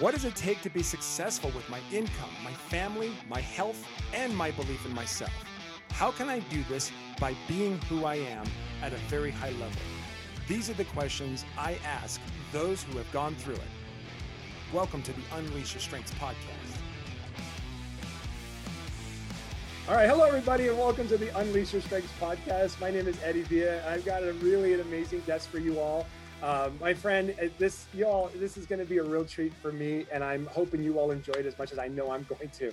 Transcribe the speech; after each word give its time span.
What 0.00 0.12
does 0.12 0.24
it 0.24 0.34
take 0.34 0.60
to 0.62 0.70
be 0.70 0.82
successful 0.82 1.52
with 1.54 1.70
my 1.70 1.78
income, 1.92 2.30
my 2.42 2.50
family, 2.50 3.12
my 3.28 3.40
health, 3.40 3.86
and 4.12 4.36
my 4.36 4.50
belief 4.50 4.84
in 4.84 4.92
myself? 4.92 5.32
How 5.90 6.10
can 6.10 6.28
I 6.28 6.40
do 6.40 6.64
this 6.64 6.90
by 7.20 7.36
being 7.46 7.78
who 7.82 8.04
I 8.04 8.16
am 8.16 8.44
at 8.82 8.92
a 8.92 8.96
very 9.08 9.30
high 9.30 9.52
level? 9.52 9.80
These 10.48 10.68
are 10.68 10.74
the 10.74 10.84
questions 10.86 11.44
I 11.56 11.78
ask 11.86 12.20
those 12.50 12.82
who 12.82 12.98
have 12.98 13.10
gone 13.12 13.36
through 13.36 13.54
it. 13.54 13.60
Welcome 14.72 15.00
to 15.02 15.12
the 15.12 15.22
Unleash 15.36 15.74
Your 15.74 15.80
Strengths 15.80 16.12
podcast. 16.14 16.34
All 19.88 19.94
right, 19.94 20.08
hello 20.08 20.24
everybody, 20.24 20.66
and 20.66 20.76
welcome 20.76 21.06
to 21.06 21.16
the 21.16 21.28
Unleash 21.38 21.72
Your 21.72 21.82
Strengths 21.82 22.12
podcast. 22.20 22.80
My 22.80 22.90
name 22.90 23.06
is 23.06 23.16
Eddie 23.22 23.42
Villa. 23.42 23.80
I've 23.88 24.04
got 24.04 24.24
a 24.24 24.32
really 24.32 24.74
an 24.74 24.80
amazing 24.80 25.22
guest 25.24 25.50
for 25.50 25.58
you 25.58 25.78
all. 25.78 26.04
Um, 26.44 26.76
my 26.78 26.92
friend, 26.92 27.34
uh, 27.40 27.46
this 27.56 27.86
y'all, 27.94 28.30
this 28.34 28.58
is 28.58 28.66
going 28.66 28.78
to 28.78 28.84
be 28.84 28.98
a 28.98 29.02
real 29.02 29.24
treat 29.24 29.54
for 29.62 29.72
me, 29.72 30.04
and 30.12 30.22
I'm 30.22 30.44
hoping 30.44 30.82
you 30.82 30.98
all 30.98 31.10
enjoy 31.10 31.32
it 31.32 31.46
as 31.46 31.56
much 31.56 31.72
as 31.72 31.78
I 31.78 31.88
know 31.88 32.10
I'm 32.10 32.24
going 32.28 32.50
to. 32.50 32.72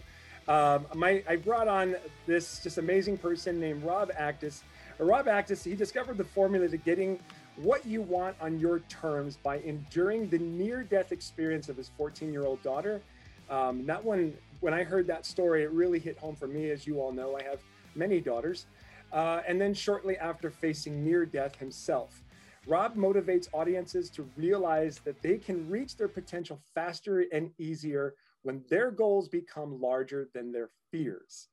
Um, 0.53 0.85
my, 0.93 1.23
I 1.25 1.37
brought 1.37 1.69
on 1.69 1.95
this 2.27 2.61
just 2.61 2.79
amazing 2.79 3.17
person 3.17 3.61
named 3.61 3.81
Rob 3.83 4.11
Actis. 4.11 4.63
Uh, 4.99 5.05
Rob 5.05 5.27
Actis, 5.27 5.63
he 5.63 5.73
discovered 5.73 6.17
the 6.17 6.25
formula 6.25 6.67
to 6.67 6.75
getting 6.75 7.17
what 7.55 7.85
you 7.85 8.01
want 8.01 8.35
on 8.41 8.59
your 8.59 8.79
terms 8.89 9.37
by 9.37 9.59
enduring 9.59 10.27
the 10.27 10.39
near-death 10.39 11.13
experience 11.13 11.69
of 11.69 11.77
his 11.77 11.91
14-year-old 11.97 12.61
daughter. 12.63 13.01
Um, 13.49 13.85
that 13.85 14.03
one, 14.03 14.33
when 14.59 14.73
I 14.73 14.83
heard 14.83 15.07
that 15.07 15.25
story, 15.25 15.63
it 15.63 15.71
really 15.71 15.99
hit 15.99 16.17
home 16.17 16.35
for 16.35 16.47
me. 16.47 16.71
As 16.71 16.85
you 16.85 16.99
all 16.99 17.13
know, 17.13 17.37
I 17.37 17.43
have 17.43 17.61
many 17.95 18.19
daughters. 18.19 18.65
Uh, 19.13 19.41
and 19.47 19.61
then 19.61 19.73
shortly 19.73 20.17
after 20.17 20.49
facing 20.49 21.05
near 21.05 21.25
death 21.25 21.55
himself. 21.55 22.21
Rob 22.67 22.95
motivates 22.95 23.47
audiences 23.53 24.09
to 24.11 24.29
realize 24.37 24.99
that 24.99 25.21
they 25.21 25.37
can 25.37 25.67
reach 25.67 25.97
their 25.97 26.07
potential 26.07 26.61
faster 26.75 27.25
and 27.33 27.51
easier 27.57 28.13
when 28.43 28.63
their 28.69 28.91
goals 28.91 29.27
become 29.27 29.81
larger 29.81 30.29
than 30.33 30.51
their 30.51 30.69
fears. 30.91 31.47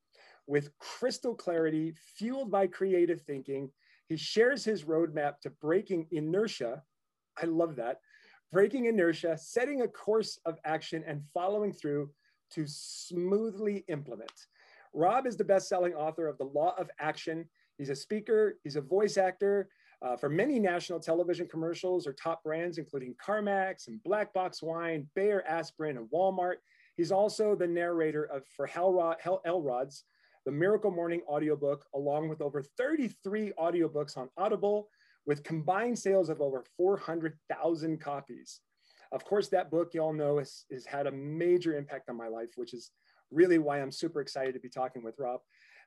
With 0.46 0.76
crystal 0.78 1.34
clarity, 1.34 1.94
fueled 2.16 2.50
by 2.50 2.66
creative 2.66 3.22
thinking, 3.22 3.70
he 4.08 4.16
shares 4.16 4.64
his 4.64 4.84
roadmap 4.84 5.40
to 5.40 5.50
breaking 5.50 6.06
inertia. 6.10 6.82
I 7.42 7.46
love 7.46 7.76
that. 7.76 8.00
Breaking 8.52 8.86
inertia, 8.86 9.36
setting 9.38 9.82
a 9.82 9.88
course 9.88 10.38
of 10.44 10.58
action, 10.64 11.04
and 11.06 11.22
following 11.34 11.72
through 11.72 12.10
to 12.52 12.64
smoothly 12.66 13.84
implement. 13.88 14.46
Rob 14.94 15.26
is 15.26 15.36
the 15.36 15.44
best 15.44 15.68
selling 15.68 15.94
author 15.94 16.26
of 16.26 16.38
The 16.38 16.44
Law 16.44 16.74
of 16.78 16.90
Action. 16.98 17.46
He's 17.76 17.90
a 17.90 17.96
speaker, 17.96 18.58
he's 18.64 18.76
a 18.76 18.80
voice 18.80 19.18
actor, 19.18 19.68
uh, 20.00 20.16
for 20.16 20.28
many 20.28 20.58
national 20.58 21.00
television 21.00 21.48
commercials 21.48 22.06
or 22.06 22.12
top 22.12 22.42
brands, 22.44 22.78
including 22.78 23.14
CarMax 23.24 23.88
and 23.88 24.02
Black 24.02 24.32
Box 24.32 24.62
Wine, 24.62 25.08
Bayer 25.14 25.42
Aspirin, 25.46 25.96
and 25.96 26.08
Walmart. 26.10 26.56
He's 26.96 27.12
also 27.12 27.54
the 27.54 27.66
narrator 27.66 28.24
of 28.24 28.44
for 28.56 28.66
Hal, 28.66 29.16
Hal 29.20 29.40
Elrod's 29.44 30.04
The 30.44 30.52
Miracle 30.52 30.90
Morning 30.90 31.22
audiobook, 31.28 31.84
along 31.94 32.28
with 32.28 32.40
over 32.40 32.62
33 32.62 33.52
audiobooks 33.58 34.16
on 34.16 34.28
Audible, 34.36 34.88
with 35.26 35.42
combined 35.42 35.98
sales 35.98 36.28
of 36.28 36.40
over 36.40 36.64
400,000 36.76 38.00
copies. 38.00 38.60
Of 39.10 39.24
course, 39.24 39.48
that 39.48 39.70
book, 39.70 39.94
y'all 39.94 40.12
know, 40.12 40.38
has, 40.38 40.64
has 40.70 40.86
had 40.86 41.06
a 41.06 41.12
major 41.12 41.76
impact 41.76 42.08
on 42.08 42.16
my 42.16 42.28
life, 42.28 42.50
which 42.56 42.72
is 42.72 42.90
really 43.30 43.58
why 43.58 43.80
I'm 43.80 43.92
super 43.92 44.20
excited 44.20 44.54
to 44.54 44.60
be 44.60 44.68
talking 44.68 45.02
with 45.02 45.18
Rob. 45.18 45.40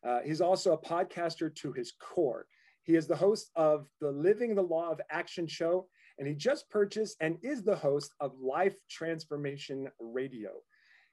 Uh, 0.03 0.19
he's 0.23 0.41
also 0.41 0.73
a 0.73 0.77
podcaster 0.77 1.53
to 1.55 1.71
his 1.73 1.93
core. 1.99 2.45
He 2.83 2.95
is 2.95 3.07
the 3.07 3.15
host 3.15 3.51
of 3.55 3.87
the 3.99 4.11
Living 4.11 4.55
the 4.55 4.61
Law 4.61 4.91
of 4.91 5.01
Action 5.11 5.47
show, 5.47 5.87
and 6.17 6.27
he 6.27 6.33
just 6.33 6.69
purchased 6.69 7.17
and 7.19 7.37
is 7.43 7.63
the 7.63 7.75
host 7.75 8.13
of 8.19 8.39
Life 8.39 8.75
Transformation 8.89 9.87
Radio. 9.99 10.51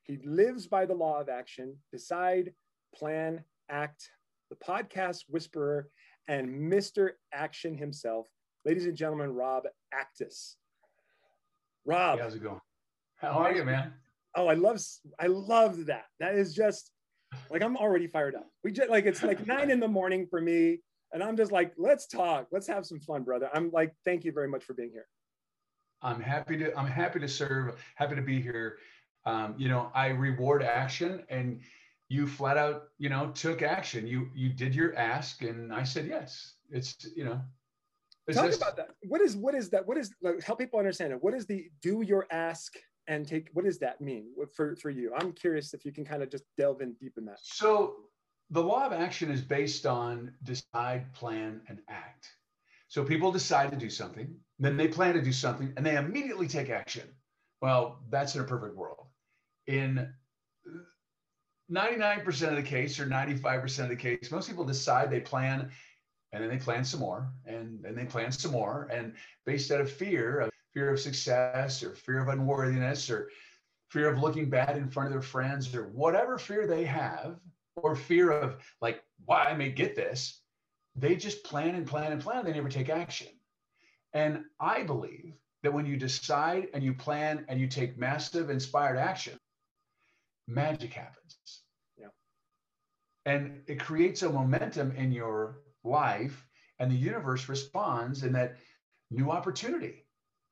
He 0.02 0.18
lives 0.24 0.66
by 0.66 0.86
the 0.86 0.94
law 0.94 1.20
of 1.20 1.28
action 1.28 1.76
decide, 1.92 2.52
plan, 2.94 3.44
act, 3.68 4.10
the 4.48 4.56
podcast 4.56 5.24
whisperer, 5.28 5.88
and 6.28 6.48
Mr. 6.48 7.10
Action 7.32 7.76
himself. 7.76 8.26
Ladies 8.64 8.86
and 8.86 8.96
gentlemen, 8.96 9.34
Rob 9.34 9.64
Actis. 9.94 10.54
Rob. 11.84 12.18
Hey, 12.18 12.24
how's 12.24 12.34
it 12.34 12.42
going? 12.42 12.60
How 13.16 13.30
are 13.30 13.52
you, 13.52 13.64
man? 13.64 13.92
Oh, 14.34 14.46
I 14.46 14.54
love 14.54 14.80
I 15.18 15.26
love 15.26 15.86
that. 15.86 16.04
That 16.20 16.34
is 16.34 16.54
just 16.54 16.92
like 17.50 17.62
I'm 17.62 17.76
already 17.76 18.06
fired 18.06 18.34
up. 18.34 18.46
We 18.62 18.72
just 18.72 18.90
like 18.90 19.06
it's 19.06 19.22
like 19.22 19.46
nine 19.46 19.70
in 19.70 19.80
the 19.80 19.88
morning 19.88 20.26
for 20.30 20.40
me. 20.40 20.80
And 21.12 21.22
I'm 21.22 21.36
just 21.36 21.52
like, 21.52 21.72
let's 21.76 22.06
talk. 22.06 22.48
Let's 22.52 22.66
have 22.66 22.84
some 22.84 23.00
fun, 23.00 23.22
brother. 23.22 23.48
I'm 23.54 23.70
like, 23.70 23.94
thank 24.04 24.24
you 24.24 24.32
very 24.32 24.48
much 24.48 24.64
for 24.64 24.74
being 24.74 24.90
here. 24.90 25.06
I'm 26.02 26.20
happy 26.20 26.56
to, 26.58 26.76
I'm 26.76 26.86
happy 26.86 27.18
to 27.20 27.28
serve, 27.28 27.82
happy 27.96 28.14
to 28.14 28.22
be 28.22 28.40
here. 28.40 28.78
Um, 29.24 29.54
you 29.58 29.68
know, 29.68 29.90
I 29.94 30.08
reward 30.08 30.62
action 30.62 31.24
and 31.28 31.60
you 32.08 32.26
flat 32.26 32.56
out, 32.56 32.84
you 32.98 33.08
know, 33.08 33.30
took 33.34 33.62
action. 33.62 34.06
You, 34.06 34.28
you 34.34 34.48
did 34.50 34.74
your 34.74 34.94
ask 34.96 35.42
and 35.42 35.72
I 35.72 35.82
said, 35.82 36.06
yes, 36.06 36.54
it's, 36.70 36.94
you 37.16 37.24
know, 37.24 37.40
talk 38.32 38.46
just, 38.46 38.62
about 38.62 38.76
that. 38.76 38.90
What 39.02 39.20
is, 39.20 39.36
what 39.36 39.54
is 39.54 39.70
that? 39.70 39.86
What 39.86 39.98
is, 39.98 40.14
like, 40.22 40.42
help 40.42 40.58
people 40.58 40.78
understand 40.78 41.12
it. 41.12 41.22
What 41.22 41.34
is 41.34 41.46
the 41.46 41.68
do 41.82 42.02
your 42.02 42.26
ask 42.30 42.74
and 43.08 43.26
take, 43.26 43.48
what 43.54 43.64
does 43.64 43.78
that 43.78 44.00
mean 44.00 44.26
for, 44.54 44.76
for 44.76 44.90
you? 44.90 45.12
I'm 45.18 45.32
curious 45.32 45.74
if 45.74 45.84
you 45.84 45.92
can 45.92 46.04
kind 46.04 46.22
of 46.22 46.30
just 46.30 46.44
delve 46.56 46.80
in 46.80 46.94
deep 47.00 47.14
in 47.16 47.24
that. 47.24 47.38
So 47.42 47.96
the 48.50 48.62
law 48.62 48.86
of 48.86 48.92
action 48.92 49.30
is 49.30 49.42
based 49.42 49.86
on 49.86 50.32
decide, 50.42 51.12
plan, 51.14 51.60
and 51.68 51.80
act. 51.88 52.28
So 52.88 53.04
people 53.04 53.30
decide 53.30 53.70
to 53.70 53.76
do 53.76 53.90
something, 53.90 54.34
then 54.58 54.76
they 54.76 54.88
plan 54.88 55.14
to 55.14 55.22
do 55.22 55.32
something, 55.32 55.72
and 55.76 55.84
they 55.84 55.96
immediately 55.96 56.48
take 56.48 56.70
action. 56.70 57.08
Well, 57.60 58.00
that's 58.10 58.34
in 58.34 58.40
a 58.40 58.44
perfect 58.44 58.76
world. 58.76 59.06
In 59.66 60.12
99% 61.70 62.48
of 62.48 62.56
the 62.56 62.62
case 62.62 62.98
or 62.98 63.06
95% 63.06 63.84
of 63.84 63.88
the 63.90 63.96
case, 63.96 64.30
most 64.30 64.48
people 64.48 64.64
decide 64.64 65.10
they 65.10 65.20
plan 65.20 65.70
and 66.32 66.42
then 66.42 66.50
they 66.50 66.58
plan 66.58 66.84
some 66.84 67.00
more 67.00 67.30
and 67.44 67.82
then 67.82 67.94
they 67.94 68.04
plan 68.04 68.32
some 68.32 68.52
more. 68.52 68.88
And 68.90 69.14
based 69.44 69.70
out 69.70 69.80
of 69.80 69.90
fear, 69.90 70.40
of 70.40 70.50
fear 70.72 70.90
of 70.90 71.00
success 71.00 71.82
or 71.82 71.94
fear 71.94 72.22
of 72.22 72.28
unworthiness 72.28 73.10
or 73.10 73.28
fear 73.90 74.08
of 74.08 74.18
looking 74.18 74.48
bad 74.48 74.76
in 74.76 74.88
front 74.88 75.08
of 75.08 75.12
their 75.12 75.22
friends 75.22 75.74
or 75.74 75.88
whatever 75.88 76.38
fear 76.38 76.66
they 76.66 76.84
have, 76.84 77.36
or 77.82 77.96
fear 77.96 78.30
of 78.30 78.56
like 78.80 79.02
why 79.24 79.44
I 79.44 79.54
may 79.54 79.70
get 79.70 79.96
this, 79.96 80.40
they 80.96 81.16
just 81.16 81.44
plan 81.44 81.74
and 81.74 81.86
plan 81.86 82.12
and 82.12 82.20
plan. 82.20 82.44
They 82.44 82.52
never 82.52 82.68
take 82.68 82.88
action. 82.88 83.28
And 84.12 84.44
I 84.58 84.82
believe 84.82 85.34
that 85.62 85.72
when 85.72 85.86
you 85.86 85.96
decide 85.96 86.68
and 86.74 86.82
you 86.82 86.94
plan 86.94 87.44
and 87.48 87.60
you 87.60 87.66
take 87.66 87.98
massive 87.98 88.50
inspired 88.50 88.96
action, 88.96 89.38
magic 90.46 90.92
happens. 90.92 91.36
Yeah. 91.96 92.08
And 93.26 93.62
it 93.66 93.80
creates 93.80 94.22
a 94.22 94.30
momentum 94.30 94.92
in 94.92 95.12
your 95.12 95.60
life, 95.84 96.46
and 96.78 96.90
the 96.90 96.96
universe 96.96 97.48
responds, 97.48 98.22
and 98.22 98.34
that 98.34 98.56
new 99.10 99.30
opportunity 99.30 100.06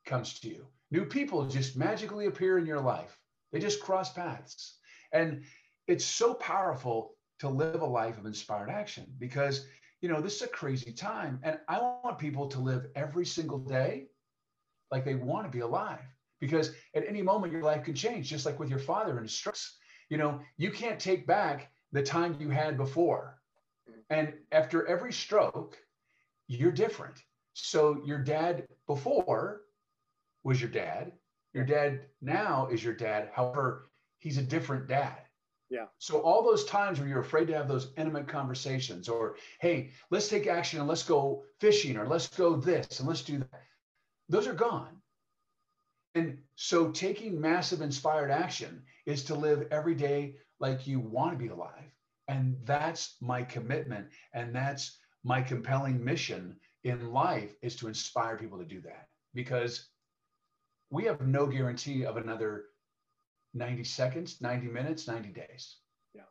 comes 0.04 0.38
to 0.40 0.48
you. 0.48 0.66
New 0.90 1.04
people 1.04 1.46
just 1.46 1.76
magically 1.76 2.26
appear 2.26 2.58
in 2.58 2.66
your 2.66 2.80
life. 2.80 3.18
They 3.52 3.58
just 3.58 3.80
cross 3.80 4.12
paths. 4.12 4.78
And 5.12 5.44
it's 5.86 6.04
so 6.04 6.34
powerful 6.34 7.15
to 7.38 7.48
live 7.48 7.80
a 7.80 7.86
life 7.86 8.18
of 8.18 8.26
inspired 8.26 8.70
action 8.70 9.06
because 9.18 9.66
you 10.00 10.08
know 10.08 10.20
this 10.20 10.36
is 10.36 10.42
a 10.42 10.48
crazy 10.48 10.92
time 10.92 11.38
and 11.42 11.58
i 11.68 11.78
want 11.78 12.18
people 12.18 12.46
to 12.46 12.60
live 12.60 12.86
every 12.94 13.26
single 13.26 13.58
day 13.58 14.06
like 14.90 15.04
they 15.04 15.14
want 15.14 15.44
to 15.44 15.50
be 15.50 15.60
alive 15.60 16.00
because 16.40 16.72
at 16.94 17.06
any 17.06 17.22
moment 17.22 17.52
your 17.52 17.62
life 17.62 17.84
could 17.84 17.96
change 17.96 18.28
just 18.28 18.46
like 18.46 18.58
with 18.58 18.70
your 18.70 18.78
father 18.78 19.12
and 19.12 19.22
his 19.22 19.32
strokes. 19.32 19.78
You 20.08 20.18
know 20.18 20.40
you 20.56 20.70
can't 20.70 21.00
take 21.00 21.26
back 21.26 21.70
the 21.92 22.02
time 22.02 22.36
you 22.38 22.50
had 22.50 22.76
before 22.76 23.40
and 24.10 24.32
after 24.52 24.86
every 24.86 25.12
stroke 25.12 25.78
you're 26.48 26.72
different. 26.72 27.22
So 27.54 28.02
your 28.04 28.18
dad 28.18 28.68
before 28.86 29.62
was 30.44 30.60
your 30.60 30.70
dad. 30.70 31.12
Your 31.54 31.64
dad 31.64 32.02
now 32.20 32.68
is 32.70 32.84
your 32.84 32.94
dad. 32.94 33.30
However 33.32 33.90
he's 34.18 34.38
a 34.38 34.42
different 34.42 34.86
dad 34.86 35.25
yeah. 35.68 35.86
So 35.98 36.20
all 36.20 36.42
those 36.42 36.64
times 36.64 36.98
where 36.98 37.08
you're 37.08 37.20
afraid 37.20 37.46
to 37.48 37.54
have 37.54 37.68
those 37.68 37.92
intimate 37.96 38.28
conversations 38.28 39.08
or, 39.08 39.36
hey, 39.60 39.90
let's 40.10 40.28
take 40.28 40.46
action 40.46 40.78
and 40.78 40.88
let's 40.88 41.02
go 41.02 41.42
fishing 41.60 41.96
or 41.96 42.06
let's 42.06 42.28
go 42.28 42.56
this 42.56 43.00
and 43.00 43.08
let's 43.08 43.22
do 43.22 43.38
that. 43.38 43.62
Those 44.28 44.46
are 44.46 44.54
gone. 44.54 44.96
And 46.14 46.38
so 46.54 46.90
taking 46.90 47.40
massive 47.40 47.82
inspired 47.82 48.30
action 48.30 48.82
is 49.04 49.24
to 49.24 49.34
live 49.34 49.66
every 49.70 49.94
day 49.94 50.36
like 50.60 50.86
you 50.86 51.00
want 51.00 51.32
to 51.32 51.38
be 51.38 51.48
alive. 51.48 51.90
And 52.28 52.56
that's 52.64 53.16
my 53.20 53.42
commitment. 53.42 54.08
And 54.32 54.54
that's 54.54 54.98
my 55.24 55.42
compelling 55.42 56.02
mission 56.02 56.56
in 56.84 57.12
life 57.12 57.54
is 57.60 57.76
to 57.76 57.88
inspire 57.88 58.36
people 58.36 58.58
to 58.58 58.64
do 58.64 58.80
that 58.82 59.08
because 59.34 59.88
we 60.90 61.04
have 61.04 61.20
no 61.20 61.46
guarantee 61.46 62.04
of 62.04 62.16
another 62.16 62.66
90 63.56 63.84
seconds, 63.84 64.40
90 64.40 64.66
minutes, 64.68 65.08
90 65.08 65.30
days. 65.30 65.76
Yeah. 66.14 66.22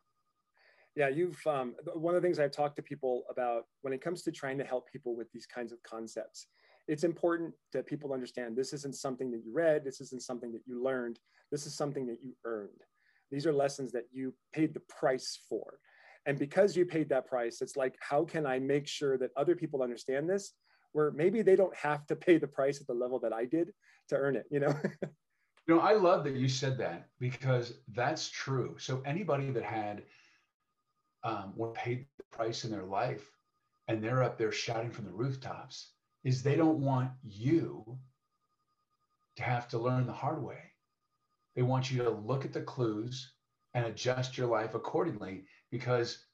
Yeah. 0.96 1.10
You've, 1.10 1.40
um, 1.48 1.76
one 1.94 2.16
of 2.16 2.22
the 2.22 2.26
things 2.26 2.40
I've 2.40 2.52
talked 2.52 2.76
to 2.78 2.82
people 2.82 3.24
about 3.30 3.66
when 3.82 3.94
it 3.94 4.02
comes 4.02 4.22
to 4.24 4.32
trying 4.32 4.58
to 4.58 4.64
help 4.64 4.90
people 4.92 5.16
with 5.16 5.32
these 5.32 5.46
kinds 5.46 5.72
of 5.72 5.82
concepts 5.84 6.48
it's 6.88 7.04
important 7.04 7.54
that 7.74 7.88
people 7.88 8.14
understand 8.14 8.56
this 8.56 8.74
isn't 8.74 8.96
something 8.96 9.32
that 9.32 9.44
you 9.44 9.54
read, 9.54 9.84
this 9.84 10.02
isn't 10.02 10.22
something 10.22 10.52
that 10.52 10.62
you 10.66 10.84
learned, 10.84 11.20
this 11.52 11.66
is 11.66 11.76
something 11.76 12.06
that 12.08 12.20
you 12.22 12.36
earned. 12.46 12.82
These 13.32 13.48
are 13.48 13.54
lessons 13.54 13.92
that 13.94 14.06
you 14.12 14.34
paid 14.54 14.74
the 14.74 14.82
price 14.82 15.40
for. 15.50 15.80
And 16.28 16.38
because 16.38 16.76
you 16.76 16.86
paid 16.86 17.10
that 17.10 17.28
price, 17.28 17.62
it's 17.62 17.76
like, 17.76 17.96
how 18.00 18.24
can 18.24 18.46
I 18.46 18.60
make 18.60 18.88
sure 18.88 19.18
that 19.18 19.32
other 19.36 19.56
people 19.56 19.82
understand 19.82 20.30
this? 20.30 20.54
Where 20.92 21.12
maybe 21.12 21.42
they 21.42 21.56
don't 21.56 21.76
have 21.76 22.06
to 22.08 22.16
pay 22.16 22.38
the 22.38 22.48
price 22.48 22.80
at 22.80 22.88
the 22.88 22.94
level 22.94 23.20
that 23.20 23.34
I 23.34 23.46
did 23.46 23.72
to 24.10 24.16
earn 24.16 24.36
it, 24.36 24.46
you 24.50 24.60
know? 24.60 24.76
you 25.68 25.76
know, 25.76 25.82
I 25.82 25.94
love 25.94 26.24
that 26.26 26.36
you 26.36 26.48
said 26.48 26.78
that 26.78 27.10
because 27.20 27.74
that's 27.94 28.30
true. 28.30 28.76
So 28.78 29.02
anybody 29.06 29.50
that 29.52 29.64
had 29.64 30.04
um, 31.24 31.54
or 31.58 31.74
paid 31.74 32.06
the 32.18 32.24
price 32.32 32.66
in 32.66 32.72
their 32.72 32.84
life 32.84 33.32
and 33.88 34.04
they're 34.04 34.24
up 34.24 34.38
there 34.38 34.52
shouting 34.52 34.92
from 34.92 35.06
the 35.06 35.12
rooftops 35.12 35.92
is 36.24 36.44
they 36.44 36.56
don't 36.56 36.82
want 36.82 37.12
you 37.24 37.98
to 39.38 39.44
have 39.44 39.68
to 39.70 39.80
learn 39.80 40.06
the 40.06 40.14
hard 40.14 40.44
way. 40.44 40.60
They 41.56 41.64
want 41.64 41.92
you 41.92 42.04
to 42.04 42.10
look 42.10 42.46
at 42.46 42.54
the 42.54 42.62
clues 42.62 43.34
and 43.74 43.86
adjust 43.86 44.38
your 44.38 44.48
life 44.48 44.76
accordingly 44.76 45.46
because 45.72 46.26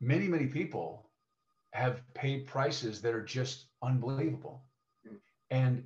many, 0.00 0.26
many 0.26 0.46
people 0.46 1.10
have 1.72 2.02
paid 2.14 2.46
prices 2.46 3.02
that 3.02 3.14
are 3.14 3.24
just 3.24 3.66
unbelievable. 3.82 4.64
Mm. 5.06 5.16
And 5.50 5.84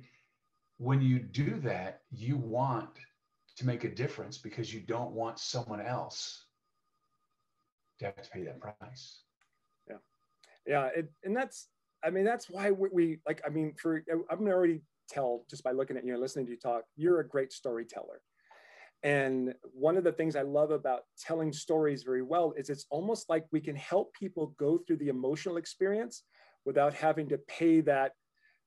when 0.77 1.01
you 1.01 1.19
do 1.19 1.59
that, 1.61 2.01
you 2.11 2.37
want 2.37 2.89
to 3.57 3.65
make 3.65 3.83
a 3.83 3.89
difference 3.89 4.37
because 4.37 4.73
you 4.73 4.79
don't 4.81 5.11
want 5.11 5.39
someone 5.39 5.81
else 5.81 6.45
to 7.99 8.05
have 8.05 8.21
to 8.21 8.29
pay 8.29 8.43
that 8.43 8.59
price. 8.59 9.23
Yeah. 9.89 9.97
Yeah. 10.67 10.89
It, 10.95 11.11
and 11.23 11.35
that's, 11.35 11.67
I 12.03 12.11
mean, 12.11 12.25
that's 12.25 12.49
why 12.49 12.71
we, 12.71 12.89
we 12.93 13.19
like, 13.27 13.41
I 13.45 13.49
mean, 13.49 13.73
for, 13.81 14.03
I'm 14.11 14.37
going 14.37 14.45
to 14.45 14.51
already 14.51 14.81
tell 15.09 15.43
just 15.49 15.63
by 15.63 15.71
looking 15.71 15.97
at 15.97 16.05
you 16.05 16.13
and 16.13 16.21
listening 16.21 16.45
to 16.45 16.51
you 16.51 16.57
talk, 16.59 16.83
you're 16.95 17.19
a 17.21 17.27
great 17.27 17.51
storyteller. 17.51 18.21
And 19.03 19.53
one 19.73 19.97
of 19.97 20.03
the 20.03 20.11
things 20.11 20.35
I 20.35 20.41
love 20.41 20.71
about 20.71 21.01
telling 21.19 21.53
stories 21.53 22.03
very 22.03 22.21
well 22.21 22.53
is 22.57 22.69
it's 22.69 22.85
almost 22.89 23.29
like 23.29 23.45
we 23.51 23.61
can 23.61 23.75
help 23.75 24.13
people 24.13 24.53
go 24.59 24.79
through 24.79 24.97
the 24.97 25.09
emotional 25.09 25.57
experience 25.57 26.23
without 26.65 26.93
having 26.93 27.29
to 27.29 27.37
pay 27.47 27.81
that 27.81 28.11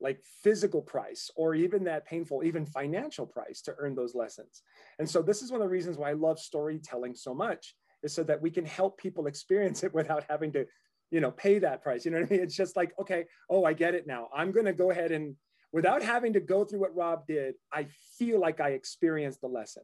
like 0.00 0.22
physical 0.42 0.80
price 0.80 1.30
or 1.36 1.54
even 1.54 1.84
that 1.84 2.06
painful, 2.06 2.42
even 2.44 2.64
financial 2.64 3.26
price 3.26 3.60
to 3.62 3.74
earn 3.78 3.94
those 3.94 4.14
lessons. 4.14 4.62
And 4.98 5.08
so 5.08 5.22
this 5.22 5.42
is 5.42 5.50
one 5.50 5.60
of 5.60 5.66
the 5.66 5.72
reasons 5.72 5.98
why 5.98 6.10
I 6.10 6.14
love 6.14 6.38
storytelling 6.38 7.14
so 7.14 7.34
much 7.34 7.74
is 8.02 8.14
so 8.14 8.22
that 8.24 8.40
we 8.40 8.50
can 8.50 8.64
help 8.64 8.98
people 8.98 9.26
experience 9.26 9.82
it 9.82 9.92
without 10.00 10.24
having 10.28 10.52
to, 10.52 10.66
you 11.10 11.20
know, 11.20 11.30
pay 11.30 11.58
that 11.58 11.82
price. 11.82 12.04
You 12.04 12.12
know 12.12 12.20
what 12.20 12.30
I 12.30 12.34
mean? 12.34 12.42
It's 12.42 12.56
just 12.56 12.76
like, 12.76 12.92
okay, 13.00 13.24
oh, 13.50 13.64
I 13.64 13.72
get 13.72 13.94
it 13.94 14.06
now. 14.06 14.28
I'm 14.34 14.52
going 14.52 14.66
to 14.66 14.72
go 14.72 14.90
ahead 14.90 15.12
and 15.12 15.36
without 15.72 16.02
having 16.02 16.32
to 16.32 16.40
go 16.40 16.64
through 16.64 16.80
what 16.80 16.94
Rob 16.96 17.26
did, 17.26 17.54
I 17.72 17.86
feel 18.18 18.40
like 18.40 18.60
I 18.60 18.70
experienced 18.70 19.40
the 19.40 19.48
lesson. 19.48 19.82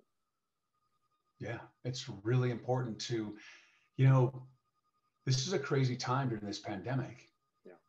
Yeah, 1.39 1.59
it's 1.85 2.09
really 2.23 2.51
important 2.51 2.99
to, 3.01 3.37
you 3.97 4.09
know, 4.09 4.47
this 5.27 5.47
is 5.47 5.53
a 5.53 5.59
crazy 5.59 5.97
time 5.97 6.29
during 6.29 6.47
this 6.47 6.61
pandemic. 6.61 7.29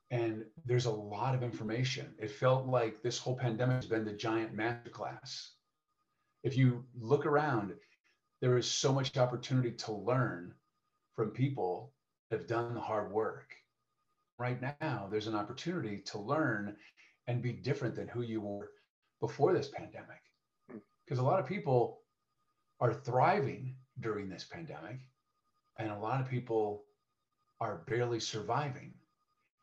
And 0.09 0.45
there's 0.65 0.85
a 0.85 0.91
lot 0.91 1.35
of 1.35 1.43
information. 1.43 2.13
It 2.17 2.31
felt 2.31 2.65
like 2.65 3.01
this 3.01 3.17
whole 3.17 3.35
pandemic 3.35 3.75
has 3.75 3.85
been 3.85 4.05
the 4.05 4.13
giant 4.13 4.55
masterclass. 4.55 5.49
If 6.43 6.55
you 6.55 6.85
look 6.97 7.25
around, 7.25 7.73
there 8.41 8.57
is 8.57 8.69
so 8.69 8.93
much 8.93 9.17
opportunity 9.17 9.71
to 9.71 9.91
learn 9.91 10.53
from 11.15 11.31
people 11.31 11.93
that 12.29 12.39
have 12.39 12.47
done 12.47 12.73
the 12.73 12.79
hard 12.79 13.11
work. 13.11 13.53
Right 14.39 14.61
now, 14.81 15.07
there's 15.11 15.27
an 15.27 15.35
opportunity 15.35 16.01
to 16.05 16.19
learn 16.19 16.75
and 17.25 17.41
be 17.41 17.51
different 17.51 17.95
than 17.95 18.07
who 18.07 18.21
you 18.21 18.39
were 18.39 18.69
before 19.19 19.53
this 19.53 19.69
pandemic. 19.69 20.21
Because 21.05 21.19
a 21.19 21.23
lot 21.23 21.39
of 21.39 21.47
people 21.47 22.01
are 22.79 22.93
thriving 22.93 23.75
during 23.99 24.29
this 24.29 24.43
pandemic, 24.43 24.99
and 25.79 25.91
a 25.91 25.97
lot 25.97 26.21
of 26.21 26.29
people 26.29 26.83
are 27.59 27.83
barely 27.87 28.19
surviving. 28.19 28.93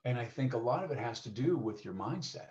And 0.04 0.18
I 0.18 0.24
think 0.24 0.52
a 0.52 0.58
lot 0.58 0.84
of 0.84 0.90
it 0.90 0.98
has 0.98 1.20
to 1.22 1.30
do 1.30 1.56
with 1.56 1.84
your 1.84 1.94
mindset. 1.94 2.50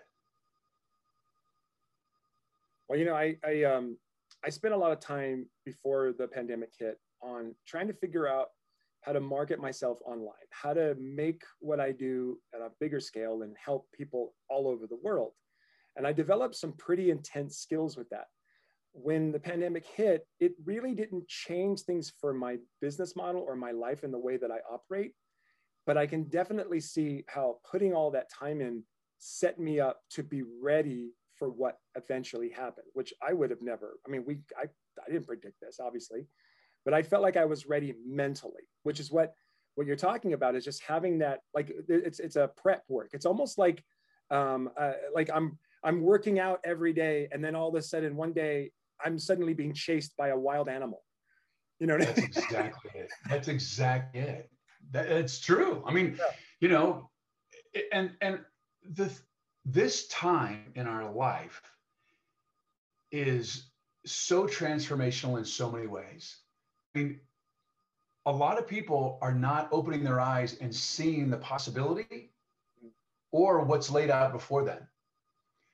Well, 2.87 2.99
you 2.99 3.05
know, 3.05 3.15
I 3.15 3.37
I 3.45 3.63
um 3.63 3.97
I 4.45 4.49
spent 4.49 4.73
a 4.73 4.77
lot 4.77 4.91
of 4.91 4.99
time 4.99 5.45
before 5.65 6.13
the 6.17 6.27
pandemic 6.27 6.71
hit 6.77 6.99
on 7.21 7.55
trying 7.67 7.87
to 7.87 7.93
figure 7.93 8.27
out 8.27 8.47
how 9.01 9.13
to 9.13 9.19
market 9.19 9.59
myself 9.59 9.97
online, 10.05 10.47
how 10.49 10.73
to 10.73 10.95
make 10.99 11.43
what 11.59 11.79
I 11.79 11.91
do 11.91 12.39
at 12.53 12.61
a 12.61 12.69
bigger 12.79 12.99
scale 12.99 13.41
and 13.43 13.55
help 13.63 13.87
people 13.91 14.33
all 14.49 14.67
over 14.67 14.87
the 14.87 14.97
world. 15.01 15.31
And 15.95 16.07
I 16.07 16.13
developed 16.13 16.55
some 16.55 16.73
pretty 16.73 17.11
intense 17.11 17.57
skills 17.57 17.97
with 17.97 18.09
that 18.09 18.25
when 18.93 19.31
the 19.31 19.39
pandemic 19.39 19.85
hit, 19.85 20.25
it 20.39 20.53
really 20.65 20.93
didn't 20.93 21.27
change 21.27 21.81
things 21.81 22.13
for 22.21 22.33
my 22.33 22.57
business 22.79 23.15
model 23.15 23.41
or 23.41 23.55
my 23.55 23.71
life 23.71 24.03
and 24.03 24.13
the 24.13 24.19
way 24.19 24.37
that 24.37 24.51
I 24.51 24.59
operate. 24.71 25.13
But 25.85 25.97
I 25.97 26.07
can 26.07 26.23
definitely 26.25 26.79
see 26.79 27.25
how 27.27 27.57
putting 27.69 27.93
all 27.93 28.11
that 28.11 28.31
time 28.31 28.61
in 28.61 28.83
set 29.17 29.59
me 29.59 29.79
up 29.79 30.01
to 30.11 30.23
be 30.23 30.43
ready 30.61 31.11
for 31.35 31.49
what 31.49 31.77
eventually 31.95 32.49
happened, 32.49 32.87
which 32.93 33.13
I 33.27 33.33
would 33.33 33.49
have 33.49 33.61
never. 33.61 33.99
I 34.05 34.11
mean, 34.11 34.23
we 34.25 34.39
I, 34.57 34.63
I 34.63 35.11
didn't 35.11 35.27
predict 35.27 35.59
this, 35.61 35.79
obviously, 35.79 36.25
but 36.85 36.93
I 36.93 37.03
felt 37.03 37.23
like 37.23 37.37
I 37.37 37.45
was 37.45 37.65
ready 37.65 37.95
mentally, 38.05 38.63
which 38.83 38.99
is 38.99 39.11
what 39.11 39.33
what 39.75 39.87
you're 39.87 39.95
talking 39.95 40.33
about 40.33 40.55
is 40.55 40.63
just 40.63 40.83
having 40.83 41.19
that 41.19 41.39
like 41.53 41.71
it's 41.87 42.19
it's 42.19 42.35
a 42.35 42.51
prep 42.55 42.83
work. 42.87 43.09
It's 43.13 43.25
almost 43.25 43.57
like 43.57 43.83
um, 44.29 44.69
uh, 44.77 44.93
like 45.13 45.29
I'm 45.33 45.57
I'm 45.83 46.01
working 46.01 46.39
out 46.39 46.59
every 46.63 46.93
day, 46.93 47.27
and 47.31 47.43
then 47.43 47.55
all 47.55 47.69
of 47.69 47.75
a 47.75 47.81
sudden 47.81 48.15
one 48.15 48.33
day 48.33 48.71
I'm 49.03 49.17
suddenly 49.17 49.53
being 49.53 49.73
chased 49.73 50.15
by 50.17 50.29
a 50.29 50.37
wild 50.37 50.69
animal. 50.69 51.03
You 51.79 51.87
know, 51.87 51.97
that's 51.97 52.19
exactly 52.19 52.91
it. 52.93 53.11
That's 53.29 53.47
exactly 53.47 54.21
it. 54.21 54.49
That, 54.91 55.07
it's 55.07 55.39
true. 55.39 55.83
I 55.85 55.93
mean, 55.93 56.15
yeah. 56.17 56.25
you 56.59 56.69
know, 56.69 57.09
and 57.91 58.11
and 58.21 58.39
the 58.83 59.11
this 59.65 60.07
time 60.07 60.71
in 60.75 60.87
our 60.87 61.11
life 61.11 61.61
is 63.11 63.69
so 64.05 64.45
transformational 64.45 65.37
in 65.37 65.45
so 65.45 65.71
many 65.71 65.87
ways. 65.87 66.37
I 66.95 66.99
mean, 66.99 67.19
a 68.25 68.31
lot 68.31 68.57
of 68.57 68.67
people 68.67 69.17
are 69.21 69.33
not 69.33 69.69
opening 69.71 70.03
their 70.03 70.19
eyes 70.19 70.57
and 70.59 70.73
seeing 70.73 71.29
the 71.29 71.37
possibility 71.37 72.31
or 73.31 73.61
what's 73.61 73.89
laid 73.89 74.09
out 74.09 74.31
before 74.31 74.63
them. 74.63 74.87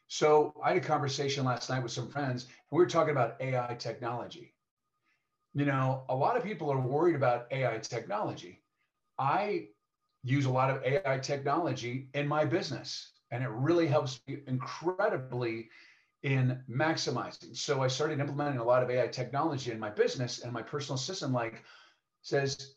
So 0.07 0.53
I 0.63 0.69
had 0.69 0.77
a 0.77 0.85
conversation 0.85 1.45
last 1.45 1.69
night 1.69 1.83
with 1.83 1.91
some 1.91 2.09
friends, 2.09 2.44
and 2.44 2.77
we 2.77 2.83
were 2.83 2.89
talking 2.89 3.11
about 3.11 3.35
AI 3.39 3.75
technology. 3.77 4.53
You 5.53 5.66
know, 5.66 6.04
a 6.09 6.16
lot 6.16 6.35
of 6.35 6.44
people 6.44 6.71
are 6.71 6.80
worried 6.80 7.16
about 7.16 7.47
AI 7.51 7.78
technology. 7.78 8.61
I 9.19 9.68
use 10.23 10.45
a 10.45 10.52
lot 10.52 10.69
of 10.69 10.83
AI 10.83 11.19
technology 11.19 12.09
in 12.14 12.28
my 12.28 12.45
business, 12.45 13.11
and 13.31 13.44
it 13.44 13.49
really 13.49 13.88
helps 13.88 14.21
me 14.28 14.40
incredibly 14.47 15.69
in 16.23 16.61
maximizing. 16.69 17.56
So 17.56 17.81
I 17.81 17.88
started 17.88 18.19
implementing 18.19 18.59
a 18.59 18.64
lot 18.64 18.83
of 18.83 18.90
AI 18.90 19.07
technology 19.07 19.71
in 19.71 19.80
my 19.80 19.90
business, 19.90 20.40
and 20.40 20.52
my 20.52 20.61
personal 20.61 20.97
system 20.97 21.33
like 21.33 21.64
says, 22.21 22.76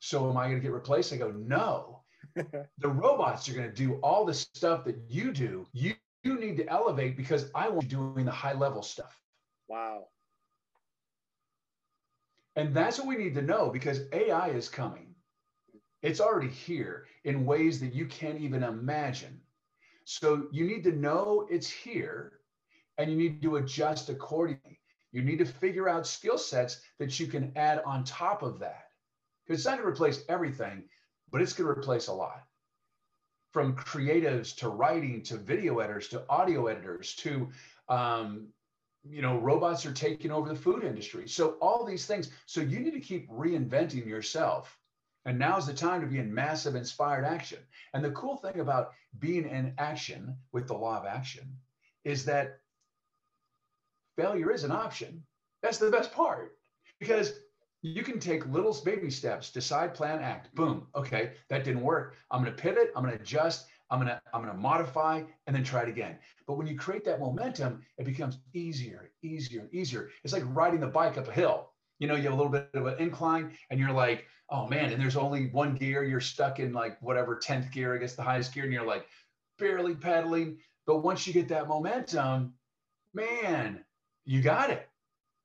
"So 0.00 0.28
am 0.28 0.36
I 0.36 0.44
going 0.48 0.56
to 0.56 0.62
get 0.62 0.72
replaced?" 0.72 1.12
I 1.12 1.16
go, 1.16 1.30
"No." 1.30 2.02
the 2.78 2.88
robots 2.88 3.48
are 3.48 3.54
going 3.54 3.68
to 3.68 3.74
do 3.74 3.94
all 4.02 4.24
the 4.24 4.34
stuff 4.34 4.84
that 4.84 4.98
you 5.08 5.32
do. 5.32 5.66
You 5.72 5.94
you 6.24 6.38
need 6.38 6.56
to 6.56 6.68
elevate 6.68 7.16
because 7.16 7.50
I 7.54 7.68
want 7.68 7.84
you 7.84 7.98
doing 7.98 8.24
the 8.24 8.32
high 8.32 8.54
level 8.54 8.82
stuff. 8.82 9.16
Wow. 9.68 10.08
And 12.56 12.74
that's 12.74 12.98
what 12.98 13.06
we 13.06 13.16
need 13.16 13.34
to 13.34 13.42
know 13.42 13.70
because 13.70 14.00
AI 14.12 14.48
is 14.48 14.68
coming. 14.68 15.05
It's 16.06 16.20
already 16.20 16.48
here 16.48 17.06
in 17.24 17.44
ways 17.44 17.80
that 17.80 17.92
you 17.92 18.06
can't 18.06 18.40
even 18.40 18.62
imagine. 18.62 19.40
So 20.04 20.46
you 20.52 20.64
need 20.64 20.84
to 20.84 20.92
know 20.92 21.48
it's 21.50 21.68
here 21.68 22.38
and 22.96 23.10
you 23.10 23.16
need 23.16 23.42
to 23.42 23.56
adjust 23.56 24.08
accordingly. 24.08 24.78
You 25.10 25.22
need 25.22 25.38
to 25.38 25.44
figure 25.44 25.88
out 25.88 26.06
skill 26.06 26.38
sets 26.38 26.80
that 27.00 27.18
you 27.18 27.26
can 27.26 27.52
add 27.56 27.82
on 27.84 28.04
top 28.04 28.44
of 28.44 28.60
that. 28.60 28.84
Because 29.44 29.60
it's 29.60 29.66
not 29.66 29.78
going 29.78 29.86
to 29.86 29.92
replace 29.92 30.22
everything, 30.28 30.84
but 31.32 31.42
it's 31.42 31.52
going 31.52 31.74
to 31.74 31.76
replace 31.76 32.06
a 32.06 32.12
lot 32.12 32.44
from 33.52 33.74
creatives 33.74 34.54
to 34.58 34.68
writing 34.68 35.24
to 35.24 35.36
video 35.36 35.80
editors 35.80 36.06
to 36.08 36.22
audio 36.28 36.68
editors 36.68 37.16
to 37.16 37.48
um, 37.88 38.46
you 39.02 39.22
know 39.22 39.38
robots 39.38 39.84
are 39.84 39.92
taking 39.92 40.30
over 40.30 40.48
the 40.48 40.54
food 40.54 40.84
industry 40.84 41.26
so 41.28 41.56
all 41.60 41.84
these 41.84 42.06
things 42.06 42.30
so 42.44 42.60
you 42.60 42.80
need 42.80 42.92
to 42.92 43.00
keep 43.00 43.30
reinventing 43.30 44.04
yourself 44.04 44.78
and 45.26 45.38
now's 45.38 45.66
the 45.66 45.74
time 45.74 46.00
to 46.00 46.06
be 46.06 46.18
in 46.18 46.32
massive 46.32 46.74
inspired 46.74 47.24
action 47.24 47.58
and 47.92 48.02
the 48.02 48.10
cool 48.12 48.36
thing 48.38 48.60
about 48.60 48.92
being 49.18 49.46
in 49.46 49.74
action 49.76 50.34
with 50.52 50.66
the 50.66 50.74
law 50.74 50.98
of 50.98 51.06
action 51.06 51.44
is 52.04 52.24
that 52.24 52.60
failure 54.16 54.50
is 54.50 54.64
an 54.64 54.72
option 54.72 55.22
that's 55.62 55.78
the 55.78 55.90
best 55.90 56.12
part 56.12 56.56
because 56.98 57.40
you 57.82 58.02
can 58.02 58.18
take 58.18 58.46
little 58.46 58.76
baby 58.84 59.10
steps, 59.10 59.50
decide, 59.50 59.94
plan, 59.94 60.20
act. 60.20 60.52
Boom. 60.54 60.86
Okay, 60.94 61.32
that 61.50 61.62
didn't 61.62 61.82
work. 61.82 62.16
I'm 62.30 62.42
going 62.42 62.54
to 62.54 62.60
pivot. 62.60 62.90
I'm 62.96 63.04
going 63.04 63.16
to 63.16 63.22
adjust. 63.22 63.66
I'm 63.90 64.00
gonna 64.00 64.20
I'm 64.34 64.40
gonna 64.40 64.58
modify 64.58 65.22
and 65.46 65.54
then 65.54 65.62
try 65.62 65.82
it 65.82 65.88
again. 65.88 66.18
But 66.46 66.54
when 66.54 66.66
you 66.66 66.76
create 66.76 67.04
that 67.04 67.20
momentum, 67.20 67.82
it 67.98 68.04
becomes 68.04 68.38
easier, 68.52 69.12
easier, 69.22 69.60
and 69.60 69.72
easier. 69.72 70.10
It's 70.24 70.32
like 70.32 70.42
riding 70.46 70.80
the 70.80 70.88
bike 70.88 71.18
up 71.18 71.28
a 71.28 71.32
hill. 71.32 71.70
You 71.98 72.08
know, 72.08 72.14
you 72.14 72.24
have 72.24 72.32
a 72.32 72.36
little 72.36 72.52
bit 72.52 72.68
of 72.74 72.86
an 72.86 72.98
incline, 72.98 73.52
and 73.70 73.80
you're 73.80 73.92
like, 73.92 74.26
oh 74.50 74.66
man, 74.66 74.92
and 74.92 75.00
there's 75.00 75.16
only 75.16 75.48
one 75.48 75.74
gear. 75.74 76.04
You're 76.04 76.20
stuck 76.20 76.60
in 76.60 76.72
like 76.72 77.00
whatever 77.02 77.36
tenth 77.36 77.70
gear, 77.72 77.94
I 77.94 77.98
guess 77.98 78.14
the 78.14 78.22
highest 78.22 78.54
gear, 78.54 78.64
and 78.64 78.72
you're 78.72 78.86
like 78.86 79.06
barely 79.58 79.94
pedaling. 79.94 80.58
But 80.86 80.98
once 80.98 81.26
you 81.26 81.32
get 81.32 81.48
that 81.48 81.68
momentum, 81.68 82.54
man, 83.12 83.84
you 84.24 84.42
got 84.42 84.70
it. 84.70 84.88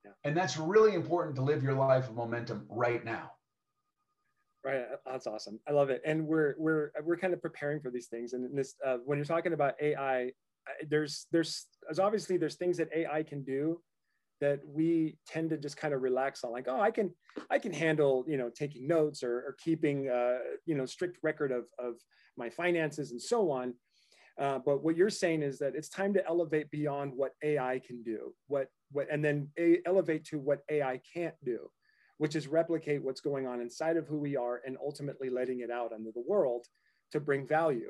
Yeah. 0.06 0.12
And 0.24 0.36
that's 0.36 0.58
really 0.58 0.94
important 0.94 1.36
to 1.38 1.42
live 1.42 1.64
your 1.64 1.74
life 1.74 2.10
of 2.10 2.16
momentum 2.16 2.66
right 2.70 3.04
now. 3.04 3.32
Right, 4.64 4.84
that's 5.06 5.26
awesome. 5.26 5.60
I 5.68 5.72
love 5.72 5.90
it. 5.90 6.02
And 6.06 6.28
we're 6.28 6.54
we're 6.60 6.92
we're 7.04 7.18
kind 7.18 7.34
of 7.34 7.42
preparing 7.42 7.80
for 7.80 7.90
these 7.90 8.08
things. 8.08 8.34
And 8.34 8.56
this 8.56 8.76
uh, 8.86 8.98
when 9.06 9.18
you're 9.18 9.26
talking 9.26 9.54
about 9.54 9.74
AI, 9.82 10.32
there's 10.88 11.26
there's 11.32 11.66
as 11.90 11.98
obviously 11.98 12.38
there's 12.38 12.56
things 12.56 12.78
that 12.78 12.90
AI 12.96 13.24
can 13.24 13.44
do 13.44 13.82
that 14.42 14.60
we 14.66 15.18
tend 15.26 15.50
to 15.52 15.58
just 15.58 15.78
kind 15.78 15.94
of 15.94 16.02
relax 16.02 16.44
on 16.44 16.52
like 16.52 16.68
oh 16.68 16.82
i 16.82 16.92
can 16.92 17.12
i 17.50 17.58
can 17.58 17.72
handle 17.72 18.26
you 18.28 18.38
know 18.38 18.50
taking 18.50 18.88
notes 18.88 19.24
or, 19.24 19.38
or 19.38 19.56
keeping 19.64 20.10
uh, 20.10 20.40
you 20.66 20.76
know 20.76 20.86
strict 20.86 21.18
record 21.24 21.52
of, 21.52 21.66
of 21.80 21.96
my 22.38 22.50
finances 22.50 23.12
and 23.12 23.22
so 23.22 23.52
on. 23.52 23.74
Uh, 24.40 24.58
but 24.66 24.82
what 24.82 24.96
you're 24.96 25.10
saying 25.10 25.44
is 25.44 25.60
that 25.60 25.76
it's 25.76 25.90
time 25.90 26.14
to 26.14 26.26
elevate 26.26 26.72
beyond 26.72 27.14
what 27.16 27.34
ai 27.44 27.80
can 27.86 28.02
do 28.02 28.34
what 28.48 28.68
what 28.92 29.08
and 29.12 29.24
then 29.24 29.48
a, 29.60 29.80
elevate 29.86 30.24
to 30.24 30.40
what 30.40 30.62
ai 30.70 31.00
can't 31.14 31.36
do 31.44 31.70
which 32.18 32.36
is 32.36 32.48
replicate 32.48 33.04
what's 33.04 33.20
going 33.20 33.48
on 33.48 33.62
inside 33.62 33.98
of 33.98 34.08
who 34.08 34.18
we 34.18 34.38
are 34.38 34.62
and 34.66 34.78
ultimately 34.80 35.30
letting 35.30 35.62
it 35.62 35.72
out 35.72 35.92
into 35.92 36.12
the 36.14 36.24
world 36.28 36.68
to 37.12 37.20
bring 37.20 37.48
value. 37.48 37.88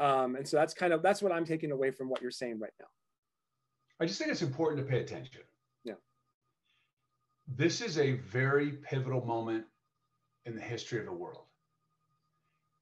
Um, 0.00 0.34
and 0.34 0.46
so 0.46 0.56
that's 0.56 0.74
kind 0.74 0.92
of 0.92 1.02
that's 1.02 1.22
what 1.22 1.30
i'm 1.30 1.44
taking 1.44 1.70
away 1.70 1.92
from 1.92 2.08
what 2.08 2.20
you're 2.20 2.30
saying 2.30 2.58
right 2.58 2.72
now. 2.80 2.86
I 4.00 4.06
just 4.06 4.18
think 4.18 4.30
it's 4.30 4.42
important 4.42 4.84
to 4.84 4.90
pay 4.90 5.00
attention 5.00 5.42
this 7.56 7.80
is 7.80 7.98
a 7.98 8.12
very 8.12 8.72
pivotal 8.72 9.24
moment 9.24 9.64
in 10.46 10.54
the 10.54 10.62
history 10.62 10.98
of 11.00 11.06
the 11.06 11.12
world 11.12 11.44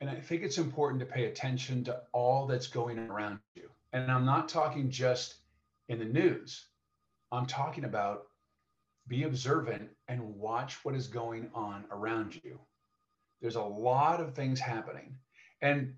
and 0.01 0.09
I 0.09 0.15
think 0.15 0.43
it's 0.43 0.59
important 0.59 1.01
to 1.01 1.07
pay 1.07 1.25
attention 1.27 1.85
to 1.85 2.01
all 2.13 2.47
that's 2.47 2.69
going 2.69 2.99
around 2.99 3.41
you. 3.55 3.69
And 3.93 4.11
I'm 4.11 4.25
not 4.25 4.49
talking 4.49 4.91
just 4.91 5.35
in 5.89 5.99
the 5.99 6.05
news, 6.05 6.67
I'm 7.33 7.47
talking 7.47 7.85
about 7.85 8.27
be 9.07 9.25
observant 9.25 9.89
and 10.07 10.37
watch 10.37 10.85
what 10.85 10.95
is 10.95 11.09
going 11.09 11.51
on 11.55 11.85
around 11.91 12.39
you. 12.45 12.61
There's 13.41 13.57
a 13.57 13.63
lot 13.63 14.21
of 14.21 14.35
things 14.35 14.61
happening. 14.61 15.17
And 15.63 15.95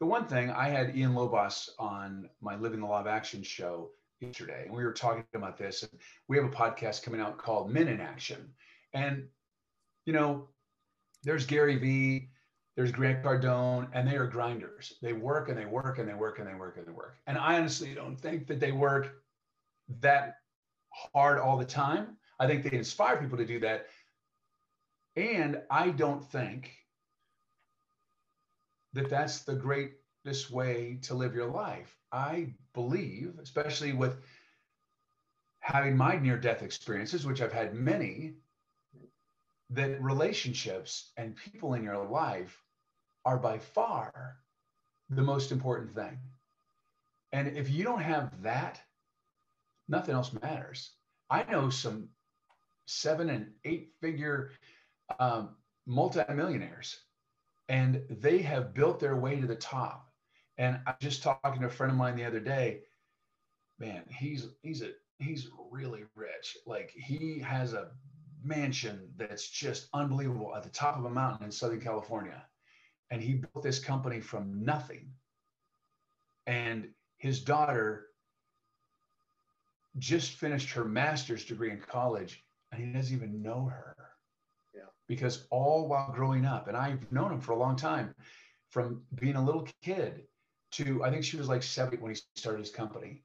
the 0.00 0.06
one 0.06 0.26
thing 0.26 0.50
I 0.50 0.70
had 0.70 0.96
Ian 0.96 1.14
Lobos 1.14 1.70
on 1.78 2.30
my 2.40 2.56
Living 2.56 2.80
the 2.80 2.86
Law 2.86 3.00
of 3.00 3.06
Action 3.06 3.42
show 3.42 3.90
yesterday, 4.20 4.68
we 4.70 4.84
were 4.84 4.92
talking 4.92 5.24
about 5.34 5.58
this. 5.58 5.82
And 5.82 5.92
we 6.28 6.36
have 6.36 6.46
a 6.46 6.50
podcast 6.50 7.02
coming 7.02 7.20
out 7.20 7.38
called 7.38 7.70
Men 7.70 7.88
in 7.88 8.00
Action. 8.00 8.48
And, 8.92 9.24
you 10.04 10.12
know, 10.12 10.48
there's 11.22 11.46
Gary 11.46 11.76
Vee, 11.76 12.30
there's 12.76 12.92
Grant 12.92 13.22
Cardone, 13.22 13.88
and 13.92 14.06
they 14.06 14.16
are 14.16 14.26
grinders. 14.26 14.94
They 15.02 15.12
work 15.12 15.48
and 15.48 15.58
they 15.58 15.66
work 15.66 15.98
and 15.98 16.08
they 16.08 16.14
work 16.14 16.38
and 16.38 16.48
they 16.48 16.54
work 16.54 16.76
and 16.76 16.86
they 16.86 16.92
work. 16.92 17.16
And 17.26 17.38
I 17.38 17.56
honestly 17.56 17.94
don't 17.94 18.16
think 18.16 18.46
that 18.46 18.60
they 18.60 18.72
work 18.72 19.22
that 20.00 20.36
hard 20.90 21.38
all 21.38 21.56
the 21.56 21.64
time. 21.64 22.16
I 22.38 22.46
think 22.46 22.62
they 22.62 22.76
inspire 22.76 23.16
people 23.16 23.38
to 23.38 23.46
do 23.46 23.60
that. 23.60 23.86
And 25.16 25.62
I 25.70 25.90
don't 25.90 26.22
think 26.30 26.72
that 28.92 29.08
that's 29.08 29.40
the 29.40 29.54
greatest 30.26 30.50
way 30.50 30.98
to 31.02 31.14
live 31.14 31.36
your 31.36 31.46
life. 31.46 31.96
I 32.10 32.48
believe, 32.74 33.34
especially 33.40 33.92
with 33.92 34.16
having 35.60 35.96
my 35.96 36.16
near 36.16 36.36
death 36.36 36.62
experiences, 36.62 37.24
which 37.24 37.40
I've 37.40 37.52
had 37.52 37.74
many, 37.74 38.34
that 39.70 40.02
relationships 40.02 41.12
and 41.16 41.36
people 41.36 41.74
in 41.74 41.84
your 41.84 42.04
life 42.04 42.60
are 43.24 43.38
by 43.38 43.58
far 43.58 44.38
the 45.10 45.22
most 45.22 45.52
important 45.52 45.94
thing. 45.94 46.18
And 47.30 47.56
if 47.56 47.70
you 47.70 47.84
don't 47.84 48.02
have 48.02 48.42
that, 48.42 48.80
nothing 49.88 50.16
else 50.16 50.32
matters. 50.42 50.90
I 51.30 51.44
know 51.44 51.70
some 51.70 52.08
seven 52.88 53.30
and 53.30 53.52
eight 53.64 53.92
figure 54.00 54.50
um, 55.20 55.50
multimillionaires, 55.86 56.98
and 57.68 58.02
they 58.10 58.38
have 58.38 58.74
built 58.74 58.98
their 58.98 59.14
way 59.14 59.40
to 59.40 59.46
the 59.46 59.54
top. 59.54 60.05
And 60.58 60.80
I 60.86 60.90
was 60.90 60.98
just 61.00 61.22
talking 61.22 61.60
to 61.60 61.66
a 61.66 61.70
friend 61.70 61.90
of 61.92 61.98
mine 61.98 62.16
the 62.16 62.24
other 62.24 62.40
day. 62.40 62.80
Man, 63.78 64.04
he's 64.08 64.48
he's 64.62 64.82
a 64.82 64.92
he's 65.18 65.48
really 65.70 66.04
rich. 66.14 66.56
Like 66.66 66.92
he 66.94 67.38
has 67.40 67.74
a 67.74 67.88
mansion 68.42 69.08
that's 69.16 69.48
just 69.48 69.88
unbelievable 69.92 70.54
at 70.56 70.62
the 70.62 70.70
top 70.70 70.98
of 70.98 71.04
a 71.04 71.10
mountain 71.10 71.44
in 71.44 71.52
Southern 71.52 71.80
California 71.80 72.46
and 73.10 73.22
he 73.22 73.34
built 73.34 73.62
this 73.62 73.78
company 73.78 74.20
from 74.20 74.64
nothing. 74.64 75.08
And 76.46 76.88
his 77.18 77.40
daughter 77.40 78.06
just 79.98 80.32
finished 80.32 80.70
her 80.70 80.84
master's 80.84 81.44
degree 81.44 81.70
in 81.70 81.80
college, 81.80 82.44
and 82.72 82.84
he 82.84 82.92
doesn't 82.92 83.14
even 83.14 83.42
know 83.42 83.66
her. 83.66 83.96
Yeah. 84.74 84.82
Because 85.08 85.46
all 85.50 85.88
while 85.88 86.12
growing 86.12 86.44
up, 86.44 86.68
and 86.68 86.76
I've 86.76 87.10
known 87.10 87.32
him 87.32 87.40
for 87.40 87.52
a 87.52 87.58
long 87.58 87.76
time, 87.76 88.14
from 88.70 89.02
being 89.14 89.36
a 89.36 89.44
little 89.44 89.66
kid 89.82 90.24
to 90.76 91.04
I 91.04 91.10
think 91.10 91.24
she 91.24 91.36
was 91.36 91.48
like 91.48 91.62
seven 91.62 92.00
when 92.00 92.14
he 92.14 92.20
started 92.36 92.60
his 92.60 92.70
company. 92.70 93.22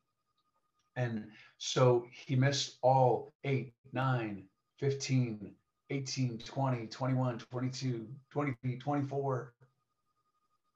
And 0.96 1.28
so 1.58 2.06
he 2.26 2.36
missed 2.36 2.78
all 2.82 3.34
eight, 3.44 3.74
nine, 3.94 4.44
15, 4.80 5.52
18, 5.90 6.40
20, 6.40 6.88
21, 6.88 7.40
22, 7.52 8.08
23, 8.30 8.78
24, 8.78 9.54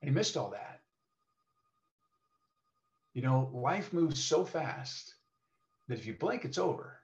and 0.02 0.10
he 0.10 0.14
missed 0.14 0.38
all 0.38 0.52
that. 0.52 0.82
You 3.14 3.22
know, 3.22 3.50
life 3.54 3.94
moves 3.94 4.22
so 4.24 4.44
fast 4.44 5.16
that 5.88 5.98
if 5.98 6.06
you 6.06 6.14
blink, 6.14 6.44
it's 6.44 6.58
over. 6.58 7.00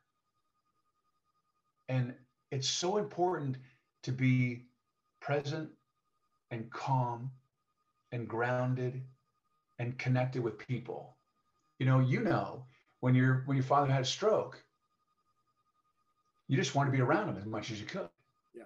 And 1.88 2.14
it's 2.52 2.68
so 2.68 2.98
important 2.98 3.58
to 4.04 4.12
be 4.12 4.66
present 5.22 5.70
and 6.50 6.70
calm 6.70 7.32
and 8.12 8.28
grounded 8.28 9.02
and 9.82 9.98
connected 9.98 10.42
with 10.42 10.58
people. 10.58 11.18
You 11.80 11.86
know, 11.86 12.00
you 12.00 12.22
know, 12.22 12.66
when 13.02 13.16
your 13.16 13.44
when 13.46 13.58
your 13.58 13.66
father 13.66 13.92
had 13.92 14.02
a 14.02 14.06
stroke, 14.06 14.64
you 16.48 16.56
just 16.56 16.76
wanted 16.76 16.92
to 16.92 16.98
be 16.98 17.02
around 17.02 17.30
him 17.30 17.38
as 17.38 17.46
much 17.46 17.72
as 17.72 17.80
you 17.80 17.86
could. 17.86 18.10
Yeah. 18.54 18.64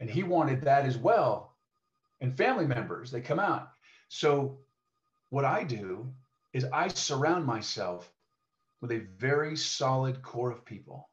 And 0.00 0.08
he 0.10 0.22
wanted 0.22 0.62
that 0.62 0.86
as 0.86 0.96
well 0.96 1.56
and 2.20 2.36
family 2.36 2.66
members, 2.66 3.10
they 3.10 3.20
come 3.20 3.38
out. 3.38 3.70
So, 4.08 4.58
what 5.30 5.44
I 5.44 5.64
do 5.64 6.12
is 6.52 6.64
I 6.72 6.88
surround 6.88 7.44
myself 7.44 8.10
with 8.80 8.92
a 8.92 9.06
very 9.18 9.56
solid 9.56 10.22
core 10.22 10.50
of 10.50 10.64
people. 10.64 11.10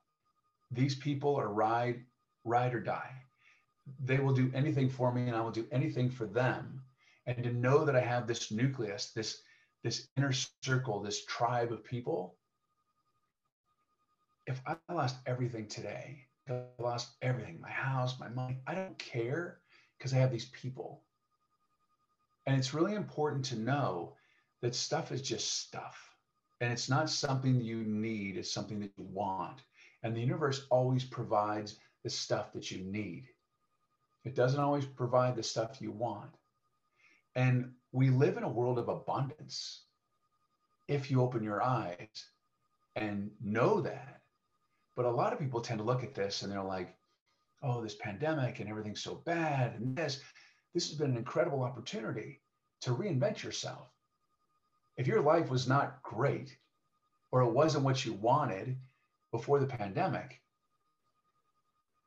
These 0.71 0.95
people 0.95 1.35
are 1.35 1.51
ride, 1.51 2.03
ride 2.45 2.73
or 2.73 2.79
die. 2.79 3.11
They 4.03 4.19
will 4.19 4.33
do 4.33 4.51
anything 4.53 4.89
for 4.89 5.11
me, 5.11 5.27
and 5.27 5.35
I 5.35 5.41
will 5.41 5.51
do 5.51 5.67
anything 5.71 6.09
for 6.09 6.25
them. 6.25 6.82
And 7.25 7.43
to 7.43 7.53
know 7.53 7.85
that 7.85 7.95
I 7.95 8.01
have 8.01 8.27
this 8.27 8.51
nucleus, 8.51 9.11
this 9.15 9.41
this 9.83 10.07
inner 10.17 10.31
circle, 10.63 11.01
this 11.01 11.25
tribe 11.25 11.71
of 11.71 11.83
people. 11.83 12.35
If 14.47 14.61
I 14.65 14.75
lost 14.91 15.17
everything 15.25 15.67
today, 15.67 16.25
I 16.49 16.61
lost 16.79 17.15
everything, 17.21 17.59
my 17.61 17.69
house, 17.69 18.19
my 18.19 18.29
money, 18.29 18.57
I 18.65 18.75
don't 18.75 18.97
care 18.97 19.59
because 19.97 20.13
I 20.13 20.17
have 20.17 20.31
these 20.31 20.49
people. 20.49 21.01
And 22.45 22.57
it's 22.57 22.73
really 22.73 22.95
important 22.95 23.45
to 23.45 23.59
know 23.59 24.13
that 24.61 24.75
stuff 24.75 25.11
is 25.11 25.21
just 25.21 25.59
stuff. 25.59 25.97
And 26.61 26.71
it's 26.71 26.89
not 26.89 27.09
something 27.09 27.59
you 27.59 27.83
need, 27.83 28.37
it's 28.37 28.51
something 28.51 28.79
that 28.79 28.91
you 28.97 29.05
want. 29.05 29.61
And 30.03 30.15
the 30.15 30.21
universe 30.21 30.65
always 30.69 31.03
provides 31.03 31.77
the 32.03 32.09
stuff 32.09 32.51
that 32.53 32.71
you 32.71 32.83
need. 32.83 33.27
It 34.25 34.35
doesn't 34.35 34.59
always 34.59 34.85
provide 34.85 35.35
the 35.35 35.43
stuff 35.43 35.81
you 35.81 35.91
want. 35.91 36.31
And 37.35 37.71
we 37.91 38.09
live 38.09 38.37
in 38.37 38.43
a 38.43 38.49
world 38.49 38.77
of 38.79 38.89
abundance 38.89 39.83
if 40.87 41.09
you 41.09 41.21
open 41.21 41.43
your 41.43 41.61
eyes 41.61 42.27
and 42.95 43.31
know 43.41 43.81
that. 43.81 44.21
But 44.95 45.05
a 45.05 45.11
lot 45.11 45.33
of 45.33 45.39
people 45.39 45.61
tend 45.61 45.79
to 45.79 45.85
look 45.85 46.03
at 46.03 46.13
this 46.13 46.41
and 46.41 46.51
they're 46.51 46.61
like, 46.63 46.95
oh, 47.63 47.81
this 47.81 47.95
pandemic 47.95 48.59
and 48.59 48.69
everything's 48.69 49.01
so 49.01 49.15
bad 49.25 49.73
and 49.79 49.95
this, 49.95 50.21
this 50.73 50.89
has 50.89 50.97
been 50.97 51.11
an 51.11 51.17
incredible 51.17 51.63
opportunity 51.63 52.41
to 52.81 52.91
reinvent 52.91 53.41
yourself. 53.41 53.87
If 54.97 55.07
your 55.07 55.21
life 55.21 55.49
was 55.49 55.67
not 55.67 56.03
great 56.03 56.55
or 57.31 57.41
it 57.41 57.51
wasn't 57.51 57.85
what 57.85 58.05
you 58.05 58.13
wanted 58.13 58.77
before 59.31 59.59
the 59.59 59.65
pandemic, 59.65 60.41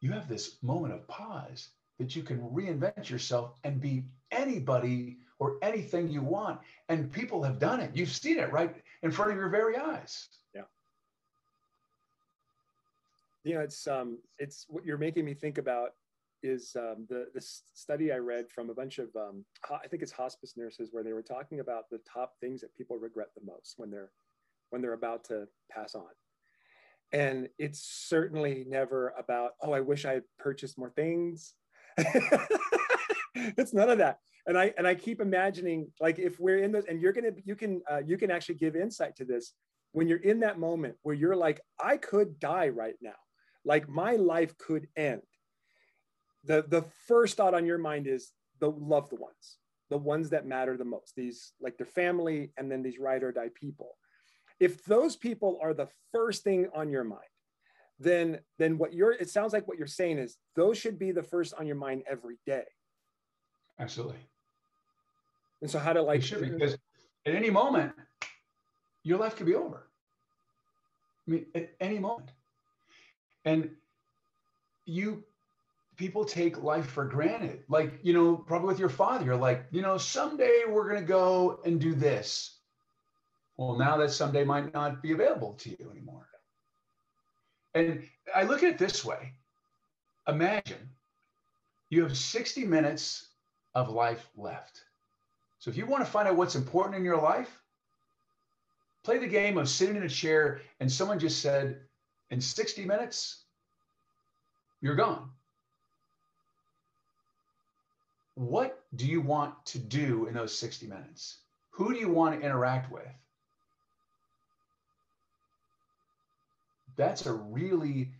you 0.00 0.12
have 0.12 0.28
this 0.28 0.62
moment 0.62 0.94
of 0.94 1.08
pause 1.08 1.70
that 1.98 2.14
you 2.14 2.22
can 2.22 2.38
reinvent 2.40 3.08
yourself 3.08 3.54
and 3.64 3.80
be 3.80 4.04
anybody 4.30 5.18
or 5.38 5.58
anything 5.62 6.08
you 6.08 6.22
want. 6.22 6.60
And 6.88 7.12
people 7.12 7.42
have 7.42 7.58
done 7.58 7.80
it. 7.80 7.90
You've 7.94 8.12
seen 8.12 8.38
it 8.38 8.52
right 8.52 8.74
in 9.02 9.10
front 9.10 9.32
of 9.32 9.36
your 9.36 9.48
very 9.48 9.76
eyes. 9.76 10.28
Yeah. 10.54 10.62
You 13.44 13.54
know, 13.54 13.60
it's 13.60 13.86
um, 13.86 14.18
it's 14.38 14.66
what 14.68 14.84
you're 14.84 14.98
making 14.98 15.24
me 15.24 15.34
think 15.34 15.58
about 15.58 15.90
is 16.42 16.76
um, 16.76 17.06
the 17.08 17.28
the 17.34 17.40
study 17.40 18.12
I 18.12 18.16
read 18.16 18.50
from 18.50 18.70
a 18.70 18.74
bunch 18.74 18.98
of 18.98 19.08
um, 19.16 19.44
I 19.70 19.86
think 19.88 20.02
it's 20.02 20.12
hospice 20.12 20.54
nurses 20.56 20.88
where 20.92 21.04
they 21.04 21.12
were 21.12 21.22
talking 21.22 21.60
about 21.60 21.90
the 21.90 22.00
top 22.12 22.34
things 22.40 22.60
that 22.60 22.74
people 22.74 22.98
regret 22.98 23.28
the 23.36 23.44
most 23.44 23.74
when 23.76 23.90
they're 23.90 24.10
when 24.70 24.82
they're 24.82 24.94
about 24.94 25.24
to 25.24 25.46
pass 25.70 25.94
on. 25.94 26.08
And 27.12 27.48
it's 27.58 27.80
certainly 27.80 28.64
never 28.68 29.14
about, 29.16 29.52
oh, 29.62 29.72
I 29.72 29.80
wish 29.80 30.04
I 30.04 30.14
had 30.14 30.24
purchased 30.38 30.76
more 30.76 30.90
things. 30.90 31.54
it's 33.56 33.74
none 33.74 33.90
of 33.90 33.98
that. 33.98 34.18
And 34.46 34.56
I 34.56 34.72
and 34.78 34.86
I 34.86 34.94
keep 34.94 35.20
imagining 35.20 35.90
like 36.00 36.18
if 36.18 36.38
we're 36.38 36.58
in 36.58 36.72
those 36.72 36.84
and 36.86 37.00
you're 37.00 37.12
gonna 37.12 37.32
you 37.44 37.56
can 37.56 37.82
uh, 37.90 38.00
you 38.04 38.16
can 38.16 38.30
actually 38.30 38.56
give 38.56 38.76
insight 38.76 39.16
to 39.16 39.24
this 39.24 39.52
when 39.92 40.06
you're 40.08 40.18
in 40.18 40.40
that 40.40 40.58
moment 40.58 40.96
where 41.02 41.14
you're 41.14 41.36
like 41.36 41.60
I 41.80 41.96
could 41.96 42.38
die 42.38 42.68
right 42.68 42.96
now, 43.00 43.18
like 43.64 43.88
my 43.88 44.16
life 44.16 44.56
could 44.58 44.88
end. 44.96 45.22
The 46.44 46.64
the 46.68 46.84
first 47.08 47.36
thought 47.36 47.54
on 47.54 47.66
your 47.66 47.78
mind 47.78 48.06
is 48.06 48.32
the 48.60 48.70
loved 48.70 49.12
ones, 49.12 49.58
the 49.90 49.98
ones 49.98 50.30
that 50.30 50.46
matter 50.46 50.76
the 50.76 50.84
most. 50.84 51.14
These 51.16 51.52
like 51.60 51.76
their 51.76 51.86
family 51.86 52.52
and 52.56 52.70
then 52.70 52.82
these 52.82 52.98
ride 52.98 53.24
or 53.24 53.32
die 53.32 53.50
people 53.54 53.96
if 54.60 54.84
those 54.84 55.16
people 55.16 55.58
are 55.62 55.74
the 55.74 55.88
first 56.12 56.42
thing 56.42 56.68
on 56.74 56.90
your 56.90 57.04
mind 57.04 57.20
then 57.98 58.38
then 58.58 58.76
what 58.78 58.92
you're 58.92 59.12
it 59.12 59.30
sounds 59.30 59.52
like 59.52 59.66
what 59.66 59.78
you're 59.78 59.86
saying 59.86 60.18
is 60.18 60.36
those 60.54 60.76
should 60.76 60.98
be 60.98 61.12
the 61.12 61.22
first 61.22 61.54
on 61.58 61.66
your 61.66 61.76
mind 61.76 62.02
every 62.08 62.38
day 62.46 62.64
absolutely. 63.78 64.18
And 65.62 65.70
so 65.70 65.78
how 65.78 65.92
to 65.92 66.02
like 66.02 66.22
should 66.22 66.40
because 66.40 66.74
at 66.74 67.34
any 67.34 67.50
moment 67.50 67.92
your 69.02 69.18
life 69.18 69.36
could 69.36 69.46
be 69.46 69.54
over. 69.54 69.88
I 71.26 71.30
mean 71.30 71.46
at 71.54 71.70
any 71.80 71.98
moment. 71.98 72.30
And 73.44 73.70
you 74.84 75.24
people 75.96 76.24
take 76.24 76.62
life 76.62 76.86
for 76.86 77.04
granted. 77.04 77.64
Like 77.68 77.98
you 78.02 78.12
know 78.12 78.36
probably 78.36 78.68
with 78.68 78.78
your 78.78 78.88
father 78.88 79.24
you're 79.24 79.36
like 79.36 79.66
you 79.70 79.82
know 79.82 79.98
someday 79.98 80.62
we're 80.68 80.88
going 80.88 81.00
to 81.00 81.06
go 81.06 81.60
and 81.64 81.80
do 81.80 81.94
this. 81.94 82.58
Well, 83.56 83.78
now 83.78 83.96
that 83.96 84.10
someday 84.10 84.44
might 84.44 84.74
not 84.74 85.02
be 85.02 85.12
available 85.12 85.54
to 85.54 85.70
you 85.70 85.90
anymore. 85.90 86.28
And 87.74 88.02
I 88.34 88.42
look 88.42 88.62
at 88.62 88.70
it 88.70 88.78
this 88.78 89.04
way. 89.04 89.32
Imagine 90.28 90.90
you 91.88 92.02
have 92.02 92.16
60 92.16 92.64
minutes 92.64 93.28
of 93.76 93.88
life 93.88 94.28
left. 94.36 94.82
So 95.60 95.70
if 95.70 95.76
you 95.76 95.86
want 95.86 96.04
to 96.04 96.10
find 96.10 96.26
out 96.26 96.34
what's 96.34 96.56
important 96.56 96.96
in 96.96 97.04
your 97.04 97.20
life, 97.20 97.62
play 99.04 99.18
the 99.18 99.28
game 99.28 99.56
of 99.56 99.68
sitting 99.68 99.94
in 99.94 100.02
a 100.02 100.08
chair 100.08 100.60
and 100.80 100.90
someone 100.90 101.20
just 101.20 101.40
said, 101.40 101.78
in 102.30 102.40
60 102.40 102.84
minutes, 102.84 103.44
you're 104.80 104.96
gone. 104.96 105.30
What 108.34 108.82
do 108.96 109.06
you 109.06 109.20
want 109.20 109.54
to 109.66 109.78
do 109.78 110.26
in 110.26 110.34
those 110.34 110.58
60 110.58 110.88
minutes? 110.88 111.38
Who 111.70 111.94
do 111.94 112.00
you 112.00 112.08
want 112.08 112.40
to 112.40 112.44
interact 112.44 112.90
with? 112.90 113.06
that's 116.96 117.26
a 117.26 117.32
really 117.32 118.10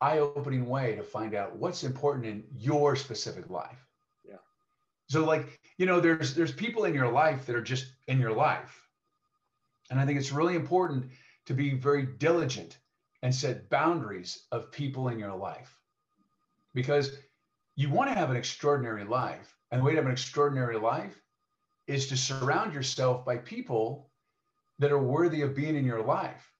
eye-opening 0.00 0.68
way 0.68 0.94
to 0.94 1.02
find 1.02 1.34
out 1.34 1.56
what's 1.56 1.82
important 1.82 2.26
in 2.26 2.44
your 2.54 2.94
specific 2.94 3.48
life. 3.50 3.85
So 5.08 5.24
like, 5.24 5.60
you 5.78 5.86
know, 5.86 6.00
there's 6.00 6.34
there's 6.34 6.52
people 6.52 6.84
in 6.84 6.94
your 6.94 7.10
life 7.10 7.46
that 7.46 7.56
are 7.56 7.62
just 7.62 7.86
in 8.08 8.18
your 8.18 8.32
life. 8.32 8.82
And 9.90 10.00
I 10.00 10.06
think 10.06 10.18
it's 10.18 10.32
really 10.32 10.56
important 10.56 11.10
to 11.46 11.54
be 11.54 11.74
very 11.74 12.06
diligent 12.06 12.78
and 13.22 13.34
set 13.34 13.70
boundaries 13.70 14.46
of 14.50 14.72
people 14.72 15.08
in 15.08 15.18
your 15.18 15.34
life. 15.34 15.76
Because 16.74 17.12
you 17.76 17.90
want 17.90 18.10
to 18.10 18.18
have 18.18 18.30
an 18.30 18.36
extraordinary 18.36 19.04
life. 19.04 19.54
And 19.70 19.80
the 19.80 19.84
way 19.84 19.92
to 19.92 19.96
have 19.96 20.06
an 20.06 20.12
extraordinary 20.12 20.78
life 20.78 21.20
is 21.86 22.08
to 22.08 22.16
surround 22.16 22.72
yourself 22.72 23.24
by 23.24 23.36
people 23.38 24.10
that 24.78 24.92
are 24.92 25.02
worthy 25.02 25.42
of 25.42 25.54
being 25.54 25.76
in 25.76 25.84
your 25.84 26.02
life 26.02 26.52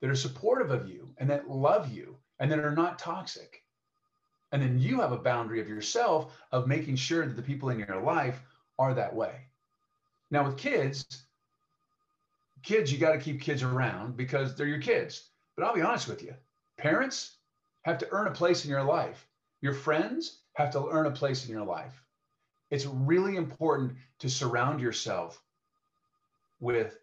that 0.00 0.10
are 0.10 0.16
supportive 0.16 0.70
of 0.70 0.88
you 0.88 1.14
and 1.18 1.28
that 1.30 1.50
love 1.50 1.92
you 1.92 2.16
and 2.38 2.50
that 2.50 2.60
are 2.60 2.74
not 2.74 2.98
toxic. 2.98 3.57
And 4.52 4.62
then 4.62 4.78
you 4.78 5.00
have 5.00 5.12
a 5.12 5.18
boundary 5.18 5.60
of 5.60 5.68
yourself 5.68 6.36
of 6.52 6.66
making 6.66 6.96
sure 6.96 7.26
that 7.26 7.36
the 7.36 7.42
people 7.42 7.68
in 7.68 7.78
your 7.80 8.00
life 8.02 8.40
are 8.78 8.94
that 8.94 9.14
way. 9.14 9.34
Now, 10.30 10.44
with 10.44 10.56
kids, 10.56 11.04
kids, 12.62 12.92
you 12.92 12.98
got 12.98 13.12
to 13.12 13.18
keep 13.18 13.40
kids 13.40 13.62
around 13.62 14.16
because 14.16 14.54
they're 14.54 14.66
your 14.66 14.80
kids. 14.80 15.28
But 15.56 15.64
I'll 15.64 15.74
be 15.74 15.82
honest 15.82 16.08
with 16.08 16.22
you 16.22 16.34
parents 16.78 17.36
have 17.82 17.98
to 17.98 18.08
earn 18.10 18.28
a 18.28 18.32
place 18.32 18.64
in 18.64 18.70
your 18.70 18.84
life, 18.84 19.26
your 19.60 19.74
friends 19.74 20.38
have 20.54 20.70
to 20.70 20.88
earn 20.88 21.06
a 21.06 21.10
place 21.10 21.46
in 21.46 21.52
your 21.52 21.64
life. 21.64 22.02
It's 22.70 22.86
really 22.86 23.36
important 23.36 23.94
to 24.20 24.30
surround 24.30 24.80
yourself 24.80 25.42
with 26.60 26.98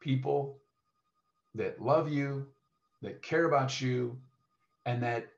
people 0.00 0.58
that 1.54 1.82
love 1.82 2.10
you, 2.10 2.46
that 3.02 3.22
care 3.22 3.44
about 3.44 3.80
you, 3.80 4.18
and 4.86 5.02
that 5.02 5.31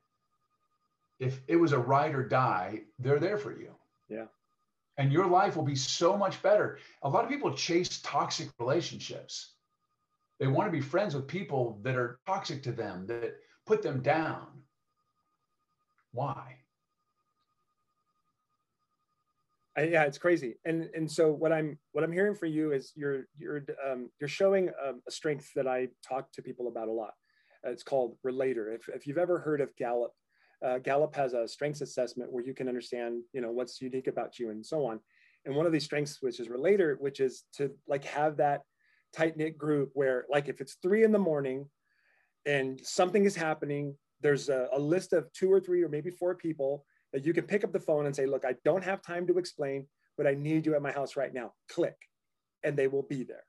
if 1.24 1.40
it 1.48 1.56
was 1.56 1.72
a 1.72 1.78
ride 1.78 2.14
or 2.14 2.22
die, 2.22 2.82
they're 2.98 3.18
there 3.18 3.38
for 3.38 3.58
you. 3.58 3.70
Yeah. 4.08 4.26
And 4.98 5.12
your 5.12 5.26
life 5.26 5.56
will 5.56 5.64
be 5.64 5.74
so 5.74 6.16
much 6.16 6.40
better. 6.42 6.78
A 7.02 7.08
lot 7.08 7.24
of 7.24 7.30
people 7.30 7.52
chase 7.52 8.00
toxic 8.02 8.48
relationships. 8.58 9.54
They 10.38 10.46
want 10.46 10.68
to 10.68 10.72
be 10.72 10.80
friends 10.80 11.14
with 11.14 11.26
people 11.26 11.80
that 11.82 11.96
are 11.96 12.20
toxic 12.26 12.62
to 12.64 12.72
them, 12.72 13.06
that 13.06 13.36
put 13.66 13.82
them 13.82 14.02
down. 14.02 14.46
Why? 16.12 16.58
I, 19.76 19.84
yeah, 19.84 20.04
it's 20.04 20.18
crazy. 20.18 20.56
And 20.64 20.88
and 20.94 21.10
so 21.10 21.32
what 21.32 21.52
I'm 21.52 21.78
what 21.92 22.04
I'm 22.04 22.12
hearing 22.12 22.36
for 22.36 22.46
you 22.46 22.72
is 22.72 22.92
you're 22.94 23.24
you're 23.36 23.64
um, 23.84 24.10
you're 24.20 24.28
showing 24.28 24.68
um, 24.84 25.02
a 25.08 25.10
strength 25.10 25.50
that 25.56 25.66
I 25.66 25.88
talk 26.06 26.30
to 26.32 26.42
people 26.42 26.68
about 26.68 26.88
a 26.88 26.92
lot. 26.92 27.14
It's 27.64 27.82
called 27.82 28.16
Relator. 28.22 28.72
If 28.72 28.88
if 28.88 29.06
you've 29.06 29.18
ever 29.18 29.40
heard 29.40 29.60
of 29.60 29.74
Gallup, 29.76 30.12
uh, 30.64 30.78
Gallup 30.78 31.14
has 31.14 31.34
a 31.34 31.46
strengths 31.46 31.80
assessment 31.80 32.32
where 32.32 32.44
you 32.44 32.54
can 32.54 32.68
understand 32.68 33.22
you 33.32 33.40
know 33.40 33.52
what's 33.52 33.80
unique 33.80 34.06
about 34.06 34.38
you 34.38 34.50
and 34.50 34.64
so 34.64 34.86
on. 34.86 35.00
And 35.44 35.54
one 35.54 35.66
of 35.66 35.72
these 35.72 35.84
strengths, 35.84 36.18
which 36.22 36.40
is 36.40 36.48
Relator, 36.48 36.96
which 37.00 37.20
is 37.20 37.44
to 37.56 37.70
like 37.86 38.04
have 38.04 38.38
that 38.38 38.62
tight 39.14 39.36
knit 39.36 39.58
group 39.58 39.90
where 39.94 40.24
like 40.30 40.48
if 40.48 40.60
it's 40.60 40.78
three 40.82 41.04
in 41.04 41.12
the 41.12 41.18
morning 41.18 41.66
and 42.46 42.80
something 42.82 43.24
is 43.24 43.36
happening, 43.36 43.94
there's 44.20 44.48
a, 44.48 44.68
a 44.72 44.78
list 44.78 45.12
of 45.12 45.30
two 45.32 45.52
or 45.52 45.60
three 45.60 45.82
or 45.82 45.88
maybe 45.88 46.10
four 46.10 46.34
people 46.34 46.84
that 47.12 47.24
you 47.24 47.32
can 47.32 47.44
pick 47.44 47.62
up 47.62 47.72
the 47.72 47.80
phone 47.80 48.06
and 48.06 48.16
say, 48.16 48.26
look, 48.26 48.44
I 48.44 48.54
don't 48.64 48.82
have 48.82 49.02
time 49.02 49.26
to 49.28 49.38
explain, 49.38 49.86
but 50.16 50.26
I 50.26 50.34
need 50.34 50.66
you 50.66 50.74
at 50.74 50.82
my 50.82 50.92
house 50.92 51.14
right 51.16 51.32
now. 51.32 51.52
Click, 51.68 51.96
and 52.62 52.76
they 52.76 52.88
will 52.88 53.02
be 53.02 53.22
there. 53.22 53.44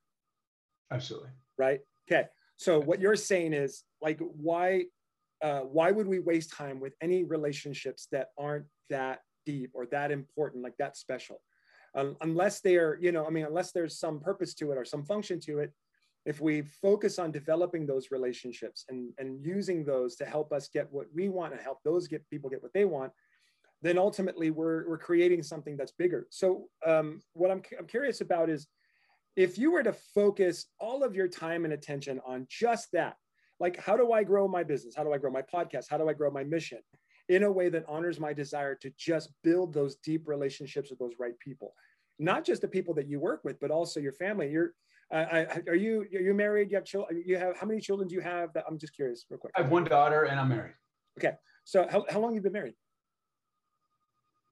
Absolutely. 0.91 1.29
Right. 1.57 1.79
Okay. 2.07 2.27
So 2.57 2.79
what 2.79 3.01
you're 3.01 3.15
saying 3.15 3.53
is 3.53 3.83
like, 4.01 4.19
why, 4.19 4.85
uh, 5.45 5.59
why 5.59 5.91
would 5.91 6.07
we 6.07 6.17
waste 6.17 6.51
time 6.51 6.79
with 6.79 6.95
any 7.01 7.23
relationships 7.23 8.07
that 8.11 8.29
aren't 8.35 8.65
that 8.89 9.19
deep 9.45 9.69
or 9.75 9.85
that 9.85 10.09
important, 10.11 10.63
like 10.63 10.75
that 10.77 10.97
special? 10.97 11.39
Um, 11.93 12.17
unless 12.21 12.61
they 12.61 12.77
are, 12.77 12.97
you 12.99 13.11
know, 13.11 13.27
I 13.27 13.29
mean, 13.29 13.45
unless 13.45 13.71
there's 13.71 13.99
some 13.99 14.19
purpose 14.19 14.55
to 14.55 14.71
it 14.71 14.77
or 14.79 14.83
some 14.83 15.05
function 15.05 15.39
to 15.41 15.59
it, 15.59 15.71
if 16.25 16.41
we 16.41 16.63
focus 16.63 17.19
on 17.19 17.31
developing 17.31 17.85
those 17.85 18.09
relationships 18.09 18.85
and, 18.89 19.13
and 19.19 19.45
using 19.45 19.85
those 19.85 20.15
to 20.15 20.25
help 20.25 20.51
us 20.51 20.67
get 20.67 20.91
what 20.91 21.05
we 21.13 21.29
want 21.29 21.53
and 21.53 21.61
help 21.61 21.77
those 21.83 22.07
get 22.07 22.27
people 22.31 22.49
get 22.49 22.63
what 22.63 22.73
they 22.73 22.85
want, 22.85 23.11
then 23.83 23.99
ultimately 23.99 24.49
we're, 24.49 24.89
we're 24.89 24.97
creating 24.97 25.43
something 25.43 25.77
that's 25.77 25.91
bigger. 25.91 26.25
So 26.31 26.69
um, 26.83 27.21
what 27.33 27.51
I'm, 27.51 27.61
I'm 27.77 27.85
curious 27.85 28.21
about 28.21 28.49
is 28.49 28.67
if 29.35 29.59
you 29.59 29.69
were 29.69 29.83
to 29.83 29.93
focus 29.93 30.65
all 30.79 31.03
of 31.03 31.15
your 31.15 31.27
time 31.27 31.65
and 31.65 31.73
attention 31.73 32.19
on 32.25 32.47
just 32.49 32.91
that, 32.93 33.15
like 33.59 33.77
how 33.77 33.95
do 33.95 34.11
I 34.11 34.23
grow 34.23 34.47
my 34.47 34.63
business? 34.63 34.95
How 34.95 35.03
do 35.03 35.13
I 35.13 35.17
grow 35.17 35.31
my 35.31 35.41
podcast? 35.41 35.85
How 35.89 35.97
do 35.97 36.09
I 36.09 36.13
grow 36.13 36.31
my 36.31 36.43
mission 36.43 36.79
in 37.29 37.43
a 37.43 37.51
way 37.51 37.69
that 37.69 37.83
honors 37.87 38.19
my 38.19 38.33
desire 38.33 38.75
to 38.75 38.91
just 38.97 39.31
build 39.43 39.73
those 39.73 39.95
deep 39.97 40.27
relationships 40.27 40.89
with 40.89 40.99
those 40.99 41.13
right 41.19 41.37
people? 41.39 41.73
Not 42.19 42.45
just 42.45 42.61
the 42.61 42.67
people 42.67 42.93
that 42.95 43.07
you 43.07 43.19
work 43.19 43.41
with, 43.43 43.59
but 43.59 43.71
also 43.71 43.99
your 43.99 44.13
family. 44.13 44.49
You're, 44.49 44.71
uh, 45.11 45.45
are 45.67 45.75
you 45.75 46.05
are 46.13 46.21
you 46.21 46.33
married? 46.33 46.71
You 46.71 46.77
have 46.77 46.85
children. 46.85 47.23
You 47.25 47.37
have 47.37 47.57
how 47.57 47.67
many 47.67 47.81
children 47.81 48.07
do 48.07 48.15
you 48.15 48.21
have? 48.21 48.53
That 48.53 48.65
I'm 48.69 48.77
just 48.77 48.95
curious, 48.95 49.25
real 49.29 49.39
quick. 49.39 49.53
I 49.57 49.61
have 49.61 49.71
one 49.71 49.83
daughter, 49.83 50.23
and 50.23 50.39
I'm 50.39 50.49
married. 50.49 50.73
Okay, 51.19 51.35
so 51.63 51.87
how, 51.89 52.05
how 52.09 52.19
long 52.19 52.31
have 52.31 52.35
you 52.35 52.41
been 52.41 52.53
married? 52.53 52.73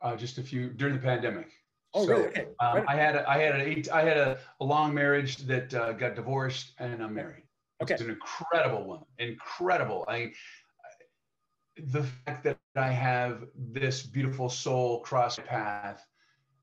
uh, 0.04 0.16
just 0.16 0.38
a 0.38 0.44
few 0.44 0.70
during 0.70 0.94
the 0.94 1.02
pandemic. 1.02 1.50
Oh, 1.94 2.06
so, 2.06 2.12
really? 2.12 2.28
Okay. 2.28 2.48
Um, 2.60 2.76
right. 2.76 2.86
I 2.88 2.96
had 2.96 3.16
a, 3.16 3.30
I 3.30 3.38
had 3.40 3.56
an 3.56 3.62
eight 3.62 3.90
I 3.92 4.04
had 4.04 4.18
a, 4.18 4.38
a 4.60 4.66
long 4.66 4.94
marriage 4.94 5.38
that 5.38 5.74
uh, 5.74 5.94
got 5.94 6.16
divorced, 6.16 6.74
and 6.80 7.02
I'm 7.02 7.14
married. 7.14 7.44
Okay. 7.82 7.94
It's 7.94 8.02
an 8.02 8.10
incredible 8.10 8.86
woman, 8.86 9.06
incredible. 9.18 10.06
I 10.08 10.32
the 11.78 12.04
fact 12.04 12.44
that 12.44 12.60
I 12.76 12.90
have 12.92 13.46
this 13.56 14.04
beautiful 14.06 14.50
soul 14.50 15.02
cross 15.02 15.40
path 15.40 16.06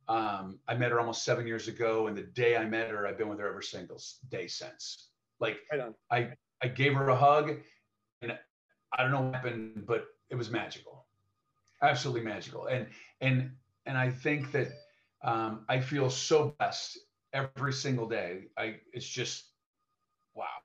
Um, 0.09 0.61
I 0.69 0.75
met 0.75 0.91
her 0.93 1.01
almost 1.01 1.25
seven 1.25 1.47
years 1.47 1.69
ago, 1.69 2.09
and 2.09 2.17
the 2.17 2.23
day 2.25 2.57
I 2.57 2.67
met 2.67 2.91
her, 2.91 3.07
I've 3.07 3.19
been 3.19 3.29
with 3.29 3.41
her 3.41 3.49
every 3.49 3.65
single 3.65 4.01
day 4.29 4.49
since. 4.49 5.11
Like 5.41 5.59
right 5.73 5.93
I, 6.11 6.35
I 6.63 6.69
gave 6.69 6.95
her 6.95 7.09
a 7.11 7.17
hug, 7.17 7.61
and 8.23 8.39
I 8.93 9.03
don't 9.03 9.13
know 9.13 9.23
what 9.23 9.35
happened, 9.35 9.87
but 9.87 10.07
it 10.31 10.37
was 10.37 10.51
magical, 10.51 11.07
absolutely 11.83 12.23
magical. 12.23 12.67
And 12.67 12.89
and 13.21 13.53
and 13.87 13.99
I 13.99 14.11
think 14.11 14.53
that 14.53 14.69
um, 15.23 15.65
I 15.69 15.81
feel 15.81 16.11
so 16.11 16.55
blessed 16.59 16.99
every 17.33 17.73
single 17.75 18.09
day. 18.09 18.49
I 18.59 18.81
it's 18.93 19.09
just 19.09 19.53
wow, 20.35 20.60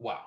wow. 0.00 0.18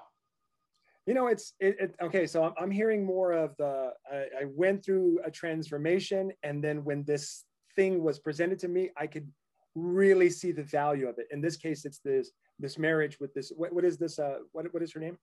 You 1.05 1.13
know, 1.13 1.27
it's 1.27 1.53
it, 1.59 1.75
it 1.79 1.95
okay. 2.01 2.25
So 2.25 2.45
I'm, 2.45 2.53
I'm 2.57 2.71
hearing 2.71 3.05
more 3.05 3.33
of 3.33 3.57
the. 3.57 3.91
I, 4.09 4.15
I 4.41 4.45
went 4.45 4.85
through 4.85 5.19
a 5.25 5.29
transformation, 5.29 6.31
and 6.43 6.63
then 6.63 6.85
when 6.85 7.03
this 7.03 7.43
thing 7.75 8.01
was 8.01 8.19
presented 8.19 8.57
to 8.59 8.69
me, 8.69 8.91
I 8.95 9.07
could 9.07 9.27
really 9.75 10.29
see 10.29 10.53
the 10.53 10.63
value 10.63 11.07
of 11.07 11.17
it. 11.17 11.27
In 11.31 11.41
this 11.41 11.57
case, 11.57 11.83
it's 11.83 11.99
this 11.99 12.31
this 12.57 12.77
marriage 12.77 13.19
with 13.19 13.33
this. 13.33 13.51
What, 13.53 13.73
what 13.73 13.83
is 13.83 13.97
this? 13.97 14.17
Uh, 14.17 14.39
what 14.53 14.73
what 14.73 14.81
is 14.81 14.93
her 14.93 15.01
name? 15.01 15.17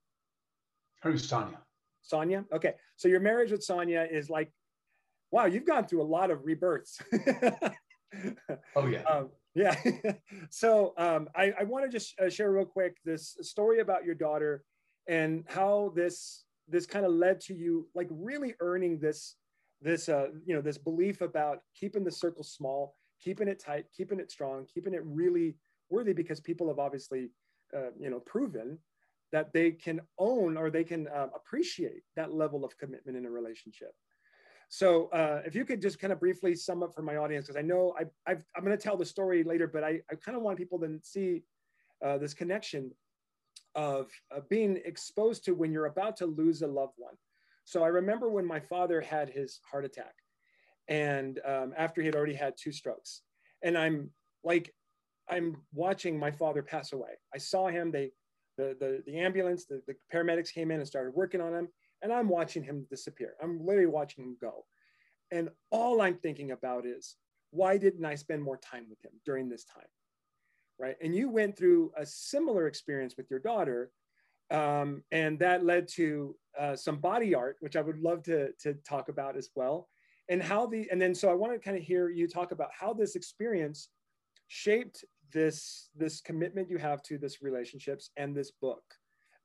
Her 1.01 1.09
name's 1.09 1.27
Sonia. 1.27 1.57
Sonia. 2.03 2.45
Okay, 2.53 2.73
so 2.95 3.07
your 3.07 3.19
marriage 3.19 3.51
with 3.51 3.63
Sonia 3.63 4.07
is 4.09 4.29
like, 4.29 4.51
wow, 5.31 5.45
you've 5.45 5.65
gone 5.65 5.87
through 5.87 6.03
a 6.03 6.11
lot 6.17 6.29
of 6.29 6.45
rebirths. 6.45 6.99
oh 8.75 8.85
yeah. 8.85 9.01
Um, 9.03 9.29
yeah. 9.55 9.75
so 10.49 10.93
um, 10.97 11.29
I, 11.35 11.53
I 11.59 11.63
want 11.63 11.85
to 11.85 11.91
just 11.91 12.19
uh, 12.19 12.29
share 12.29 12.51
real 12.51 12.65
quick 12.65 12.97
this 13.05 13.37
story 13.41 13.79
about 13.79 14.05
your 14.05 14.15
daughter 14.15 14.63
and 15.07 15.43
how 15.47 15.91
this 15.95 16.45
this 16.67 16.85
kind 16.85 17.05
of 17.05 17.11
led 17.11 17.41
to 17.41 17.53
you 17.53 17.87
like 17.93 18.07
really 18.09 18.53
earning 18.61 18.99
this 18.99 19.35
this 19.81 20.09
uh, 20.09 20.27
you 20.45 20.55
know 20.55 20.61
this 20.61 20.77
belief 20.77 21.21
about 21.21 21.59
keeping 21.75 22.03
the 22.03 22.11
circle 22.11 22.43
small, 22.43 22.95
keeping 23.21 23.47
it 23.47 23.59
tight, 23.59 23.85
keeping 23.95 24.19
it 24.19 24.31
strong, 24.31 24.65
keeping 24.73 24.93
it 24.93 25.01
really 25.03 25.55
worthy 25.89 26.13
because 26.13 26.39
people 26.39 26.67
have 26.67 26.79
obviously 26.79 27.29
uh, 27.75 27.91
you 27.99 28.09
know 28.09 28.19
proven 28.19 28.77
that 29.31 29.51
they 29.53 29.71
can 29.71 30.01
own 30.19 30.57
or 30.57 30.69
they 30.69 30.83
can 30.83 31.07
uh, 31.07 31.27
appreciate 31.35 32.03
that 32.15 32.33
level 32.33 32.65
of 32.65 32.77
commitment 32.77 33.17
in 33.17 33.25
a 33.25 33.29
relationship. 33.29 33.93
So 34.73 35.07
uh, 35.07 35.41
if 35.45 35.53
you 35.53 35.65
could 35.65 35.81
just 35.81 35.99
kind 35.99 36.13
of 36.13 36.21
briefly 36.21 36.55
sum 36.55 36.81
up 36.81 36.95
for 36.95 37.01
my 37.01 37.17
audience, 37.17 37.45
because 37.45 37.59
I 37.59 37.61
know 37.61 37.93
I, 37.99 38.05
i 38.25 38.31
am 38.55 38.63
going 38.63 38.75
to 38.75 38.81
tell 38.81 38.95
the 38.95 39.05
story 39.05 39.43
later, 39.43 39.67
but 39.67 39.83
I, 39.83 39.99
I 40.09 40.15
kind 40.15 40.37
of 40.37 40.43
want 40.43 40.57
people 40.57 40.79
to 40.79 40.97
see 41.03 41.43
uh, 42.03 42.17
this 42.17 42.33
connection 42.33 42.89
of, 43.75 44.09
being 44.49 44.79
exposed 44.85 45.43
to 45.43 45.51
when 45.51 45.73
you're 45.73 45.87
about 45.87 46.15
to 46.17 46.25
lose 46.25 46.61
a 46.61 46.67
loved 46.67 46.93
one. 46.95 47.15
So 47.65 47.83
I 47.83 47.87
remember 47.87 48.29
when 48.29 48.45
my 48.45 48.61
father 48.61 49.01
had 49.01 49.29
his 49.29 49.59
heart 49.69 49.83
attack 49.83 50.13
and 50.87 51.41
um, 51.45 51.73
after 51.77 51.99
he 51.99 52.07
had 52.07 52.15
already 52.15 52.33
had 52.33 52.53
two 52.57 52.71
strokes 52.71 53.23
and 53.61 53.77
I'm 53.77 54.09
like, 54.45 54.73
I'm 55.29 55.57
watching 55.73 56.17
my 56.17 56.31
father 56.31 56.63
pass 56.63 56.93
away. 56.93 57.11
I 57.35 57.39
saw 57.39 57.67
him, 57.67 57.91
they, 57.91 58.11
the, 58.57 58.77
the, 58.79 59.03
the 59.05 59.19
ambulance, 59.19 59.65
the, 59.65 59.81
the 59.85 59.95
paramedics 60.13 60.53
came 60.53 60.71
in 60.71 60.79
and 60.79 60.87
started 60.87 61.13
working 61.13 61.41
on 61.41 61.53
him 61.53 61.67
and 62.01 62.11
I'm 62.11 62.29
watching 62.29 62.63
him 62.63 62.85
disappear. 62.89 63.33
I'm 63.41 63.65
literally 63.65 63.87
watching 63.87 64.23
him 64.23 64.37
go. 64.39 64.65
And 65.31 65.49
all 65.69 66.01
I'm 66.01 66.15
thinking 66.17 66.51
about 66.51 66.85
is, 66.85 67.15
why 67.51 67.77
didn't 67.77 68.05
I 68.05 68.15
spend 68.15 68.41
more 68.41 68.57
time 68.57 68.85
with 68.89 69.03
him 69.03 69.11
during 69.25 69.49
this 69.49 69.65
time? 69.65 69.87
Right. 70.79 70.95
And 71.01 71.15
you 71.15 71.29
went 71.29 71.57
through 71.57 71.91
a 71.95 72.05
similar 72.05 72.67
experience 72.67 73.15
with 73.17 73.29
your 73.29 73.39
daughter. 73.39 73.91
Um, 74.49 75.03
and 75.11 75.39
that 75.39 75.63
led 75.63 75.87
to 75.89 76.35
uh, 76.59 76.75
some 76.75 76.97
body 76.97 77.35
art, 77.35 77.57
which 77.59 77.75
I 77.75 77.81
would 77.81 77.99
love 77.99 78.23
to, 78.23 78.51
to 78.63 78.73
talk 78.85 79.09
about 79.09 79.37
as 79.37 79.49
well. 79.55 79.87
And 80.27 80.41
how 80.41 80.65
the, 80.65 80.87
and 80.91 81.01
then 81.01 81.13
so 81.13 81.29
I 81.29 81.33
want 81.33 81.53
to 81.53 81.59
kind 81.59 81.77
of 81.77 81.83
hear 81.83 82.09
you 82.09 82.27
talk 82.27 82.51
about 82.51 82.69
how 82.77 82.93
this 82.93 83.15
experience 83.15 83.89
shaped 84.47 85.05
this, 85.31 85.89
this 85.95 86.19
commitment 86.19 86.69
you 86.69 86.77
have 86.77 87.01
to 87.03 87.17
this 87.17 87.41
relationships 87.41 88.09
and 88.17 88.35
this 88.35 88.51
book 88.51 88.83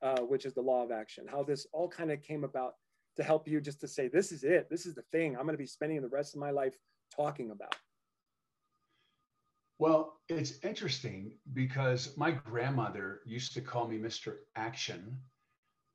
uh, 0.01 0.19
which 0.21 0.45
is 0.45 0.53
the 0.53 0.61
law 0.61 0.83
of 0.83 0.91
action, 0.91 1.25
how 1.29 1.43
this 1.43 1.67
all 1.73 1.87
kind 1.87 2.11
of 2.11 2.21
came 2.21 2.43
about 2.43 2.73
to 3.15 3.23
help 3.23 3.47
you 3.47 3.59
just 3.59 3.79
to 3.81 3.87
say, 3.87 4.07
this 4.07 4.31
is 4.31 4.43
it, 4.43 4.69
this 4.69 4.85
is 4.85 4.95
the 4.95 5.03
thing 5.11 5.35
I'm 5.35 5.43
going 5.43 5.53
to 5.53 5.57
be 5.57 5.65
spending 5.65 6.01
the 6.01 6.07
rest 6.07 6.35
of 6.35 6.39
my 6.39 6.51
life 6.51 6.75
talking 7.15 7.51
about. 7.51 7.75
Well, 9.79 10.19
it's 10.27 10.63
interesting 10.63 11.33
because 11.53 12.15
my 12.17 12.31
grandmother 12.31 13.21
used 13.25 13.53
to 13.53 13.61
call 13.61 13.87
me 13.87 13.97
Mr. 13.97 14.37
Action 14.55 15.17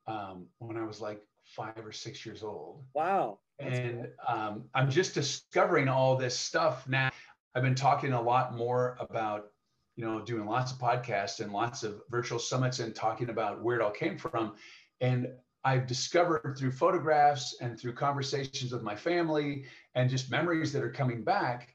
um, 0.06 0.46
when 0.58 0.76
I 0.76 0.84
was 0.84 1.00
like 1.00 1.20
five 1.44 1.84
or 1.84 1.92
six 1.92 2.24
years 2.24 2.42
old. 2.42 2.84
Wow. 2.94 3.40
And 3.58 4.08
um, 4.26 4.64
I'm 4.74 4.90
just 4.90 5.14
discovering 5.14 5.88
all 5.88 6.16
this 6.16 6.36
stuff 6.36 6.88
now. 6.88 7.10
I've 7.54 7.62
been 7.62 7.74
talking 7.74 8.12
a 8.12 8.20
lot 8.20 8.56
more 8.56 8.96
about 8.98 9.51
you 9.96 10.05
know, 10.05 10.20
doing 10.20 10.46
lots 10.46 10.72
of 10.72 10.78
podcasts 10.78 11.40
and 11.40 11.52
lots 11.52 11.83
of 11.83 12.00
virtual 12.11 12.38
summits 12.38 12.78
and 12.78 12.94
talking 12.94 13.31
about 13.31 13.62
where 13.62 13.76
it 13.76 13.83
all 13.83 13.90
came 13.90 14.16
from. 14.16 14.55
And 15.00 15.28
I've 15.64 15.87
discovered 15.87 16.57
through 16.59 16.72
photographs 16.72 17.57
and 17.61 17.78
through 17.78 17.94
conversations 17.94 18.72
with 18.72 18.83
my 18.83 18.96
family 18.96 19.64
and 19.94 20.11
just 20.11 20.31
memories 20.31 20.72
that 20.72 20.83
are 20.83 20.90
coming 20.90 21.22
back 21.22 21.74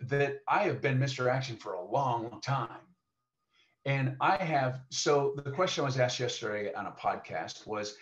that 0.00 0.40
I 0.48 0.62
have 0.64 0.80
been 0.80 0.98
Mr. 0.98 1.30
Action 1.30 1.56
for 1.56 1.74
a 1.74 1.84
long 1.84 2.40
time. 2.40 2.68
And 3.84 4.16
I 4.20 4.36
have, 4.36 4.82
so 4.90 5.34
the 5.44 5.50
question 5.50 5.82
I 5.82 5.86
was 5.86 5.98
asked 5.98 6.20
yesterday 6.20 6.72
on 6.74 6.86
a 6.86 6.92
podcast 6.92 7.66
was 7.66 7.96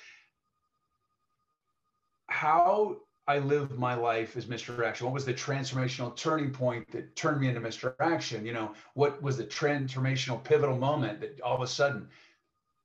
how 2.28 2.98
I 3.28 3.40
lived 3.40 3.78
my 3.78 3.94
life 3.94 4.38
as 4.38 4.46
Mr. 4.46 4.82
Action? 4.86 5.04
What 5.06 5.12
was 5.12 5.26
the 5.26 5.34
transformational 5.34 6.16
turning 6.16 6.50
point 6.50 6.90
that 6.92 7.14
turned 7.14 7.42
me 7.42 7.48
into 7.48 7.60
Mr. 7.60 7.94
Action? 8.00 8.46
You 8.46 8.54
know, 8.54 8.72
what 8.94 9.22
was 9.22 9.36
the 9.36 9.44
transformational 9.44 10.42
pivotal 10.42 10.78
moment 10.78 11.20
that 11.20 11.38
all 11.42 11.54
of 11.54 11.60
a 11.60 11.66
sudden, 11.66 12.08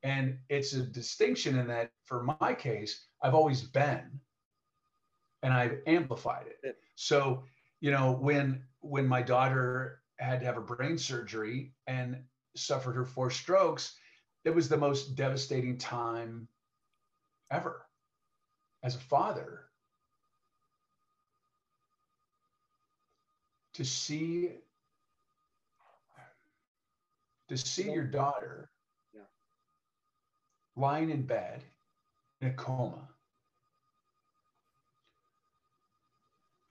and 0.03 0.37
it's 0.49 0.73
a 0.73 0.81
distinction 0.81 1.57
in 1.57 1.67
that 1.67 1.91
for 2.03 2.23
my 2.41 2.53
case, 2.53 3.05
I've 3.21 3.33
always 3.33 3.61
been 3.61 4.19
and 5.43 5.53
I've 5.53 5.79
amplified 5.87 6.47
it. 6.61 6.77
So, 6.95 7.45
you 7.79 7.91
know, 7.91 8.11
when 8.11 8.63
when 8.81 9.07
my 9.07 9.21
daughter 9.21 10.01
had 10.19 10.41
to 10.41 10.45
have 10.45 10.57
a 10.57 10.61
brain 10.61 10.97
surgery 10.97 11.73
and 11.87 12.21
suffered 12.53 12.95
her 12.95 13.05
four 13.05 13.31
strokes, 13.31 13.95
it 14.43 14.53
was 14.53 14.67
the 14.67 14.75
most 14.75 15.15
devastating 15.15 15.77
time 15.77 16.49
ever 17.49 17.85
as 18.83 18.95
a 18.95 18.99
father 18.99 19.67
to 23.73 23.83
see 23.83 24.51
to 27.49 27.57
see 27.57 27.91
your 27.91 28.05
daughter 28.05 28.69
yeah. 29.13 29.21
lying 30.75 31.09
in 31.09 31.23
bed 31.23 31.63
in 32.41 32.47
a 32.49 32.53
coma 32.53 33.07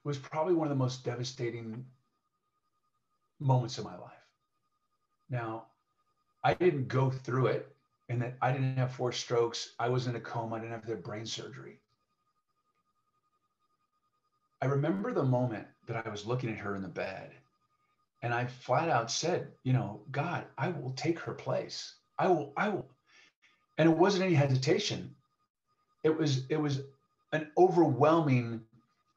was 0.03 0.17
probably 0.17 0.53
one 0.53 0.67
of 0.67 0.69
the 0.69 0.83
most 0.83 1.05
devastating 1.05 1.85
moments 3.39 3.77
of 3.77 3.85
my 3.85 3.97
life. 3.97 4.11
Now, 5.29 5.65
I 6.43 6.53
didn't 6.53 6.87
go 6.87 7.09
through 7.09 7.47
it 7.47 7.73
and 8.09 8.21
that 8.21 8.35
I 8.41 8.51
didn't 8.51 8.77
have 8.77 8.91
four 8.91 9.11
strokes. 9.11 9.73
I 9.79 9.89
was 9.89 10.07
in 10.07 10.15
a 10.15 10.19
coma. 10.19 10.55
I 10.55 10.59
didn't 10.59 10.73
have 10.73 10.85
the 10.85 10.95
brain 10.95 11.25
surgery. 11.25 11.79
I 14.61 14.65
remember 14.65 15.13
the 15.13 15.23
moment 15.23 15.67
that 15.87 16.05
I 16.05 16.09
was 16.09 16.25
looking 16.25 16.49
at 16.49 16.57
her 16.57 16.75
in 16.75 16.81
the 16.81 16.87
bed 16.87 17.31
and 18.21 18.33
I 18.33 18.45
flat 18.45 18.89
out 18.89 19.11
said, 19.11 19.47
you 19.63 19.73
know, 19.73 20.01
God, 20.11 20.45
I 20.57 20.69
will 20.69 20.93
take 20.95 21.19
her 21.19 21.33
place. 21.33 21.95
I 22.17 22.27
will, 22.27 22.53
I 22.55 22.69
will. 22.69 22.85
And 23.77 23.89
it 23.89 23.97
wasn't 23.97 24.23
any 24.23 24.33
hesitation. 24.33 25.13
It 26.03 26.17
was, 26.17 26.43
it 26.49 26.59
was 26.59 26.81
an 27.33 27.51
overwhelming 27.57 28.61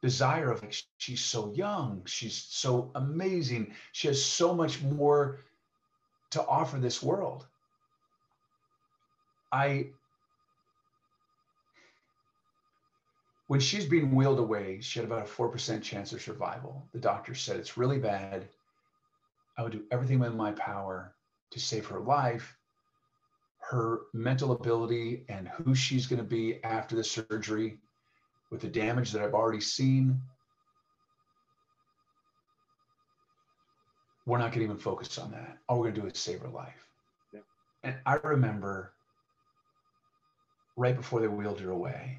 desire 0.02 0.50
of 0.50 0.62
like, 0.62 0.74
she's 0.98 1.24
so 1.24 1.52
young, 1.54 2.02
she's 2.04 2.36
so 2.48 2.90
amazing, 2.94 3.72
she 3.92 4.08
has 4.08 4.22
so 4.22 4.54
much 4.54 4.82
more 4.82 5.40
to 6.30 6.44
offer 6.46 6.78
this 6.78 7.02
world. 7.02 7.46
I 9.52 9.86
when 13.48 13.60
she's 13.60 13.86
being 13.86 14.14
wheeled 14.14 14.40
away, 14.40 14.80
she 14.80 14.98
had 14.98 15.06
about 15.06 15.22
a 15.22 15.30
4% 15.30 15.82
chance 15.82 16.12
of 16.12 16.20
survival. 16.20 16.88
The 16.92 16.98
doctor 16.98 17.34
said 17.34 17.56
it's 17.56 17.76
really 17.76 17.98
bad. 17.98 18.48
I 19.56 19.62
would 19.62 19.72
do 19.72 19.84
everything 19.90 20.18
within 20.18 20.36
my 20.36 20.52
power 20.52 21.14
to 21.52 21.60
save 21.60 21.86
her 21.86 22.00
life, 22.00 22.56
her 23.58 24.02
mental 24.12 24.52
ability, 24.52 25.24
and 25.28 25.48
who 25.48 25.74
she's 25.74 26.06
going 26.06 26.18
to 26.18 26.28
be 26.28 26.62
after 26.64 26.96
the 26.96 27.04
surgery 27.04 27.78
with 28.50 28.60
the 28.60 28.68
damage 28.68 29.12
that 29.12 29.22
I've 29.22 29.34
already 29.34 29.60
seen. 29.60 30.20
We're 34.26 34.38
not 34.38 34.50
going 34.50 34.58
to 34.58 34.64
even 34.64 34.76
focus 34.76 35.18
on 35.18 35.30
that. 35.30 35.58
All 35.68 35.78
we're 35.78 35.84
going 35.84 35.94
to 35.94 36.00
do 36.00 36.06
is 36.08 36.18
save 36.18 36.40
her 36.40 36.48
life. 36.48 36.88
Yeah. 37.32 37.40
And 37.84 37.94
I 38.04 38.16
remember 38.16 38.92
right 40.76 40.96
before 40.96 41.20
they 41.20 41.28
wheeled 41.28 41.60
her 41.60 41.70
away, 41.70 42.18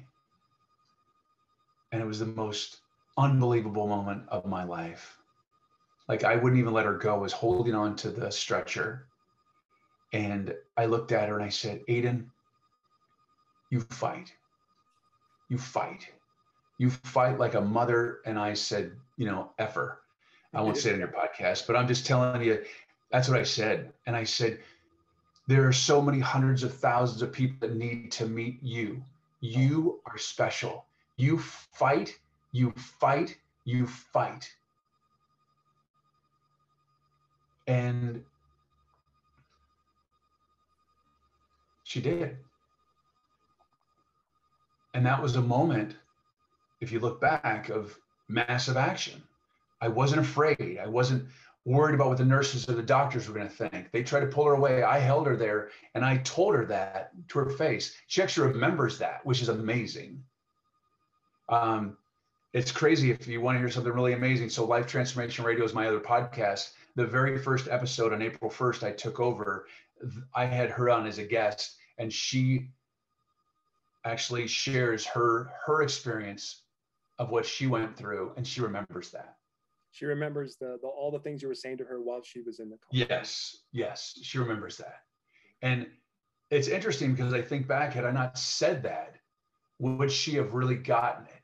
and 1.92 2.02
it 2.02 2.06
was 2.06 2.18
the 2.18 2.26
most 2.26 2.78
unbelievable 3.16 3.86
moment 3.86 4.22
of 4.28 4.46
my 4.46 4.64
life. 4.64 5.18
like 6.08 6.24
I 6.24 6.36
wouldn't 6.36 6.58
even 6.58 6.72
let 6.72 6.86
her 6.86 6.96
go, 6.96 7.18
was 7.18 7.32
holding 7.32 7.74
on 7.74 7.94
to 7.96 8.10
the 8.10 8.30
stretcher. 8.30 9.06
And 10.12 10.54
I 10.76 10.86
looked 10.86 11.12
at 11.12 11.28
her 11.28 11.34
and 11.36 11.44
I 11.44 11.50
said, 11.50 11.82
Aiden, 11.88 12.26
you 13.70 13.80
fight. 13.90 14.32
You 15.50 15.58
fight. 15.58 16.08
You 16.78 16.90
fight 16.90 17.38
like 17.38 17.54
a 17.54 17.60
mother. 17.60 18.20
And 18.24 18.38
I 18.38 18.54
said, 18.54 18.92
you 19.18 19.26
know, 19.26 19.50
effer. 19.58 20.00
I 20.54 20.62
won't 20.62 20.78
say 20.78 20.90
it 20.90 20.94
in 20.94 21.00
your 21.00 21.08
podcast, 21.08 21.66
but 21.66 21.76
I'm 21.76 21.86
just 21.86 22.06
telling 22.06 22.42
you, 22.42 22.64
that's 23.10 23.28
what 23.28 23.38
I 23.38 23.42
said. 23.42 23.92
And 24.06 24.16
I 24.16 24.24
said, 24.24 24.60
there 25.46 25.68
are 25.68 25.72
so 25.72 26.00
many 26.00 26.20
hundreds 26.20 26.62
of 26.62 26.72
thousands 26.72 27.20
of 27.20 27.32
people 27.32 27.68
that 27.68 27.76
need 27.76 28.12
to 28.12 28.26
meet 28.26 28.62
you. 28.62 29.02
You 29.40 30.00
are 30.06 30.16
special. 30.16 30.86
You 31.18 31.38
fight, 31.38 32.16
you 32.52 32.72
fight, 32.76 33.36
you 33.64 33.86
fight. 33.86 34.48
And 37.66 38.24
she 41.82 42.00
did. 42.00 42.38
And 44.94 45.04
that 45.04 45.20
was 45.20 45.34
a 45.34 45.42
moment, 45.42 45.96
if 46.80 46.92
you 46.92 47.00
look 47.00 47.20
back, 47.20 47.68
of 47.68 47.98
massive 48.28 48.76
action. 48.76 49.20
I 49.80 49.88
wasn't 49.88 50.20
afraid. 50.20 50.78
I 50.80 50.86
wasn't 50.86 51.28
worried 51.64 51.94
about 51.94 52.08
what 52.08 52.18
the 52.18 52.24
nurses 52.24 52.68
or 52.68 52.74
the 52.74 52.82
doctors 52.82 53.28
were 53.28 53.34
going 53.34 53.48
to 53.48 53.68
think. 53.68 53.90
They 53.90 54.04
tried 54.04 54.20
to 54.20 54.26
pull 54.26 54.46
her 54.46 54.54
away. 54.54 54.84
I 54.84 54.98
held 54.98 55.26
her 55.26 55.36
there 55.36 55.70
and 55.94 56.04
I 56.04 56.18
told 56.18 56.54
her 56.54 56.64
that 56.66 57.10
to 57.28 57.38
her 57.40 57.50
face. 57.50 57.96
She 58.06 58.22
actually 58.22 58.52
remembers 58.52 58.98
that, 58.98 59.26
which 59.26 59.42
is 59.42 59.48
amazing. 59.48 60.22
Um, 61.48 61.96
it's 62.52 62.72
crazy 62.72 63.10
if 63.10 63.26
you 63.26 63.40
want 63.40 63.56
to 63.56 63.60
hear 63.60 63.70
something 63.70 63.92
really 63.92 64.14
amazing. 64.14 64.48
So, 64.50 64.64
Life 64.64 64.86
Transformation 64.86 65.44
Radio 65.44 65.64
is 65.64 65.74
my 65.74 65.86
other 65.86 66.00
podcast. 66.00 66.70
The 66.96 67.06
very 67.06 67.38
first 67.38 67.68
episode 67.68 68.12
on 68.12 68.22
April 68.22 68.50
1st, 68.50 68.82
I 68.82 68.92
took 68.92 69.20
over. 69.20 69.66
I 70.34 70.44
had 70.46 70.70
her 70.70 70.90
on 70.90 71.06
as 71.06 71.18
a 71.18 71.24
guest, 71.24 71.76
and 71.98 72.12
she 72.12 72.70
actually 74.04 74.46
shares 74.46 75.04
her 75.06 75.50
her 75.66 75.82
experience 75.82 76.62
of 77.18 77.30
what 77.30 77.44
she 77.44 77.66
went 77.66 77.96
through, 77.96 78.32
and 78.36 78.46
she 78.46 78.60
remembers 78.60 79.10
that. 79.10 79.36
She 79.90 80.06
remembers 80.06 80.56
the, 80.56 80.78
the 80.80 80.88
all 80.88 81.10
the 81.10 81.18
things 81.18 81.42
you 81.42 81.48
were 81.48 81.54
saying 81.54 81.78
to 81.78 81.84
her 81.84 82.00
while 82.00 82.22
she 82.22 82.40
was 82.40 82.60
in 82.60 82.70
the 82.70 82.76
coma. 82.76 83.06
Yes, 83.08 83.58
yes, 83.72 84.18
she 84.22 84.38
remembers 84.38 84.76
that. 84.78 85.02
And 85.62 85.86
it's 86.50 86.68
interesting 86.68 87.14
because 87.14 87.34
I 87.34 87.42
think 87.42 87.66
back, 87.66 87.92
had 87.92 88.04
I 88.04 88.12
not 88.12 88.38
said 88.38 88.82
that, 88.84 89.16
would 89.78 90.10
she 90.10 90.34
have 90.36 90.54
really 90.54 90.76
gotten 90.76 91.26
it? 91.26 91.37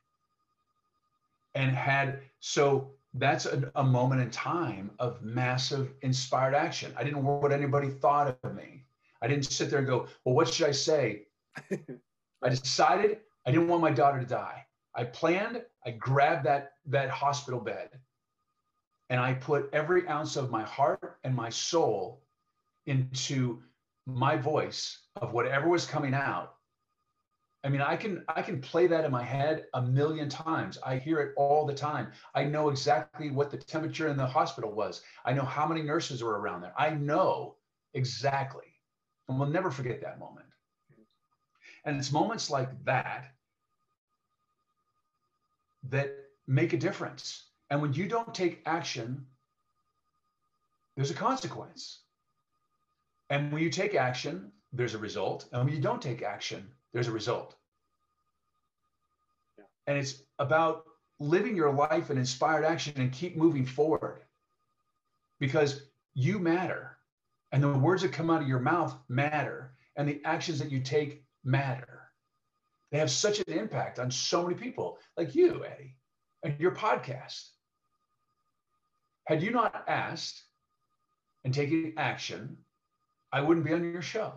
And 1.55 1.71
had 1.71 2.21
so 2.41 2.91
that's 3.15 3.47
a, 3.47 3.71
a 3.77 3.85
moment 3.85 4.21
in 4.21 4.31
time 4.31 4.91
of 4.99 5.23
massive 5.23 5.93
inspired 6.03 6.55
action. 6.55 6.93
I 6.97 7.05
didn't 7.05 7.23
worry 7.23 7.41
what 7.41 7.53
anybody 7.53 7.89
thought 7.89 8.37
of 8.43 8.55
me. 8.55 8.85
I 9.23 9.29
didn't 9.29 9.45
sit 9.45 9.71
there 9.71 9.79
and 9.79 9.89
go, 9.89 10.09
well, 10.25 10.35
what 10.35 10.53
should 10.53 10.67
I 10.67 10.73
say? 10.73 11.29
I 11.71 12.49
decided 12.49 13.19
I 13.47 13.51
didn't 13.51 13.69
want 13.69 13.83
my 13.83 13.91
daughter 13.91 14.19
to 14.19 14.27
die. 14.27 14.67
I 14.95 15.05
planned, 15.05 15.63
I 15.87 15.93
grabbed 15.93 16.45
that, 16.47 16.73
that 16.87 17.11
hospital 17.11 17.61
bed 17.61 17.91
and 19.11 19.21
I 19.21 19.35
put 19.35 19.69
every 19.73 20.09
ounce 20.09 20.37
of 20.37 20.51
my 20.51 20.63
heart 20.63 21.19
and 21.25 21.35
my 21.35 21.49
soul 21.49 22.23
into 22.87 23.63
my 24.07 24.37
voice 24.37 24.99
of 25.17 25.33
whatever 25.33 25.69
was 25.69 25.87
coming 25.87 26.15
out. 26.15 26.54
I 27.65 27.71
mean, 27.71 27.81
I 27.81 27.97
can 27.97 28.23
I 28.29 28.43
can 28.43 28.61
play 28.61 28.87
that 28.89 29.07
in 29.07 29.11
my 29.11 29.23
head 29.23 29.65
a 29.73 29.81
million 29.81 30.29
times. 30.29 30.79
I 30.85 30.99
hear 30.99 31.21
it 31.21 31.33
all 31.39 31.65
the 31.65 31.73
time. 31.73 32.13
I 32.35 32.45
know 32.45 32.69
exactly 32.69 33.31
what 33.31 33.51
the 33.51 33.57
temperature 33.57 34.09
in 34.09 34.19
the 34.19 34.27
hospital 34.27 34.71
was. 34.71 35.03
I 35.25 35.33
know 35.33 35.45
how 35.45 35.67
many 35.67 35.81
nurses 35.81 36.23
were 36.23 36.39
around 36.39 36.61
there. 36.61 36.75
I 36.79 36.91
know 36.91 37.57
exactly. 37.95 38.67
And 39.29 39.39
we'll 39.41 39.49
never 39.49 39.71
forget 39.71 40.03
that 40.03 40.19
moment. 40.19 40.45
And 41.87 41.97
it's 41.97 42.13
moments 42.13 42.51
like 42.51 42.69
that 42.85 43.33
that 45.89 46.15
make 46.47 46.75
a 46.75 46.79
difference. 46.79 47.45
And 47.71 47.81
when 47.81 47.95
you 47.95 48.07
don't 48.07 48.35
take 48.35 48.63
action, 48.67 49.25
there's 50.97 51.11
a 51.11 51.15
consequence. 51.15 52.01
And 53.31 53.51
when 53.51 53.63
you 53.63 53.71
take 53.71 53.95
action, 53.95 54.53
there's 54.73 54.95
a 54.95 54.99
result. 54.99 55.47
And 55.51 55.65
when 55.65 55.75
you 55.75 55.81
don't 55.81 56.03
take 56.03 56.23
action, 56.23 56.71
there's 56.95 57.09
a 57.09 57.13
result. 57.13 57.55
Yeah. 59.59 59.65
And 59.87 59.99
it's 59.99 60.23
about 60.39 60.85
living 61.21 61.57
your 61.57 61.73
life 61.73 62.11
in 62.11 62.17
inspired 62.17 62.65
action 62.65 62.95
and 62.97 63.13
keep 63.13 63.37
moving 63.37 63.67
forward 63.67 64.23
because 65.41 65.83
you 66.15 66.39
matter. 66.39 66.97
And 67.53 67.63
the 67.63 67.69
words 67.69 68.03
that 68.03 68.13
come 68.13 68.31
out 68.31 68.43
of 68.43 68.49
your 68.49 68.61
mouth 68.61 68.97
matter. 69.09 69.75
And 69.97 70.09
the 70.09 70.21
actions 70.25 70.59
that 70.59 70.73
you 70.73 70.81
take 70.81 71.25
matter. 71.45 72.01
They 72.91 72.99
have 72.99 73.11
such 73.11 73.39
an 73.39 73.53
impact 73.53 73.99
on 73.99 74.11
so 74.11 74.43
many 74.43 74.55
people, 74.55 74.99
like 75.17 75.35
you, 75.35 75.65
Eddie, 75.65 75.97
and 76.43 76.59
your 76.59 76.75
podcast. 76.75 77.49
Had 79.27 79.43
you 79.43 79.51
not 79.53 79.85
asked 79.87 80.43
and 81.45 81.55
taken 81.55 81.95
action, 81.97 82.57
I 83.33 83.41
wouldn't 83.41 83.67
be 83.67 83.73
on 83.73 83.93
your 83.93 84.03
show. 84.03 84.33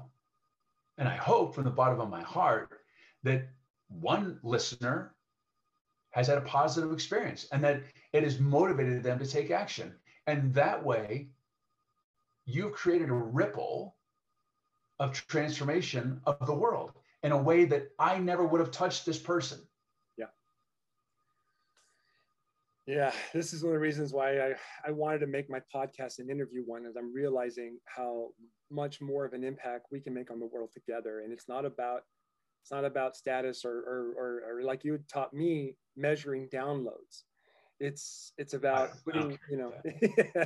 And 0.97 1.07
I 1.07 1.15
hope 1.15 1.53
from 1.53 1.63
the 1.63 1.69
bottom 1.69 1.99
of 1.99 2.10
my 2.10 2.21
heart 2.21 2.69
that 3.23 3.49
one 3.88 4.39
listener 4.43 5.13
has 6.12 6.27
had 6.27 6.38
a 6.38 6.41
positive 6.41 6.91
experience 6.91 7.47
and 7.51 7.63
that 7.63 7.83
it 8.13 8.23
has 8.23 8.39
motivated 8.39 9.03
them 9.03 9.19
to 9.19 9.27
take 9.27 9.51
action. 9.51 9.93
And 10.25 10.53
that 10.55 10.83
way, 10.83 11.29
you've 12.45 12.73
created 12.73 13.10
a 13.10 13.13
ripple 13.13 13.95
of 14.99 15.13
transformation 15.13 16.21
of 16.25 16.45
the 16.45 16.55
world 16.55 16.93
in 17.21 17.31
a 17.31 17.41
way 17.41 17.65
that 17.65 17.91
I 17.99 18.17
never 18.17 18.45
would 18.45 18.62
have 18.62 18.71
touched 18.71 19.05
this 19.05 19.19
person. 19.19 19.66
Yeah, 22.88 23.12
this 23.34 23.54
is 23.54 23.63
one 23.63 23.73
of 23.73 23.76
the 23.76 23.80
reasons 23.80 24.13
why 24.13 24.39
I, 24.39 24.54
I 24.86 24.91
wanted 24.91 25.19
to 25.19 25.28
make 25.28 25.50
my 25.50 25.60
podcast 25.73 26.19
an 26.19 26.30
interview 26.30 26.63
one, 26.65 26.86
as 26.86 26.95
I'm 26.95 27.13
realizing 27.13 27.80
how 27.86 28.30
much 28.71 29.02
more 29.02 29.26
of 29.26 29.34
an 29.34 29.43
impact 29.43 29.88
we 29.91 30.00
can 30.00 30.13
make 30.13 30.32
on 30.32 30.39
the 30.39 30.45
world 30.45 30.69
together. 30.73 31.19
And 31.19 31.34
it's 31.34 31.50
not 31.50 31.65
about 31.65 32.04
it's 32.63 32.71
not 32.71 32.86
about 32.86 33.17
status 33.17 33.65
or 33.65 33.78
or, 33.80 34.13
or, 34.17 34.60
or 34.60 34.63
like 34.63 34.86
you 34.86 35.00
taught 35.12 35.34
me 35.34 35.76
measuring 35.97 36.47
downloads. 36.47 37.23
It's 37.82 38.32
it's 38.38 38.54
about 38.54 38.91
putting 39.06 39.38
you 39.52 39.58
know 39.58 39.73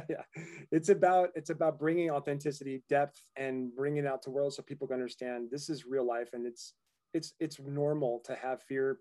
yeah, 0.10 0.24
it's 0.72 0.90
about 0.90 1.30
it's 1.36 1.52
about 1.52 1.78
bringing 1.78 2.10
authenticity, 2.10 2.82
depth, 2.90 3.22
and 3.38 3.70
bringing 3.76 4.06
it 4.06 4.08
out 4.08 4.24
to 4.24 4.32
world 4.32 4.56
so 4.56 4.64
people 4.64 4.88
can 4.88 4.96
understand 4.96 5.50
this 5.52 5.70
is 5.70 5.86
real 5.86 6.08
life 6.08 6.30
and 6.34 6.48
it's 6.48 6.74
it's 7.14 7.34
it's 7.40 7.60
normal 7.60 8.20
to 8.26 8.34
have 8.34 8.64
fear. 8.64 8.98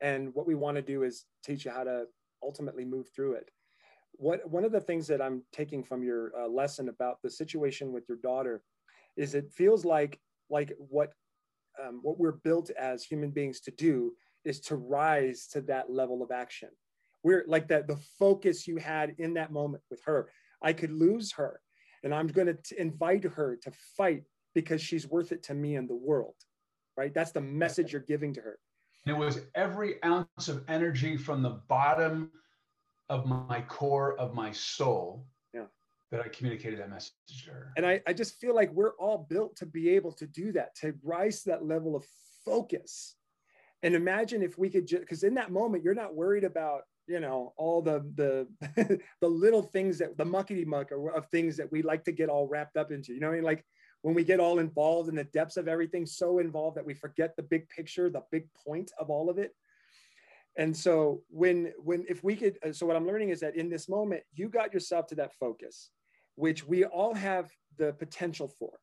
And 0.00 0.32
what 0.32 0.46
we 0.46 0.54
want 0.54 0.76
to 0.76 0.82
do 0.82 1.02
is 1.02 1.26
teach 1.44 1.66
you 1.66 1.70
how 1.70 1.84
to 1.84 2.04
ultimately 2.42 2.84
move 2.84 3.08
through 3.14 3.34
it. 3.34 3.50
What 4.12 4.48
one 4.48 4.64
of 4.64 4.72
the 4.72 4.80
things 4.80 5.06
that 5.08 5.22
I'm 5.22 5.42
taking 5.52 5.84
from 5.84 6.02
your 6.02 6.32
uh, 6.38 6.48
lesson 6.48 6.88
about 6.88 7.18
the 7.22 7.30
situation 7.30 7.92
with 7.92 8.08
your 8.08 8.18
daughter 8.18 8.62
is 9.16 9.34
it 9.34 9.52
feels 9.52 9.84
like 9.84 10.20
like 10.50 10.72
what 10.78 11.12
um, 11.82 12.00
what 12.02 12.18
we're 12.18 12.32
built 12.32 12.70
as 12.70 13.04
human 13.04 13.30
beings 13.30 13.60
to 13.60 13.70
do 13.70 14.12
is 14.44 14.60
to 14.60 14.76
rise 14.76 15.46
to 15.52 15.60
that 15.62 15.90
level 15.90 16.22
of 16.22 16.30
action. 16.30 16.70
We're 17.22 17.44
like 17.46 17.68
that 17.68 17.86
the 17.86 17.98
focus 18.18 18.66
you 18.66 18.76
had 18.76 19.14
in 19.18 19.34
that 19.34 19.52
moment 19.52 19.82
with 19.90 20.02
her. 20.04 20.30
I 20.62 20.72
could 20.72 20.90
lose 20.90 21.32
her, 21.32 21.60
and 22.02 22.14
I'm 22.14 22.26
going 22.28 22.56
to 22.56 22.80
invite 22.80 23.24
her 23.24 23.56
to 23.62 23.72
fight 23.96 24.24
because 24.54 24.80
she's 24.80 25.06
worth 25.06 25.30
it 25.30 25.42
to 25.44 25.54
me 25.54 25.76
and 25.76 25.88
the 25.88 25.94
world. 25.94 26.34
Right? 26.96 27.14
That's 27.14 27.32
the 27.32 27.40
message 27.40 27.92
you're 27.92 28.02
giving 28.02 28.34
to 28.34 28.40
her. 28.40 28.58
And 29.06 29.16
it 29.16 29.18
was 29.18 29.40
every 29.54 30.02
ounce 30.04 30.48
of 30.48 30.64
energy 30.68 31.16
from 31.16 31.42
the 31.42 31.60
bottom 31.68 32.30
of 33.08 33.26
my 33.26 33.62
core 33.62 34.18
of 34.18 34.34
my 34.34 34.52
soul 34.52 35.24
yeah. 35.54 35.64
that 36.10 36.20
I 36.20 36.28
communicated 36.28 36.80
that 36.80 36.90
message 36.90 37.14
to 37.44 37.50
her. 37.50 37.72
And 37.76 37.86
I, 37.86 38.02
I 38.06 38.12
just 38.12 38.38
feel 38.38 38.54
like 38.54 38.70
we're 38.72 38.96
all 38.96 39.26
built 39.30 39.56
to 39.56 39.66
be 39.66 39.90
able 39.90 40.12
to 40.12 40.26
do 40.26 40.52
that, 40.52 40.74
to 40.76 40.94
rise 41.02 41.42
to 41.42 41.50
that 41.50 41.64
level 41.64 41.96
of 41.96 42.04
focus. 42.44 43.14
And 43.82 43.94
imagine 43.94 44.42
if 44.42 44.58
we 44.58 44.68
could 44.68 44.86
just 44.86 45.02
because 45.02 45.22
in 45.22 45.34
that 45.34 45.52
moment 45.52 45.84
you're 45.84 45.94
not 45.94 46.14
worried 46.14 46.44
about 46.44 46.82
you 47.06 47.20
know 47.20 47.54
all 47.56 47.80
the 47.80 48.04
the 48.16 49.00
the 49.20 49.28
little 49.28 49.62
things 49.62 49.98
that 49.98 50.18
the 50.18 50.24
muckety 50.24 50.66
muck 50.66 50.90
of 50.90 51.26
things 51.30 51.56
that 51.56 51.70
we 51.70 51.82
like 51.82 52.04
to 52.04 52.12
get 52.12 52.28
all 52.28 52.48
wrapped 52.48 52.76
up 52.76 52.90
into. 52.90 53.14
You 53.14 53.20
know, 53.20 53.30
I 53.30 53.34
mean, 53.34 53.44
like 53.44 53.64
when 54.02 54.14
we 54.14 54.24
get 54.24 54.40
all 54.40 54.58
involved 54.58 55.08
in 55.08 55.16
the 55.16 55.24
depths 55.24 55.56
of 55.56 55.68
everything, 55.68 56.06
so 56.06 56.38
involved 56.38 56.76
that 56.76 56.86
we 56.86 56.94
forget 56.94 57.36
the 57.36 57.42
big 57.42 57.68
picture, 57.68 58.10
the 58.10 58.22
big 58.30 58.48
point 58.66 58.92
of 58.98 59.10
all 59.10 59.28
of 59.30 59.38
it. 59.38 59.54
And 60.56 60.76
so 60.76 61.22
when 61.28 61.72
when 61.78 62.04
if 62.08 62.24
we 62.24 62.36
could, 62.36 62.58
uh, 62.66 62.72
so 62.72 62.86
what 62.86 62.96
I'm 62.96 63.06
learning 63.06 63.30
is 63.30 63.40
that 63.40 63.56
in 63.56 63.68
this 63.70 63.88
moment, 63.88 64.22
you 64.34 64.48
got 64.48 64.74
yourself 64.74 65.06
to 65.08 65.14
that 65.16 65.34
focus, 65.34 65.90
which 66.36 66.66
we 66.66 66.84
all 66.84 67.14
have 67.14 67.50
the 67.76 67.92
potential 67.92 68.48
for, 68.48 68.78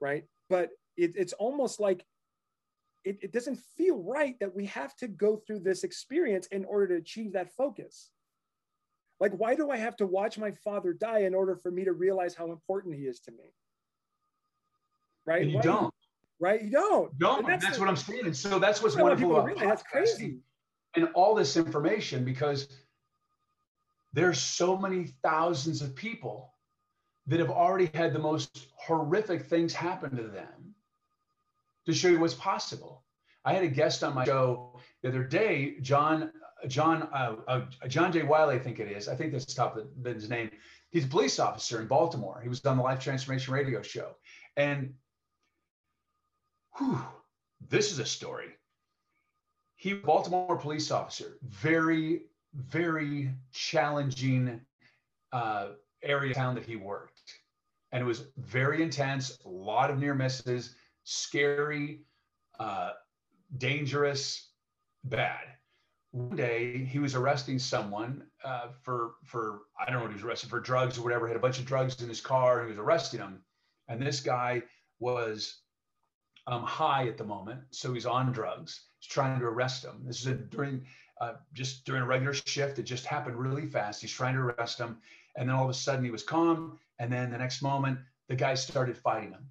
right? 0.00 0.24
But 0.48 0.70
it, 0.96 1.12
it's 1.16 1.32
almost 1.34 1.80
like 1.80 2.04
it, 3.04 3.18
it 3.22 3.32
doesn't 3.32 3.58
feel 3.76 4.02
right 4.02 4.38
that 4.40 4.54
we 4.54 4.66
have 4.66 4.94
to 4.96 5.08
go 5.08 5.36
through 5.36 5.60
this 5.60 5.84
experience 5.84 6.46
in 6.48 6.64
order 6.64 6.88
to 6.88 6.96
achieve 6.96 7.32
that 7.32 7.52
focus 7.56 8.10
Like, 9.20 9.32
why 9.32 9.54
do 9.54 9.70
I 9.70 9.76
have 9.76 9.96
to 9.96 10.06
watch 10.06 10.38
my 10.38 10.50
father 10.50 10.92
die 10.92 11.20
in 11.20 11.34
order 11.34 11.54
for 11.56 11.70
me 11.70 11.84
to 11.84 11.92
realize 11.92 12.34
how 12.34 12.50
important 12.50 12.96
he 12.96 13.02
is 13.02 13.20
to 13.20 13.32
me? 13.32 13.54
Right? 15.30 15.42
And 15.42 15.52
you 15.52 15.62
don't. 15.62 15.94
Right? 16.40 16.60
You 16.62 16.70
don't. 16.70 17.12
And 17.48 17.62
that's, 17.62 17.76
the- 17.76 17.80
what 17.80 17.88
I'm 17.88 17.96
saying. 17.96 18.26
And 18.26 18.36
so 18.36 18.58
that's 18.58 18.82
what's 18.82 18.96
wonderful 18.96 19.28
people 19.28 19.52
about 19.52 19.58
that's 19.60 19.84
crazy. 19.84 20.38
and 20.96 21.08
all 21.14 21.36
this 21.36 21.56
information 21.56 22.24
because 22.24 22.66
there's 24.12 24.40
so 24.40 24.76
many 24.76 25.14
thousands 25.22 25.82
of 25.82 25.94
people 25.94 26.52
that 27.28 27.38
have 27.38 27.50
already 27.50 27.88
had 27.94 28.12
the 28.12 28.18
most 28.18 28.66
horrific 28.76 29.46
things 29.46 29.72
happen 29.72 30.16
to 30.16 30.24
them 30.24 30.74
to 31.86 31.92
show 31.92 32.08
you 32.08 32.18
what's 32.18 32.34
possible. 32.34 33.04
I 33.44 33.52
had 33.52 33.62
a 33.62 33.68
guest 33.68 34.02
on 34.02 34.16
my 34.16 34.24
show 34.24 34.80
the 35.02 35.10
other 35.10 35.22
day, 35.22 35.76
John 35.80 36.32
John 36.66 37.08
uh, 37.14 37.36
uh, 37.46 37.60
John 37.86 38.10
J. 38.12 38.22
Wiley, 38.24 38.56
I 38.56 38.58
think 38.58 38.80
it 38.80 38.90
is. 38.90 39.08
I 39.08 39.14
think 39.14 39.30
that's 39.32 39.54
top 39.54 39.76
of 39.76 39.86
the- 40.02 40.12
his 40.12 40.28
name. 40.28 40.50
He's 40.90 41.04
a 41.04 41.08
police 41.08 41.38
officer 41.38 41.80
in 41.80 41.86
Baltimore. 41.86 42.40
He 42.42 42.48
was 42.48 42.64
on 42.66 42.76
the 42.78 42.82
Life 42.82 42.98
Transformation 42.98 43.54
Radio 43.54 43.80
Show, 43.80 44.16
and 44.56 44.92
whew, 46.76 47.00
this 47.68 47.92
is 47.92 47.98
a 47.98 48.06
story. 48.06 48.48
He 49.76 49.94
Baltimore 49.94 50.56
police 50.56 50.90
officer, 50.90 51.38
very 51.42 52.22
very 52.54 53.30
challenging 53.52 54.60
uh, 55.32 55.68
area 56.02 56.34
town 56.34 56.54
that 56.56 56.64
he 56.64 56.76
worked, 56.76 57.22
and 57.92 58.02
it 58.02 58.06
was 58.06 58.24
very 58.36 58.82
intense. 58.82 59.38
A 59.44 59.48
lot 59.48 59.90
of 59.90 59.98
near 59.98 60.14
misses, 60.14 60.74
scary, 61.04 62.00
uh, 62.58 62.90
dangerous, 63.56 64.50
bad. 65.04 65.40
One 66.12 66.36
day 66.36 66.84
he 66.84 66.98
was 66.98 67.14
arresting 67.14 67.58
someone 67.58 68.24
uh, 68.44 68.68
for 68.82 69.12
for 69.24 69.60
I 69.78 69.86
don't 69.86 69.94
know 69.94 70.02
what 70.02 70.10
he 70.10 70.14
was 70.14 70.24
arrested 70.24 70.50
for 70.50 70.60
drugs 70.60 70.98
or 70.98 71.02
whatever. 71.02 71.28
Had 71.28 71.36
a 71.36 71.40
bunch 71.40 71.58
of 71.58 71.66
drugs 71.66 72.02
in 72.02 72.08
his 72.08 72.20
car 72.20 72.60
and 72.60 72.68
he 72.68 72.76
was 72.76 72.84
arresting 72.84 73.20
him. 73.20 73.42
And 73.88 74.02
this 74.02 74.20
guy 74.20 74.62
was 74.98 75.60
um, 76.46 76.62
high 76.62 77.06
at 77.08 77.18
the 77.18 77.24
moment, 77.24 77.60
so 77.70 77.92
he's 77.92 78.06
on 78.06 78.32
drugs. 78.32 78.80
He's 78.98 79.10
trying 79.10 79.38
to 79.38 79.46
arrest 79.46 79.84
him. 79.84 80.02
This 80.04 80.20
is 80.20 80.26
a, 80.26 80.34
during 80.34 80.84
uh, 81.20 81.34
just 81.52 81.84
during 81.84 82.02
a 82.02 82.06
regular 82.06 82.32
shift. 82.32 82.78
It 82.78 82.84
just 82.84 83.04
happened 83.04 83.36
really 83.36 83.66
fast. 83.66 84.00
He's 84.00 84.12
trying 84.12 84.34
to 84.34 84.40
arrest 84.40 84.78
him, 84.78 84.98
and 85.36 85.48
then 85.48 85.56
all 85.56 85.64
of 85.64 85.70
a 85.70 85.74
sudden 85.74 86.04
he 86.04 86.10
was 86.10 86.22
calm. 86.22 86.78
And 86.98 87.12
then 87.12 87.30
the 87.30 87.38
next 87.38 87.62
moment, 87.62 87.98
the 88.28 88.36
guy 88.36 88.54
started 88.54 88.96
fighting 88.96 89.30
him, 89.30 89.48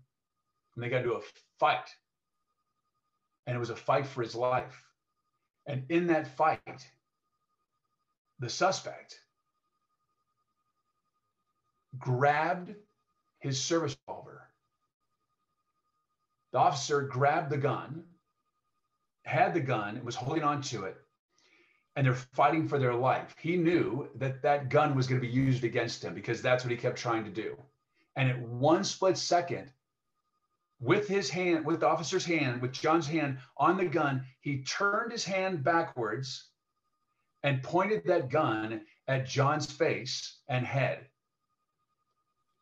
and 0.75 0.83
they 0.83 0.89
got 0.89 1.01
into 1.01 1.13
a 1.13 1.21
fight. 1.59 1.89
And 3.47 3.55
it 3.55 3.59
was 3.59 3.71
a 3.71 3.75
fight 3.75 4.05
for 4.05 4.21
his 4.21 4.35
life. 4.35 4.83
And 5.65 5.83
in 5.89 6.07
that 6.07 6.35
fight, 6.35 6.59
the 8.39 8.49
suspect 8.49 9.19
grabbed 11.97 12.75
his 13.39 13.61
service 13.61 13.97
revolver. 14.07 14.48
The 16.51 16.59
officer 16.59 17.01
grabbed 17.01 17.51
the 17.51 17.57
gun, 17.57 18.03
had 19.23 19.53
the 19.53 19.59
gun, 19.59 20.03
was 20.03 20.15
holding 20.15 20.43
on 20.43 20.61
to 20.63 20.85
it, 20.85 20.97
and 21.95 22.05
they're 22.05 22.15
fighting 22.15 22.67
for 22.67 22.79
their 22.79 22.95
life. 22.95 23.35
He 23.39 23.55
knew 23.57 24.09
that 24.15 24.41
that 24.41 24.69
gun 24.69 24.95
was 24.95 25.07
going 25.07 25.21
to 25.21 25.27
be 25.27 25.33
used 25.33 25.63
against 25.63 26.03
him 26.03 26.13
because 26.13 26.41
that's 26.41 26.63
what 26.63 26.71
he 26.71 26.77
kept 26.77 26.97
trying 26.97 27.23
to 27.25 27.29
do. 27.29 27.55
And 28.15 28.29
at 28.29 28.39
one 28.41 28.83
split 28.83 29.17
second, 29.17 29.71
with 30.79 31.07
his 31.07 31.29
hand, 31.29 31.65
with 31.65 31.81
the 31.81 31.87
officer's 31.87 32.25
hand, 32.25 32.61
with 32.61 32.71
John's 32.71 33.07
hand 33.07 33.39
on 33.57 33.77
the 33.77 33.85
gun, 33.85 34.25
he 34.39 34.63
turned 34.63 35.11
his 35.11 35.25
hand 35.25 35.63
backwards 35.63 36.49
and 37.43 37.61
pointed 37.61 38.05
that 38.05 38.29
gun 38.29 38.85
at 39.07 39.27
John's 39.27 39.71
face 39.71 40.39
and 40.47 40.65
head 40.65 41.05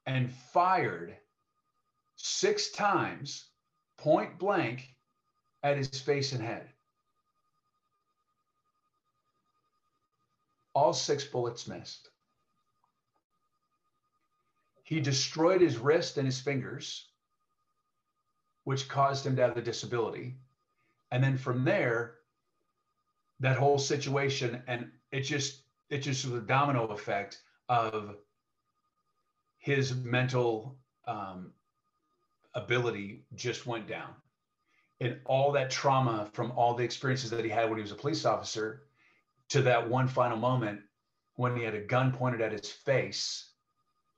and 0.06 0.32
fired 0.32 1.16
six 2.16 2.72
times 2.72 3.50
point 3.98 4.38
blank 4.38 4.94
at 5.64 5.78
his 5.78 5.88
face 6.00 6.32
and 6.32 6.42
head. 6.42 6.70
All 10.74 10.94
six 10.94 11.24
bullets 11.24 11.68
missed. 11.68 12.10
He 14.84 15.02
destroyed 15.02 15.60
his 15.60 15.78
wrist 15.78 16.18
and 16.18 16.26
his 16.26 16.40
fingers, 16.40 17.10
which 18.64 18.88
caused 18.88 19.26
him 19.26 19.36
to 19.36 19.42
have 19.42 19.56
the 19.56 19.62
disability. 19.62 20.38
And 21.12 21.24
then 21.24 21.38
from 21.38 21.66
there, 21.66 22.16
that 23.40 23.58
whole 23.58 23.80
situation, 23.80 24.62
and 24.68 24.90
it 25.12 25.22
just 25.22 25.64
it 25.90 26.00
just 26.00 26.26
was 26.26 26.34
a 26.36 26.46
domino 26.46 26.86
effect 26.88 27.42
of 27.70 28.18
his 29.58 29.96
mental 29.96 30.78
um, 31.06 31.52
ability 32.58 33.24
just 33.36 33.66
went 33.66 33.88
down. 33.88 34.10
And 35.00 35.20
all 35.26 35.52
that 35.52 35.70
trauma 35.70 36.28
from 36.34 36.52
all 36.52 36.74
the 36.74 36.84
experiences 36.84 37.30
that 37.30 37.46
he 37.46 37.52
had 37.52 37.70
when 37.70 37.78
he 37.78 37.84
was 37.84 37.92
a 37.92 37.96
police 37.96 38.26
officer 38.26 38.82
to 39.50 39.62
that 39.62 39.88
one 39.88 40.08
final 40.08 40.38
moment 40.38 40.82
when 41.36 41.56
he 41.56 41.64
had 41.64 41.76
a 41.76 41.82
gun 41.82 42.12
pointed 42.12 42.42
at 42.42 42.52
his 42.52 42.70
face 42.70 43.52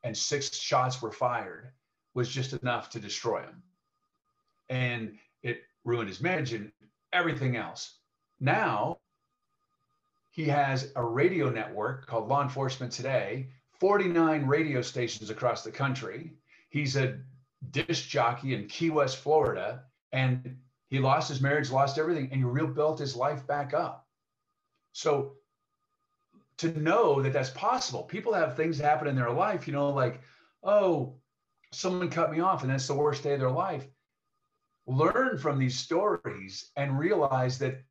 and 0.03 0.17
six 0.17 0.55
shots 0.55 1.01
were 1.01 1.11
fired 1.11 1.73
was 2.13 2.29
just 2.29 2.53
enough 2.53 2.89
to 2.91 2.99
destroy 2.99 3.41
him. 3.41 3.61
And 4.69 5.17
it 5.43 5.63
ruined 5.83 6.07
his 6.07 6.21
marriage 6.21 6.53
and 6.53 6.71
everything 7.11 7.57
else. 7.57 7.97
Now 8.39 8.99
he 10.31 10.45
has 10.45 10.93
a 10.95 11.03
radio 11.03 11.49
network 11.49 12.07
called 12.07 12.29
Law 12.29 12.41
Enforcement 12.41 12.93
Today, 12.93 13.49
49 13.81 14.45
radio 14.45 14.81
stations 14.81 15.29
across 15.29 15.63
the 15.65 15.71
country. 15.71 16.31
He's 16.69 16.95
a 16.95 17.19
disc 17.71 18.07
jockey 18.07 18.53
in 18.53 18.67
Key 18.67 18.89
West, 18.89 19.17
Florida, 19.17 19.83
and 20.11 20.57
he 20.89 20.99
lost 20.99 21.29
his 21.29 21.41
marriage, 21.41 21.69
lost 21.69 21.97
everything, 21.97 22.29
and 22.31 22.39
he 22.39 22.43
rebuilt 22.43 22.99
his 22.99 23.15
life 23.15 23.45
back 23.45 23.73
up. 23.73 24.07
So 24.93 25.33
to 26.57 26.79
know 26.79 27.21
that 27.21 27.33
that's 27.33 27.51
possible, 27.51 28.03
people 28.03 28.33
have 28.33 28.55
things 28.55 28.79
happen 28.79 29.07
in 29.07 29.15
their 29.15 29.31
life, 29.31 29.67
you 29.67 29.73
know, 29.73 29.89
like, 29.89 30.21
oh, 30.63 31.15
someone 31.71 32.09
cut 32.09 32.31
me 32.31 32.39
off, 32.39 32.63
and 32.63 32.71
that's 32.71 32.87
the 32.87 32.93
worst 32.93 33.23
day 33.23 33.33
of 33.33 33.39
their 33.39 33.51
life. 33.51 33.87
Learn 34.87 35.37
from 35.37 35.59
these 35.59 35.77
stories 35.77 36.71
and 36.75 36.97
realize 36.97 37.59
that 37.59 37.83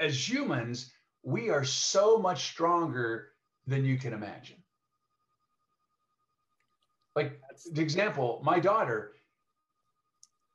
as 0.00 0.28
humans, 0.28 0.92
we 1.22 1.50
are 1.50 1.64
so 1.64 2.18
much 2.18 2.48
stronger 2.48 3.30
than 3.66 3.84
you 3.84 3.98
can 3.98 4.12
imagine. 4.12 4.57
Like 7.16 7.40
the 7.72 7.82
example, 7.82 8.40
my 8.44 8.60
daughter, 8.60 9.12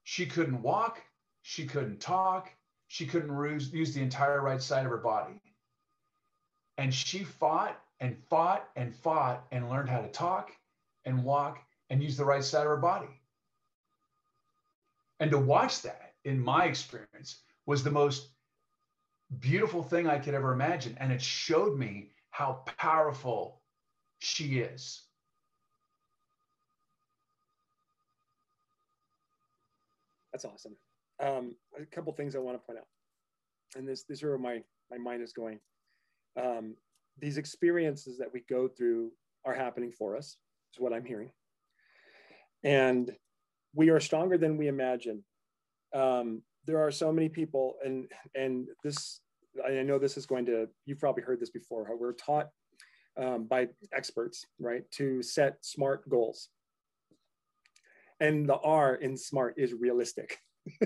she 0.04 0.26
couldn't 0.26 0.62
walk, 0.62 1.02
she 1.42 1.66
couldn't 1.66 2.00
talk, 2.00 2.50
she 2.88 3.06
couldn't 3.06 3.36
use, 3.52 3.72
use 3.72 3.94
the 3.94 4.02
entire 4.02 4.42
right 4.42 4.62
side 4.62 4.86
of 4.86 4.92
her 4.92 4.98
body. 4.98 5.42
And 6.78 6.94
she 6.94 7.24
fought 7.24 7.80
and 8.00 8.18
fought 8.30 8.70
and 8.76 8.96
fought 8.96 9.46
and 9.52 9.70
learned 9.70 9.90
how 9.90 10.02
to 10.02 10.10
talk 10.10 10.52
and 11.06 11.24
walk 11.24 11.60
and 11.90 12.02
use 12.02 12.18
the 12.18 12.26
right 12.26 12.44
side 12.44 12.62
of 12.62 12.68
her 12.68 12.78
body. 12.78 13.10
And 15.20 15.32
to 15.32 15.38
watch 15.38 15.82
that, 15.84 16.14
in 16.26 16.40
my 16.40 16.66
experience, 16.66 17.42
was 17.66 17.84
the 17.84 17.92
most 17.92 18.30
beautiful 19.40 19.84
thing 19.84 20.08
I 20.08 20.20
could 20.20 20.34
ever 20.34 20.54
imagine. 20.54 20.98
And 21.00 21.12
it 21.12 21.22
showed 21.22 21.78
me 21.78 22.12
how 22.32 22.64
powerful 22.78 23.62
she 24.20 24.60
is. 24.60 25.04
That's 30.34 30.46
awesome. 30.46 30.76
Um, 31.22 31.56
a 31.80 31.86
couple 31.86 32.12
things 32.14 32.36
I 32.36 32.40
want 32.40 32.60
to 32.60 32.66
point 32.66 32.80
out, 32.80 32.88
and 33.76 33.88
this 33.88 34.04
this 34.04 34.18
is 34.18 34.24
where 34.24 34.38
my 34.38 34.62
my 34.92 34.98
mind 34.98 35.22
is 35.22 35.32
going. 35.32 35.60
Um, 36.42 36.76
these 37.20 37.38
experiences 37.38 38.18
that 38.18 38.34
we 38.34 38.44
go 38.50 38.68
through 38.68 39.12
are 39.46 39.54
happening 39.54 39.92
for 39.92 40.18
us. 40.18 40.38
Is 40.74 40.80
what 40.80 40.92
I'm 40.92 41.06
hearing, 41.06 41.30
and 42.64 43.12
we 43.76 43.90
are 43.90 44.00
stronger 44.00 44.38
than 44.38 44.58
we 44.58 44.68
imagine. 44.68 45.24
Um, 45.96 46.42
there 46.66 46.80
are 46.80 46.92
so 46.92 47.12
many 47.12 47.30
people, 47.30 47.76
and 47.86 48.12
and 48.34 48.68
this 48.84 49.22
I 49.64 49.84
know 49.84 50.00
this 50.00 50.18
is 50.18 50.26
going 50.26 50.48
to. 50.48 50.68
You've 50.88 51.00
probably 51.00 51.24
heard 51.24 51.40
this 51.40 51.52
before. 51.52 51.86
How 51.86 51.96
we're 51.96 52.14
taught 52.14 52.50
um, 53.22 53.46
by 53.46 53.68
experts, 53.94 54.46
right, 54.60 54.90
to 54.92 55.22
set 55.22 55.58
smart 55.62 56.10
goals. 56.10 56.50
And 58.20 58.48
the 58.48 58.58
R 58.58 58.96
in 58.96 59.18
smart 59.18 59.56
is 59.58 59.74
realistic. 59.74 60.38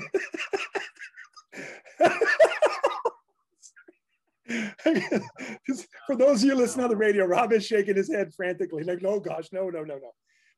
For 6.08 6.16
those 6.16 6.44
of 6.44 6.50
you 6.50 6.56
listening 6.56 6.86
on 6.86 6.90
the 6.90 6.98
radio, 6.98 7.26
Rob 7.26 7.52
is 7.54 7.66
shaking 7.66 7.96
his 7.96 8.12
head 8.12 8.34
frantically, 8.34 8.84
like, 8.84 9.02
no, 9.02 9.20
gosh, 9.20 9.50
no, 9.52 9.70
no, 9.70 9.84
no, 9.84 9.96
no. 9.96 10.12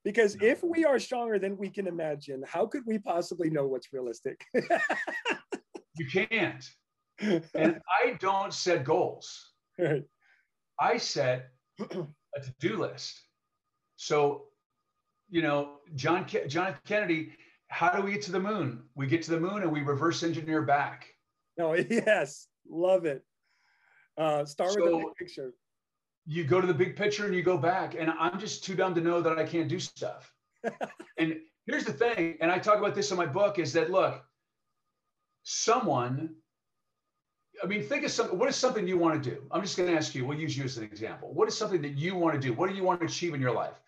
Because 0.04 0.38
if 0.42 0.64
we 0.64 0.86
are 0.86 1.00
stronger 1.00 1.40
than 1.40 1.58
we 1.58 1.70
can 1.70 1.88
imagine, 1.88 2.44
how 2.48 2.66
could 2.66 2.84
we 2.86 3.00
possibly 3.00 3.50
know 3.50 3.68
what's 3.68 3.92
realistic? 3.92 4.42
you 4.54 6.08
can't. 6.12 6.64
And 7.20 7.82
I 8.04 8.18
don't 8.20 8.54
set 8.54 8.86
goals. 8.86 9.52
Right. 9.78 10.04
I 10.80 10.98
set 10.98 11.50
a 11.80 11.86
to-do 12.42 12.78
list. 12.78 13.20
So, 13.98 14.46
you 15.30 15.42
know, 15.42 15.78
John 15.96 16.26
John 16.48 16.76
Kennedy, 16.86 17.32
how 17.68 17.90
do 17.90 18.02
we 18.02 18.12
get 18.12 18.22
to 18.24 18.32
the 18.32 18.40
moon? 18.40 18.84
We 18.96 19.08
get 19.08 19.22
to 19.24 19.32
the 19.32 19.40
moon 19.40 19.62
and 19.62 19.72
we 19.72 19.82
reverse 19.82 20.24
engineer 20.24 20.62
back. 20.62 21.08
No, 21.58 21.74
yes, 21.90 22.48
love 22.70 23.06
it. 23.06 23.24
Uh, 24.18 24.46
start 24.46 24.72
so, 24.72 24.82
with 24.82 24.92
the 24.92 24.98
big 24.98 25.16
picture. 25.16 25.54
You 26.26 26.44
go 26.44 26.62
to 26.62 26.68
the 26.68 26.74
big 26.74 26.96
picture 26.96 27.26
and 27.26 27.34
you 27.34 27.42
go 27.42 27.58
back, 27.58 27.96
and 27.98 28.12
I'm 28.20 28.40
just 28.40 28.64
too 28.64 28.76
dumb 28.76 28.94
to 28.96 29.02
know 29.02 29.22
that 29.22 29.38
I 29.38 29.46
can't 29.46 29.68
do 29.68 29.80
stuff. 29.80 30.34
and 31.18 31.38
here's 31.66 31.86
the 31.86 31.94
thing, 31.94 32.38
and 32.42 32.52
I 32.52 32.60
talk 32.60 32.78
about 32.78 32.96
this 32.96 33.12
in 33.12 33.18
my 33.18 33.26
book, 33.26 33.60
is 33.60 33.74
that 33.74 33.90
look, 33.90 34.24
someone 35.44 36.36
I 37.64 37.68
mean, 37.68 37.84
think 37.84 38.06
of 38.06 38.12
something. 38.12 38.38
What 38.38 38.50
is 38.50 38.56
something 38.56 38.88
you 38.88 38.98
want 38.98 39.22
to 39.22 39.30
do? 39.30 39.42
I'm 39.52 39.62
just 39.62 39.78
going 39.78 39.90
to 39.90 39.96
ask 39.96 40.16
you. 40.16 40.26
We'll 40.26 40.40
use 40.40 40.58
you 40.58 40.64
as 40.64 40.78
an 40.78 40.84
example. 40.84 41.34
What 41.34 41.48
is 41.48 41.58
something 41.58 41.82
that 41.82 41.98
you 41.98 42.16
want 42.16 42.36
to 42.36 42.40
do? 42.40 42.54
What 42.54 42.70
do 42.70 42.76
you 42.76 42.84
want 42.84 43.02
to 43.02 43.06
achieve 43.06 43.34
in 43.34 43.42
your 43.42 43.52
life? 43.52 43.82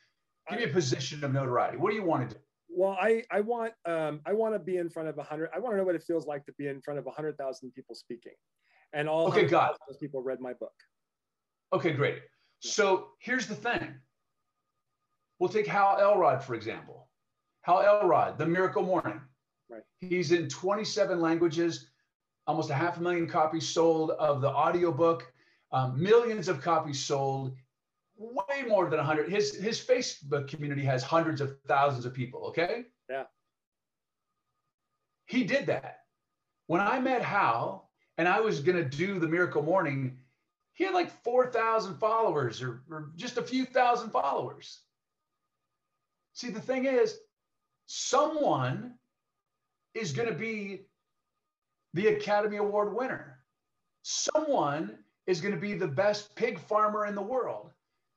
Give 0.52 0.60
me 0.60 0.72
a 0.72 0.74
position 0.74 1.24
of 1.24 1.34
notoriety. 1.34 1.78
What 1.78 1.90
do 1.90 1.96
you 1.96 2.04
want 2.04 2.30
to 2.30 2.36
do? 2.36 2.42
Well, 2.70 2.98
I 3.00 3.24
I 3.32 3.42
want 3.42 3.74
um, 3.86 4.22
I 4.26 4.34
want 4.34 4.54
to 4.54 4.60
be 4.60 4.78
in 4.78 4.90
front 4.90 5.10
of 5.10 5.18
a 5.18 5.24
hundred. 5.24 5.50
I 5.54 5.60
want 5.60 5.74
to 5.74 5.78
know 5.78 5.84
what 5.84 5.96
it 5.96 6.04
feels 6.04 6.26
like 6.26 6.46
to 6.46 6.54
be 6.54 6.68
in 6.68 6.82
front 6.82 7.00
of 7.00 7.08
a 7.08 7.12
hundred 7.12 7.38
thousand 7.38 7.72
people 7.74 7.96
speaking, 7.96 8.34
and 8.94 9.10
all 9.10 9.28
okay, 9.28 9.46
got 9.46 9.78
those 9.88 9.98
people 9.98 10.22
read 10.22 10.40
my 10.40 10.54
book. 10.54 10.74
Okay, 11.74 11.92
great. 11.92 12.20
So 12.60 13.10
here's 13.20 13.48
the 13.48 13.56
thing. 13.56 13.96
We'll 15.40 15.50
take 15.50 15.68
Hal 15.68 15.98
Elrod 16.00 16.44
for 16.44 16.56
example. 16.56 17.10
Hal 17.64 17.82
Elrod, 17.82 18.38
The 18.38 18.46
Miracle 18.46 18.84
Morning. 18.84 19.20
Right. 19.70 19.84
He's 20.00 20.32
in 20.32 20.50
27 20.50 21.22
languages 21.22 21.92
almost 22.48 22.70
a 22.70 22.74
half 22.74 22.98
a 22.98 23.02
million 23.02 23.28
copies 23.28 23.68
sold 23.68 24.12
of 24.12 24.42
the 24.42 24.50
audiobook, 24.50 25.32
um, 25.72 26.02
millions 26.02 26.48
of 26.48 26.62
copies 26.62 27.04
sold, 27.04 27.56
way 28.22 28.64
more 28.68 28.90
than 28.90 28.98
100. 28.98 29.30
His, 29.30 29.56
his 29.56 29.80
Facebook 29.80 30.48
community 30.48 30.84
has 30.84 31.04
hundreds 31.04 31.42
of 31.42 31.58
thousands 31.68 32.06
of 32.06 32.14
people, 32.14 32.46
okay? 32.48 32.84
Yeah. 33.10 33.24
He 35.26 35.44
did 35.44 35.68
that. 35.68 36.00
When 36.68 36.82
I 36.82 37.00
met 37.00 37.22
Hal 37.22 37.90
and 38.18 38.28
I 38.28 38.40
was 38.40 38.60
going 38.60 38.78
to 38.78 38.84
do 38.84 39.20
the 39.20 39.28
Miracle 39.28 39.62
Morning, 39.62 40.18
he 40.74 40.84
had 40.84 40.94
like 40.94 41.12
4,000 41.24 41.96
followers 41.96 42.62
or, 42.62 42.84
or 42.90 43.12
just 43.16 43.38
a 43.38 43.44
few 43.44 43.66
thousand 43.66 44.12
followers. 44.12 44.80
See, 46.34 46.50
the 46.50 46.62
thing 46.62 46.86
is, 46.86 47.18
someone 47.88 48.94
is 49.94 50.14
going 50.14 50.30
to 50.30 50.36
be 50.36 50.86
the 51.94 52.08
Academy 52.08 52.58
Award 52.58 52.96
winner. 52.96 53.40
Someone 54.04 54.98
is 55.28 55.42
going 55.42 55.54
to 55.54 55.60
be 55.60 55.74
the 55.74 55.88
best 55.88 56.36
pig 56.36 56.60
farmer 56.60 57.06
in 57.06 57.16
the 57.16 57.22
world. 57.22 57.72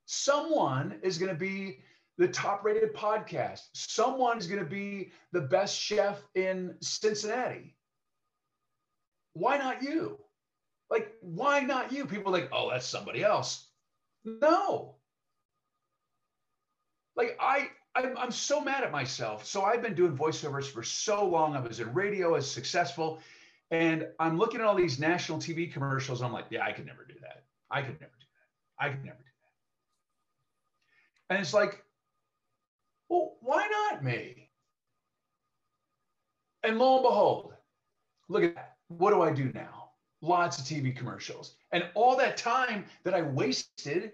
Someone 0.07 0.99
is 1.03 1.19
going 1.19 1.31
to 1.31 1.39
be 1.39 1.81
the 2.19 2.29
top 2.29 2.65
rated 2.65 2.95
podcast. 2.95 3.61
Someone 3.73 4.39
is 4.39 4.47
going 4.47 4.63
to 4.63 4.69
be 4.69 5.13
the 5.33 5.41
best 5.41 5.79
chef 5.79 6.23
in 6.35 6.77
Cincinnati. 6.81 7.77
Why 9.33 9.59
not 9.59 9.83
you? 9.83 10.19
Like, 10.91 11.13
why 11.21 11.61
not 11.61 11.93
you? 11.93 12.07
People 12.07 12.33
like, 12.33 12.51
oh, 12.53 12.71
that's 12.71 12.87
somebody 12.87 13.25
else. 13.25 13.67
No. 14.25 14.97
Like, 17.17 17.37
I, 17.41 17.69
I'm, 17.95 18.17
I'm 18.17 18.31
so 18.31 18.61
mad 18.61 18.85
at 18.85 18.93
myself. 18.93 19.45
So 19.45 19.63
I've 19.63 19.83
been 19.83 19.95
doing 19.95 20.17
voiceovers 20.17 20.67
for 20.67 20.83
so 20.83 21.27
long. 21.27 21.57
I 21.57 21.61
was 21.61 21.81
in 21.81 21.93
radio 21.95 22.35
as 22.35 22.49
successful. 22.51 23.21
And 23.71 24.07
I'm 24.21 24.39
looking 24.39 24.61
at 24.61 24.67
all 24.67 24.75
these 24.75 25.01
national 25.01 25.39
TV 25.39 25.73
commercials. 25.73 26.23
I'm 26.23 26.33
like, 26.33 26.47
yeah, 26.51 26.65
I 26.65 26.73
could 26.73 26.87
never 26.87 27.05
do 27.05 27.15
that. 27.23 27.45
I 27.71 27.83
could 27.83 28.01
never 28.01 28.13
do 28.21 28.27
that. 28.79 28.85
I 28.85 28.91
could 28.91 29.05
never 29.05 29.19
do 29.19 29.25
that. 29.25 29.34
And 31.31 31.39
it's 31.39 31.55
like, 31.55 31.83
well, 33.09 33.37
why 33.41 33.67
not 33.71 34.05
me? 34.05 34.51
And 36.63 36.79
lo 36.79 36.95
and 36.97 37.03
behold, 37.03 37.55
look 38.29 38.43
at 38.43 38.55
that. 38.55 38.77
What 38.89 39.11
do 39.11 39.23
I 39.23 39.33
do 39.33 39.51
now? 39.55 39.91
Lots 40.23 40.59
of 40.59 40.65
TV 40.65 40.95
commercials. 40.97 41.55
And 41.73 41.85
all 41.95 42.17
that 42.17 42.37
time 42.37 42.87
that 43.05 43.15
I 43.15 43.23
wasted 43.23 44.13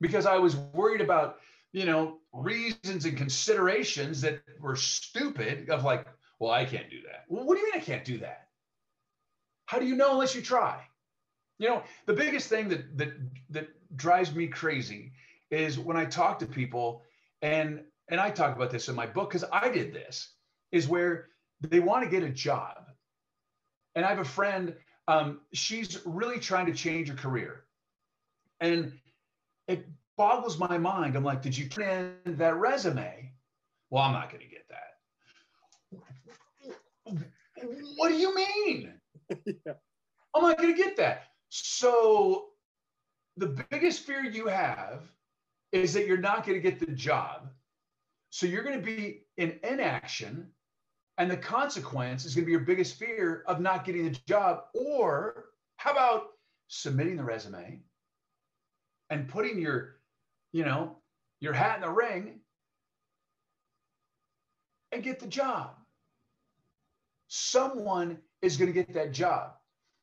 because 0.00 0.26
I 0.26 0.36
was 0.36 0.56
worried 0.56 1.00
about, 1.00 1.38
you 1.72 1.86
know, 1.86 2.18
reasons 2.32 3.06
and 3.06 3.16
considerations 3.16 4.20
that 4.20 4.40
were 4.60 4.76
stupid 4.76 5.70
of 5.70 5.84
like, 5.84 6.06
well, 6.38 6.52
I 6.52 6.64
can't 6.64 6.90
do 6.90 7.00
that. 7.02 7.24
Well, 7.28 7.44
what 7.44 7.54
do 7.54 7.60
you 7.60 7.72
mean 7.72 7.80
I 7.80 7.84
can't 7.84 8.04
do 8.04 8.18
that? 8.18 8.48
How 9.66 9.78
do 9.78 9.86
you 9.86 9.96
know 9.96 10.12
unless 10.12 10.34
you 10.34 10.42
try? 10.42 10.82
You 11.58 11.68
know, 11.68 11.82
the 12.04 12.12
biggest 12.12 12.48
thing 12.48 12.68
that 12.68 12.98
that 12.98 13.14
that 13.50 13.68
drives 13.96 14.34
me 14.34 14.46
crazy 14.46 15.12
is 15.50 15.78
when 15.78 15.96
I 15.96 16.04
talk 16.04 16.38
to 16.40 16.46
people 16.46 17.02
and 17.42 17.82
and 18.08 18.20
I 18.20 18.30
talk 18.30 18.54
about 18.54 18.70
this 18.70 18.88
in 18.88 18.94
my 18.94 19.06
book 19.06 19.30
because 19.30 19.44
I 19.52 19.68
did 19.68 19.92
this 19.92 20.32
is 20.70 20.86
where 20.86 21.28
they 21.60 21.80
want 21.80 22.04
to 22.04 22.10
get 22.10 22.22
a 22.22 22.28
job. 22.28 22.86
And 23.94 24.04
I 24.04 24.08
have 24.08 24.18
a 24.18 24.24
friend, 24.24 24.74
um, 25.08 25.40
she's 25.52 26.00
really 26.04 26.38
trying 26.38 26.66
to 26.66 26.72
change 26.72 27.08
her 27.08 27.16
career. 27.16 27.64
And 28.60 28.92
it 29.66 29.86
boggles 30.16 30.58
my 30.58 30.78
mind. 30.78 31.16
I'm 31.16 31.24
like, 31.24 31.42
did 31.42 31.56
you 31.56 31.68
turn 31.68 32.14
in 32.24 32.36
that 32.36 32.56
resume? 32.56 33.32
Well, 33.90 34.02
I'm 34.02 34.12
not 34.12 34.30
going 34.30 34.42
to 34.42 34.48
get 34.48 34.66
that. 34.68 34.82
What 37.96 38.08
do 38.08 38.14
you 38.14 38.34
mean? 38.34 38.92
yeah. 39.46 39.72
I'm 40.34 40.42
not 40.42 40.58
going 40.58 40.74
to 40.74 40.80
get 40.82 40.96
that. 40.98 41.24
So 41.48 42.48
the 43.36 43.64
biggest 43.70 44.00
fear 44.00 44.24
you 44.24 44.46
have 44.46 45.02
is 45.82 45.92
that 45.94 46.06
you're 46.06 46.16
not 46.16 46.46
going 46.46 46.60
to 46.60 46.70
get 46.70 46.80
the 46.80 46.92
job. 46.92 47.48
So 48.30 48.46
you're 48.46 48.62
going 48.62 48.80
to 48.80 48.84
be 48.84 49.22
in 49.36 49.58
inaction. 49.62 50.48
And 51.18 51.30
the 51.30 51.36
consequence 51.36 52.24
is 52.24 52.34
going 52.34 52.44
to 52.44 52.46
be 52.46 52.52
your 52.52 52.60
biggest 52.60 52.98
fear 52.98 53.42
of 53.46 53.60
not 53.60 53.84
getting 53.84 54.04
the 54.04 54.18
job. 54.28 54.64
Or 54.74 55.46
how 55.76 55.92
about 55.92 56.24
submitting 56.68 57.16
the 57.16 57.24
resume 57.24 57.80
and 59.08 59.28
putting 59.28 59.58
your, 59.58 59.96
you 60.52 60.64
know, 60.64 60.98
your 61.40 61.52
hat 61.52 61.76
in 61.76 61.82
the 61.82 61.90
ring 61.90 62.40
and 64.92 65.02
get 65.02 65.20
the 65.20 65.26
job? 65.26 65.70
Someone 67.28 68.18
is 68.42 68.56
going 68.56 68.72
to 68.72 68.74
get 68.74 68.92
that 68.92 69.12
job. 69.12 69.52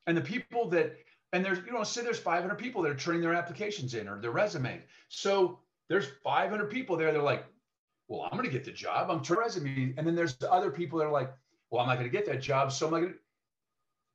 And 0.07 0.17
the 0.17 0.21
people 0.21 0.69
that, 0.69 0.97
and 1.31 1.45
there's, 1.45 1.59
you 1.65 1.71
know, 1.71 1.83
say 1.83 2.01
there's 2.01 2.19
500 2.19 2.55
people 2.57 2.81
that 2.81 2.91
are 2.91 2.95
turning 2.95 3.21
their 3.21 3.33
applications 3.33 3.93
in 3.93 4.07
or 4.07 4.19
their 4.19 4.31
resume. 4.31 4.81
So 5.09 5.59
there's 5.89 6.07
500 6.23 6.69
people 6.69 6.97
there. 6.97 7.11
They're 7.11 7.21
like, 7.21 7.45
well, 8.07 8.23
I'm 8.23 8.37
going 8.37 8.43
to 8.43 8.51
get 8.51 8.65
the 8.65 8.71
job. 8.71 9.09
I'm 9.09 9.23
turning 9.23 9.43
resume. 9.43 9.93
And 9.97 10.05
then 10.05 10.15
there's 10.15 10.35
the 10.35 10.51
other 10.51 10.71
people 10.71 10.99
that 10.99 11.05
are 11.05 11.11
like, 11.11 11.31
well, 11.69 11.81
I'm 11.81 11.87
not 11.87 11.95
going 11.95 12.09
to 12.09 12.15
get 12.15 12.25
that 12.27 12.41
job. 12.41 12.71
So 12.71 12.85
I'm 12.87 12.91
not 12.91 12.99
going 12.99 13.13
to. 13.13 13.19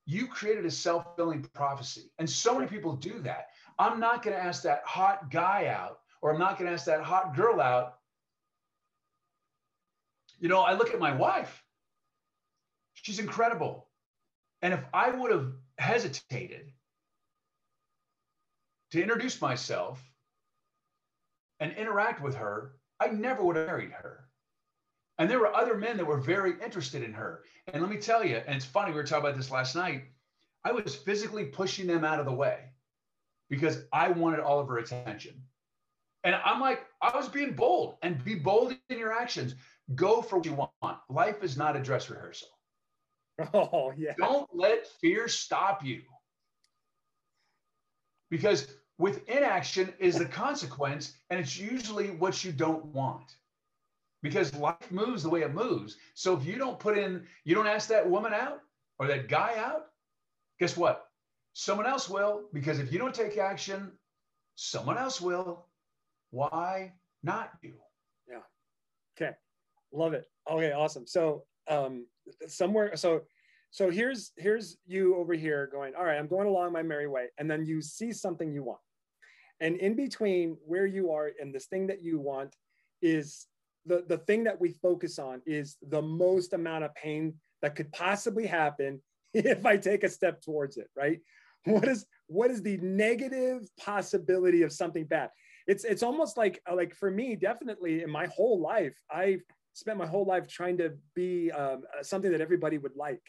You 0.07 0.27
created 0.27 0.65
a 0.65 0.71
self 0.71 1.05
fulfilling 1.05 1.43
prophecy. 1.53 2.11
And 2.19 2.29
so 2.29 2.55
many 2.55 2.67
people 2.67 2.97
do 2.97 3.19
that. 3.21 3.49
I'm 3.79 4.01
not 4.01 4.23
going 4.23 4.37
to 4.37 4.43
ask 4.43 4.63
that 4.63 4.83
hot 4.85 5.31
guy 5.31 5.67
out, 5.67 6.01
or 6.23 6.33
I'm 6.33 6.39
not 6.39 6.59
going 6.59 6.69
to 6.69 6.75
ask 6.75 6.87
that 6.87 7.03
hot 7.03 7.37
girl 7.37 7.61
out. 7.61 7.97
You 10.41 10.49
know, 10.49 10.61
I 10.61 10.75
look 10.75 10.95
at 10.95 10.99
my 10.99 11.15
wife. 11.15 11.63
She's 12.95 13.19
incredible. 13.19 13.87
And 14.63 14.73
if 14.73 14.81
I 14.93 15.11
would 15.11 15.31
have 15.31 15.53
hesitated 15.79 16.73
to 18.93 19.03
introduce 19.03 19.41
myself 19.41 20.03
and 21.61 21.73
interact 21.73 22.23
with 22.23 22.37
her, 22.37 22.73
I 23.01 23.09
never 23.09 23.45
would 23.45 23.57
have 23.57 23.67
married 23.67 23.93
her. 23.93 24.29
And 25.19 25.29
there 25.29 25.41
were 25.41 25.55
other 25.55 25.77
men 25.77 25.97
that 25.97 26.07
were 26.07 26.19
very 26.21 26.55
interested 26.63 27.03
in 27.03 27.13
her. 27.13 27.43
And 27.73 27.83
let 27.83 27.91
me 27.91 27.99
tell 27.99 28.25
you, 28.25 28.37
and 28.37 28.57
it's 28.57 28.65
funny, 28.65 28.93
we 28.93 28.97
were 28.97 29.05
talking 29.05 29.25
about 29.25 29.37
this 29.37 29.51
last 29.51 29.75
night. 29.75 30.05
I 30.65 30.73
was 30.73 30.95
physically 30.95 31.45
pushing 31.45 31.87
them 31.87 32.05
out 32.05 32.21
of 32.21 32.27
the 32.27 32.33
way 32.33 32.59
because 33.51 33.85
I 33.93 34.09
wanted 34.11 34.41
all 34.41 34.61
of 34.61 34.69
her 34.69 34.79
attention. 34.79 35.43
And 36.25 36.35
I'm 36.45 36.61
like, 36.61 36.85
I 37.01 37.17
was 37.17 37.29
being 37.29 37.55
bold 37.55 37.97
and 38.03 38.23
be 38.25 38.35
bold 38.35 38.77
in 38.91 38.99
your 38.99 39.13
actions. 39.13 39.55
Go 39.95 40.21
for 40.23 40.37
what 40.37 40.47
you 40.47 40.55
want. 40.55 40.99
Life 41.09 41.43
is 41.43 41.57
not 41.57 41.77
a 41.77 41.81
dress 41.81 42.11
rehearsal. 42.11 42.49
Oh, 43.55 43.93
yeah. 43.97 44.15
Don't 44.19 44.49
let 44.53 44.89
fear 45.01 45.29
stop 45.29 45.85
you. 45.85 46.03
Because 48.31 48.67
with 48.99 49.29
inaction 49.29 49.93
is 49.99 50.19
the 50.19 50.25
consequence, 50.45 51.15
and 51.31 51.41
it's 51.41 51.59
usually 51.59 52.11
what 52.11 52.45
you 52.45 52.53
don't 52.53 52.85
want. 52.87 53.37
Because 54.23 54.55
life 54.57 54.91
moves 54.91 55.23
the 55.23 55.31
way 55.31 55.43
it 55.43 55.55
moves. 55.55 55.97
So 56.15 56.37
if 56.37 56.45
you 56.45 56.57
don't 56.57 56.81
put 56.81 56.99
in, 56.99 57.25
you 57.45 57.55
don't 57.55 57.69
ask 57.69 57.89
that 57.89 58.09
woman 58.09 58.35
out 58.35 58.61
or 58.99 59.07
that 59.07 59.29
guy 59.29 59.55
out, 59.57 59.87
guess 60.59 60.77
what? 60.77 61.07
Someone 61.53 61.87
else 61.87 62.09
will. 62.09 62.49
Because 62.53 62.81
if 62.81 62.93
you 62.93 62.99
don't 62.99 63.15
take 63.15 63.39
action, 63.39 63.93
someone 64.57 64.99
else 64.99 65.21
will. 65.21 65.67
Why 66.31 66.95
not 67.23 67.53
you? 67.63 67.75
Yeah. 68.29 68.41
Okay. 69.17 69.37
Love 69.93 70.15
it. 70.15 70.27
Okay, 70.51 70.73
awesome. 70.73 71.07
So 71.07 71.45
um 71.69 72.07
somewhere 72.47 72.97
so 72.97 73.23
so 73.71 73.91
here's 73.91 74.33
here's 74.37 74.79
you 74.87 75.17
over 75.17 75.35
here 75.35 75.69
going 75.71 75.95
all 75.95 76.05
right 76.05 76.19
i'm 76.19 76.27
going 76.27 76.47
along 76.47 76.73
my 76.73 76.83
merry 76.83 77.07
way 77.07 77.27
and 77.39 77.51
then 77.51 77.65
you 77.65 77.81
see 77.81 78.13
something 78.13 78.53
you 78.53 78.63
want 78.63 78.81
And 79.61 79.77
in 79.77 79.95
between 79.95 80.57
where 80.67 80.87
you 80.87 81.13
are 81.13 81.31
and 81.41 81.55
this 81.55 81.67
thing 81.67 81.89
that 81.89 82.03
you 82.03 82.19
want 82.19 82.55
is 83.03 83.47
the, 83.87 84.05
the 84.07 84.19
thing 84.19 84.45
that 84.45 84.61
we 84.61 84.71
focus 84.71 85.19
on 85.19 85.43
is 85.47 85.77
the 85.89 86.03
most 86.03 86.53
amount 86.53 86.85
of 86.85 86.95
pain 86.95 87.35
that 87.63 87.75
could 87.75 87.91
possibly 87.93 88.47
happen 88.47 89.01
if 89.35 89.67
I 89.67 89.77
take 89.77 90.05
a 90.05 90.09
step 90.09 90.41
towards 90.41 90.77
it, 90.77 90.89
right? 90.97 91.21
What 91.65 91.89
is 91.89 92.07
what 92.29 92.51
is 92.51 92.63
the 92.63 92.77
negative 92.79 93.69
possibility 93.79 94.63
of 94.63 94.73
something 94.73 95.05
bad? 95.05 95.31
It's 95.67 95.85
it's 95.85 96.03
almost 96.03 96.37
like 96.37 96.63
like 96.73 96.95
for 96.95 97.11
me, 97.11 97.37
definitely 97.37 98.03
in 98.03 98.11
my 98.11 98.27
whole 98.27 98.61
life, 98.61 98.95
I've 99.11 99.43
spent 99.75 99.99
my 99.99 100.07
whole 100.07 100.25
life 100.25 100.49
trying 100.49 100.79
to 100.79 100.95
be 101.15 101.51
um, 101.53 101.83
something 102.03 102.31
that 102.33 102.41
everybody 102.41 102.79
would 102.79 102.97
like. 102.97 103.23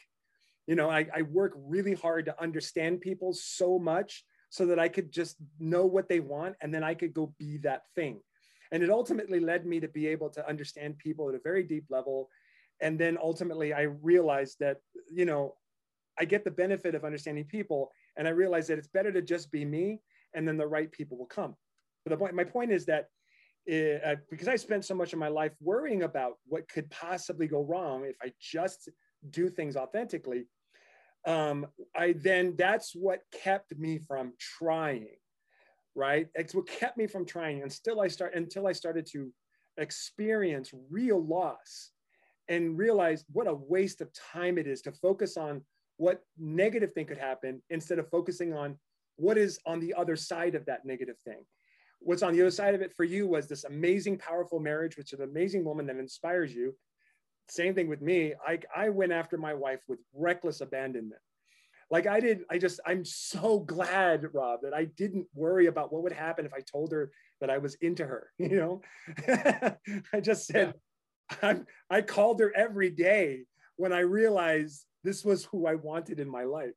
You 0.66 0.74
know, 0.74 0.88
I, 0.90 1.06
I 1.14 1.22
work 1.22 1.52
really 1.56 1.94
hard 1.94 2.26
to 2.26 2.42
understand 2.42 3.00
people 3.00 3.32
so 3.32 3.78
much 3.78 4.24
so 4.50 4.66
that 4.66 4.78
I 4.78 4.88
could 4.88 5.12
just 5.12 5.36
know 5.58 5.86
what 5.86 6.08
they 6.08 6.20
want 6.20 6.56
and 6.60 6.74
then 6.74 6.84
I 6.84 6.94
could 6.94 7.14
go 7.14 7.32
be 7.38 7.56
that 7.58 7.82
thing. 7.94 8.20
And 8.72 8.82
it 8.82 8.90
ultimately 8.90 9.40
led 9.40 9.64
me 9.64 9.80
to 9.80 9.88
be 9.88 10.06
able 10.08 10.28
to 10.30 10.46
understand 10.48 10.98
people 10.98 11.28
at 11.28 11.34
a 11.34 11.40
very 11.42 11.62
deep 11.62 11.84
level. 11.88 12.28
And 12.80 12.98
then 12.98 13.16
ultimately, 13.20 13.72
I 13.72 13.82
realized 13.82 14.56
that, 14.60 14.78
you 15.12 15.24
know, 15.24 15.54
I 16.18 16.24
get 16.24 16.44
the 16.44 16.50
benefit 16.50 16.94
of 16.94 17.04
understanding 17.04 17.44
people. 17.44 17.90
And 18.16 18.28
I 18.28 18.32
realized 18.32 18.68
that 18.68 18.78
it's 18.78 18.88
better 18.88 19.12
to 19.12 19.22
just 19.22 19.50
be 19.50 19.64
me 19.64 20.00
and 20.34 20.46
then 20.46 20.56
the 20.56 20.66
right 20.66 20.90
people 20.90 21.16
will 21.16 21.26
come. 21.26 21.56
But 22.04 22.10
the 22.10 22.16
point, 22.16 22.34
my 22.34 22.44
point 22.44 22.72
is 22.72 22.86
that 22.86 23.06
it, 23.66 24.02
uh, 24.04 24.16
because 24.30 24.48
I 24.48 24.56
spent 24.56 24.84
so 24.84 24.94
much 24.94 25.12
of 25.12 25.18
my 25.18 25.28
life 25.28 25.52
worrying 25.60 26.02
about 26.02 26.34
what 26.46 26.68
could 26.68 26.90
possibly 26.90 27.46
go 27.46 27.62
wrong 27.62 28.04
if 28.04 28.16
I 28.22 28.32
just 28.40 28.88
do 29.30 29.48
things 29.48 29.76
authentically, 29.76 30.46
um, 31.26 31.66
I 31.96 32.12
then 32.12 32.54
that's 32.56 32.94
what 32.94 33.20
kept 33.32 33.76
me 33.78 33.98
from 33.98 34.32
trying 34.38 35.08
right? 35.94 36.28
It's 36.34 36.54
what 36.54 36.66
kept 36.66 36.96
me 36.96 37.06
from 37.06 37.26
trying. 37.26 37.62
And 37.62 37.72
still 37.72 38.00
I 38.00 38.08
start 38.08 38.34
until 38.34 38.66
I 38.66 38.72
started 38.72 39.06
to 39.12 39.32
experience 39.76 40.72
real 40.90 41.24
loss 41.24 41.90
and 42.48 42.76
realize 42.76 43.24
what 43.32 43.46
a 43.46 43.54
waste 43.54 44.00
of 44.00 44.10
time 44.12 44.58
it 44.58 44.66
is 44.66 44.82
to 44.82 44.92
focus 44.92 45.36
on 45.36 45.62
what 45.96 46.22
negative 46.38 46.92
thing 46.92 47.06
could 47.06 47.18
happen 47.18 47.62
instead 47.70 47.98
of 47.98 48.08
focusing 48.08 48.52
on 48.52 48.78
what 49.16 49.36
is 49.36 49.58
on 49.66 49.80
the 49.80 49.94
other 49.94 50.16
side 50.16 50.54
of 50.54 50.64
that 50.66 50.84
negative 50.84 51.16
thing. 51.24 51.44
What's 52.00 52.22
on 52.22 52.32
the 52.32 52.40
other 52.40 52.50
side 52.50 52.74
of 52.74 52.80
it 52.80 52.94
for 52.96 53.04
you 53.04 53.26
was 53.26 53.46
this 53.46 53.64
amazing, 53.64 54.16
powerful 54.18 54.58
marriage, 54.58 54.96
which 54.96 55.12
is 55.12 55.20
an 55.20 55.28
amazing 55.28 55.64
woman 55.64 55.86
that 55.86 55.96
inspires 55.96 56.54
you. 56.54 56.74
Same 57.50 57.74
thing 57.74 57.88
with 57.88 58.00
me. 58.00 58.34
I, 58.46 58.58
I 58.74 58.88
went 58.90 59.12
after 59.12 59.36
my 59.36 59.54
wife 59.54 59.80
with 59.88 59.98
reckless 60.14 60.60
abandonment 60.60 61.20
like 61.90 62.06
I 62.06 62.20
did, 62.20 62.44
I 62.48 62.58
just, 62.58 62.80
I'm 62.86 63.04
so 63.04 63.58
glad, 63.66 64.32
Rob, 64.32 64.60
that 64.62 64.74
I 64.74 64.84
didn't 64.84 65.26
worry 65.34 65.66
about 65.66 65.92
what 65.92 66.02
would 66.02 66.12
happen 66.12 66.46
if 66.46 66.54
I 66.54 66.60
told 66.60 66.92
her 66.92 67.10
that 67.40 67.50
I 67.50 67.58
was 67.58 67.74
into 67.76 68.06
her. 68.06 68.30
You 68.38 68.56
know, 68.56 68.80
I 70.12 70.20
just 70.20 70.46
said, 70.46 70.74
yeah. 71.42 71.54
i 71.90 71.96
I 71.98 72.02
called 72.02 72.40
her 72.40 72.52
every 72.56 72.90
day 72.90 73.44
when 73.76 73.92
I 73.92 74.00
realized 74.00 74.84
this 75.04 75.24
was 75.24 75.44
who 75.44 75.66
I 75.66 75.74
wanted 75.74 76.20
in 76.20 76.28
my 76.28 76.44
life. 76.44 76.76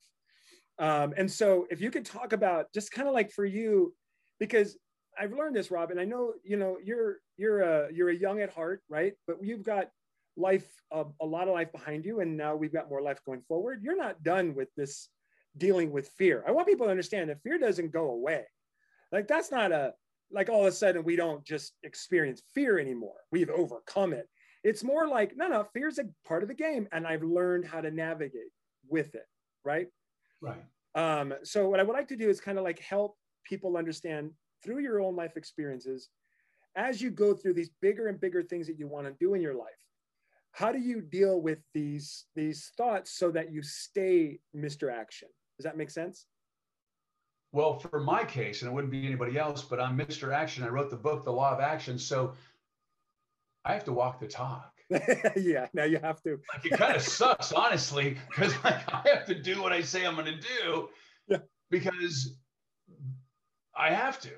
Um, 0.79 1.13
and 1.17 1.31
so, 1.31 1.67
if 1.69 1.81
you 1.81 1.91
could 1.91 2.05
talk 2.05 2.33
about 2.33 2.73
just 2.73 2.91
kind 2.91 3.07
of 3.07 3.13
like 3.13 3.31
for 3.31 3.45
you, 3.45 3.93
because 4.39 4.77
I've 5.19 5.33
learned 5.33 5.55
this, 5.55 5.71
Rob, 5.71 5.91
and 5.91 5.99
I 5.99 6.05
know 6.05 6.33
you 6.43 6.57
know 6.57 6.77
you're 6.83 7.17
you're 7.37 7.61
a 7.61 7.93
you're 7.93 8.09
a 8.09 8.15
young 8.15 8.41
at 8.41 8.51
heart, 8.51 8.81
right? 8.89 9.13
But 9.27 9.37
you've 9.41 9.63
got 9.63 9.89
life 10.35 10.67
uh, 10.91 11.03
a 11.21 11.25
lot 11.25 11.47
of 11.47 11.53
life 11.53 11.71
behind 11.71 12.05
you 12.05 12.19
and 12.19 12.35
now 12.35 12.55
we've 12.55 12.73
got 12.73 12.89
more 12.89 13.01
life 13.01 13.19
going 13.25 13.41
forward 13.47 13.81
you're 13.83 13.97
not 13.97 14.23
done 14.23 14.55
with 14.55 14.69
this 14.75 15.09
dealing 15.57 15.91
with 15.91 16.09
fear. 16.17 16.43
I 16.47 16.51
want 16.51 16.67
people 16.67 16.87
to 16.87 16.91
understand 16.91 17.29
that 17.29 17.41
fear 17.41 17.57
doesn't 17.57 17.91
go 17.91 18.09
away. 18.11 18.43
Like 19.11 19.27
that's 19.27 19.51
not 19.51 19.71
a 19.71 19.93
like 20.31 20.49
all 20.49 20.61
of 20.61 20.67
a 20.67 20.71
sudden 20.71 21.03
we 21.03 21.15
don't 21.15 21.45
just 21.45 21.73
experience 21.83 22.41
fear 22.53 22.79
anymore. 22.79 23.15
We've 23.31 23.49
overcome 23.49 24.13
it. 24.13 24.27
It's 24.63 24.83
more 24.83 25.07
like 25.07 25.33
no 25.35 25.47
no 25.47 25.67
fear's 25.73 25.99
a 25.99 26.05
part 26.25 26.41
of 26.41 26.49
the 26.49 26.55
game 26.55 26.87
and 26.93 27.05
i've 27.05 27.21
learned 27.21 27.65
how 27.65 27.81
to 27.81 27.91
navigate 27.91 28.51
with 28.87 29.13
it 29.13 29.25
right? 29.65 29.87
Right. 30.41 30.63
Um, 30.95 31.33
so 31.43 31.67
what 31.69 31.79
i 31.79 31.83
would 31.83 31.93
like 31.93 32.07
to 32.09 32.15
do 32.15 32.29
is 32.29 32.39
kind 32.39 32.57
of 32.57 32.63
like 32.63 32.79
help 32.79 33.17
people 33.43 33.75
understand 33.75 34.31
through 34.63 34.79
your 34.79 35.01
own 35.01 35.17
life 35.17 35.35
experiences 35.35 36.09
as 36.77 37.01
you 37.01 37.11
go 37.11 37.33
through 37.33 37.55
these 37.55 37.71
bigger 37.81 38.07
and 38.07 38.21
bigger 38.21 38.41
things 38.41 38.67
that 38.67 38.79
you 38.79 38.87
want 38.87 39.05
to 39.05 39.13
do 39.19 39.33
in 39.33 39.41
your 39.41 39.53
life 39.53 39.67
how 40.53 40.71
do 40.71 40.79
you 40.79 41.01
deal 41.01 41.41
with 41.41 41.59
these 41.73 42.25
these 42.35 42.71
thoughts 42.77 43.11
so 43.11 43.31
that 43.31 43.51
you 43.51 43.61
stay 43.61 44.39
mr 44.55 44.91
action? 44.91 45.27
Does 45.57 45.65
that 45.65 45.77
make 45.77 45.89
sense? 45.89 46.27
Well 47.51 47.79
for 47.79 47.99
my 47.99 48.23
case 48.23 48.61
and 48.61 48.69
it 48.71 48.73
wouldn't 48.73 48.91
be 48.91 49.05
anybody 49.05 49.37
else 49.37 49.63
but 49.63 49.79
i'm 49.79 49.97
mr 49.97 50.33
action. 50.33 50.63
I 50.63 50.69
wrote 50.69 50.89
the 50.89 50.95
book 50.95 51.25
the 51.25 51.33
law 51.33 51.51
of 51.53 51.59
action 51.59 51.97
so 51.97 52.33
i 53.65 53.73
have 53.73 53.83
to 53.85 53.93
walk 53.93 54.19
the 54.19 54.27
talk. 54.27 54.71
Yeah 55.35 55.67
now 55.73 55.85
you 55.85 55.97
have 55.97 56.21
to. 56.21 56.39
Like 56.53 56.65
it 56.65 56.77
kind 56.77 56.95
of 56.95 57.01
sucks 57.01 57.51
honestly 57.51 58.17
because 58.29 58.53
like 58.63 58.81
i 58.93 59.01
have 59.11 59.25
to 59.25 59.35
do 59.35 59.61
what 59.61 59.73
i 59.73 59.81
say 59.81 60.05
i'm 60.05 60.13
going 60.13 60.27
to 60.27 60.39
do 60.39 60.89
yeah. 61.27 61.37
because 61.71 62.37
i 63.75 63.89
have 63.89 64.19
to. 64.21 64.31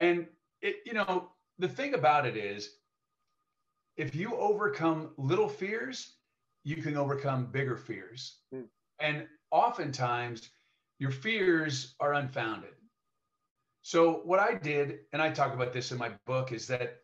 And 0.00 0.26
it 0.62 0.76
you 0.86 0.94
know 0.94 1.28
the 1.58 1.68
thing 1.68 1.92
about 1.92 2.26
it 2.26 2.38
is 2.38 2.70
if 3.96 4.14
you 4.14 4.34
overcome 4.36 5.10
little 5.16 5.48
fears, 5.48 6.16
you 6.64 6.76
can 6.76 6.96
overcome 6.96 7.46
bigger 7.46 7.76
fears. 7.76 8.38
Mm. 8.54 8.66
And 9.00 9.26
oftentimes, 9.50 10.50
your 10.98 11.10
fears 11.10 11.94
are 12.00 12.14
unfounded. 12.14 12.74
So, 13.82 14.20
what 14.24 14.38
I 14.38 14.54
did, 14.54 15.00
and 15.12 15.20
I 15.20 15.30
talk 15.30 15.54
about 15.54 15.72
this 15.72 15.90
in 15.92 15.98
my 15.98 16.12
book, 16.26 16.52
is 16.52 16.66
that 16.68 16.98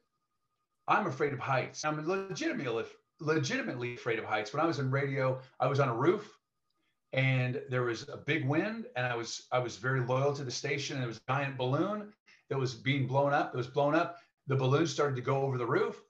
I'm 0.86 1.07
afraid 1.07 1.32
of 1.32 1.41
heights. 1.41 1.84
I'm 1.84 2.07
legitimately, 2.07 2.84
legitimately 3.20 3.95
afraid 3.95 4.18
of 4.18 4.24
heights. 4.24 4.53
When 4.53 4.62
I 4.62 4.66
was 4.66 4.78
in 4.78 4.91
radio, 4.91 5.41
I 5.61 5.66
was 5.66 5.80
on 5.80 5.89
a 5.89 5.95
roof 5.95 6.39
and 7.12 7.61
there 7.70 7.82
was 7.82 8.09
a 8.09 8.16
big 8.16 8.47
wind 8.47 8.86
and 8.95 9.07
I 9.07 9.16
was 9.16 9.47
I 9.51 9.59
was 9.59 9.76
very 9.76 10.01
loyal 10.01 10.34
to 10.34 10.45
the 10.45 10.51
station 10.51 10.97
and 10.97 11.03
there 11.03 11.09
was 11.09 11.18
a 11.18 11.32
giant 11.32 11.57
balloon 11.57 12.12
that 12.49 12.59
was 12.59 12.74
being 12.74 13.07
blown 13.07 13.32
up. 13.32 13.55
It 13.55 13.57
was 13.57 13.66
blown 13.66 13.95
up. 13.95 14.18
The 14.47 14.57
balloon 14.57 14.86
started 14.86 15.16
to 15.16 15.22
go 15.22 15.43
over 15.43 15.59
the 15.59 15.66
roof 15.66 16.01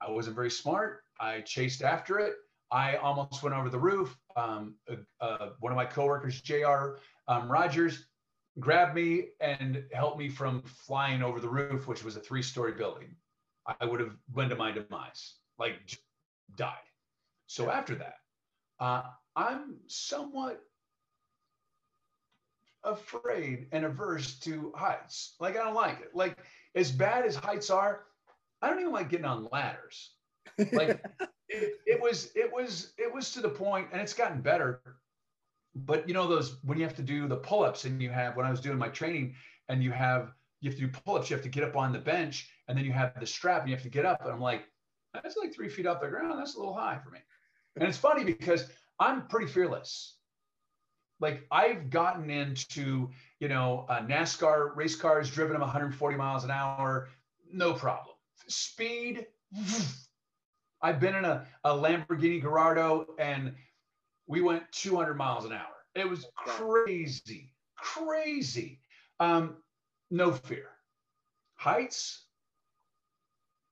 I 0.00 0.10
wasn't 0.10 0.36
very 0.36 0.50
smart. 0.50 1.02
I 1.20 1.40
chased 1.40 1.82
after 1.82 2.18
it. 2.18 2.34
I 2.70 2.96
almost 2.96 3.42
went 3.42 3.54
over 3.54 3.68
the 3.68 3.78
roof. 3.78 4.16
Um, 4.36 4.74
uh, 5.20 5.48
one 5.60 5.72
of 5.72 5.76
my 5.76 5.84
coworkers, 5.84 6.40
Jr. 6.40 6.96
Um, 7.28 7.50
Rogers, 7.50 8.06
grabbed 8.58 8.94
me 8.94 9.28
and 9.40 9.84
helped 9.92 10.18
me 10.18 10.28
from 10.28 10.62
flying 10.62 11.22
over 11.22 11.40
the 11.40 11.48
roof, 11.48 11.86
which 11.86 12.04
was 12.04 12.16
a 12.16 12.20
three-story 12.20 12.72
building. 12.72 13.14
I 13.80 13.84
would 13.84 14.00
have 14.00 14.12
been 14.34 14.48
to 14.50 14.56
my 14.56 14.72
demise, 14.72 15.34
like 15.58 15.74
died. 16.56 16.74
So 17.46 17.70
after 17.70 17.94
that, 17.96 18.16
uh, 18.78 19.02
I'm 19.36 19.76
somewhat 19.86 20.60
afraid 22.84 23.68
and 23.72 23.84
averse 23.84 24.38
to 24.40 24.72
heights. 24.76 25.34
Like 25.40 25.56
I 25.56 25.64
don't 25.64 25.74
like 25.74 26.00
it. 26.00 26.14
Like 26.14 26.36
as 26.74 26.92
bad 26.92 27.24
as 27.24 27.36
heights 27.36 27.70
are, 27.70 28.02
I 28.64 28.70
don't 28.70 28.80
even 28.80 28.92
like 28.92 29.10
getting 29.10 29.26
on 29.26 29.46
ladders. 29.52 30.10
Like 30.72 31.04
it, 31.48 31.74
it 31.84 32.00
was, 32.00 32.30
it 32.34 32.50
was, 32.50 32.92
it 32.96 33.12
was 33.12 33.32
to 33.32 33.40
the 33.40 33.48
point, 33.48 33.88
and 33.92 34.00
it's 34.00 34.14
gotten 34.14 34.40
better. 34.40 34.80
But 35.74 36.08
you 36.08 36.14
know 36.14 36.28
those 36.28 36.58
when 36.62 36.78
you 36.78 36.84
have 36.84 36.96
to 36.96 37.02
do 37.02 37.28
the 37.28 37.36
pull-ups, 37.36 37.84
and 37.84 38.00
you 38.00 38.08
have 38.10 38.36
when 38.36 38.46
I 38.46 38.50
was 38.50 38.60
doing 38.60 38.78
my 38.78 38.88
training, 38.88 39.34
and 39.68 39.82
you 39.82 39.90
have 39.90 40.32
you 40.60 40.70
have 40.70 40.78
to 40.78 40.86
do 40.86 40.92
pull-ups, 41.04 41.28
you 41.28 41.36
have 41.36 41.42
to 41.42 41.50
get 41.50 41.64
up 41.64 41.76
on 41.76 41.92
the 41.92 41.98
bench, 41.98 42.48
and 42.68 42.78
then 42.78 42.84
you 42.84 42.92
have 42.92 43.18
the 43.18 43.26
strap, 43.26 43.60
and 43.62 43.68
you 43.68 43.74
have 43.74 43.82
to 43.82 43.90
get 43.90 44.06
up. 44.06 44.22
And 44.22 44.32
I'm 44.32 44.40
like, 44.40 44.64
that's 45.12 45.36
like 45.36 45.52
three 45.52 45.68
feet 45.68 45.86
off 45.86 46.00
the 46.00 46.08
ground. 46.08 46.38
That's 46.38 46.54
a 46.54 46.58
little 46.58 46.74
high 46.74 46.98
for 47.04 47.10
me. 47.10 47.18
And 47.76 47.86
it's 47.86 47.98
funny 47.98 48.24
because 48.24 48.70
I'm 48.98 49.26
pretty 49.26 49.48
fearless. 49.48 50.16
Like 51.20 51.46
I've 51.50 51.90
gotten 51.90 52.30
into, 52.30 53.10
you 53.40 53.48
know, 53.48 53.86
uh, 53.88 54.00
NASCAR 54.00 54.74
race 54.76 54.96
cars, 54.96 55.30
driven 55.30 55.54
them 55.54 55.62
140 55.62 56.16
miles 56.16 56.44
an 56.44 56.50
hour, 56.50 57.08
no 57.52 57.72
problem 57.72 58.13
speed. 58.48 59.26
I've 60.82 61.00
been 61.00 61.14
in 61.14 61.24
a, 61.24 61.46
a 61.64 61.70
Lamborghini 61.70 62.42
Gallardo 62.42 63.06
and 63.18 63.54
we 64.26 64.42
went 64.42 64.64
200 64.72 65.14
miles 65.14 65.44
an 65.44 65.52
hour. 65.52 65.74
It 65.94 66.08
was 66.08 66.26
crazy, 66.36 67.52
crazy. 67.76 68.80
Um, 69.20 69.56
no 70.10 70.32
fear. 70.32 70.66
Heights, 71.56 72.24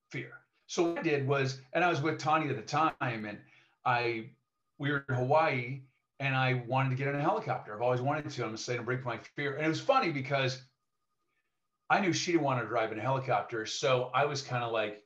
fear. 0.09 0.31
So 0.67 0.83
what 0.83 0.99
I 0.99 1.01
did 1.03 1.27
was, 1.27 1.61
and 1.73 1.83
I 1.83 1.89
was 1.89 2.01
with 2.01 2.17
Tanya 2.17 2.49
at 2.49 2.55
the 2.55 2.61
time, 2.61 2.93
and 3.01 3.37
I 3.85 4.29
we 4.79 4.91
were 4.91 5.05
in 5.07 5.15
Hawaii, 5.15 5.81
and 6.19 6.35
I 6.35 6.63
wanted 6.67 6.89
to 6.91 6.95
get 6.95 7.07
in 7.07 7.15
a 7.15 7.21
helicopter. 7.21 7.75
I've 7.75 7.81
always 7.81 8.01
wanted 8.01 8.29
to. 8.29 8.45
I'm 8.45 8.57
saying 8.57 8.79
to 8.79 8.85
break 8.85 9.05
my 9.05 9.19
fear, 9.35 9.55
and 9.55 9.65
it 9.65 9.69
was 9.69 9.81
funny 9.81 10.11
because 10.11 10.63
I 11.89 11.99
knew 11.99 12.13
she 12.13 12.31
didn't 12.31 12.43
want 12.43 12.61
to 12.61 12.67
drive 12.67 12.91
in 12.91 12.99
a 12.99 13.01
helicopter. 13.01 13.65
So 13.65 14.09
I 14.13 14.25
was 14.25 14.41
kind 14.41 14.63
of 14.63 14.71
like, 14.71 15.03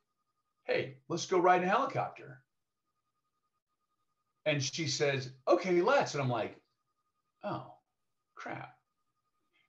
hey, 0.65 0.97
let's 1.09 1.25
go 1.25 1.39
ride 1.39 1.61
in 1.61 1.67
a 1.67 1.71
helicopter. 1.71 2.41
And 4.45 4.63
she 4.63 4.87
says, 4.87 5.29
okay, 5.47 5.81
let's. 5.81 6.13
And 6.13 6.23
I'm 6.23 6.29
like, 6.29 6.57
oh, 7.43 7.73
crap. 8.35 8.73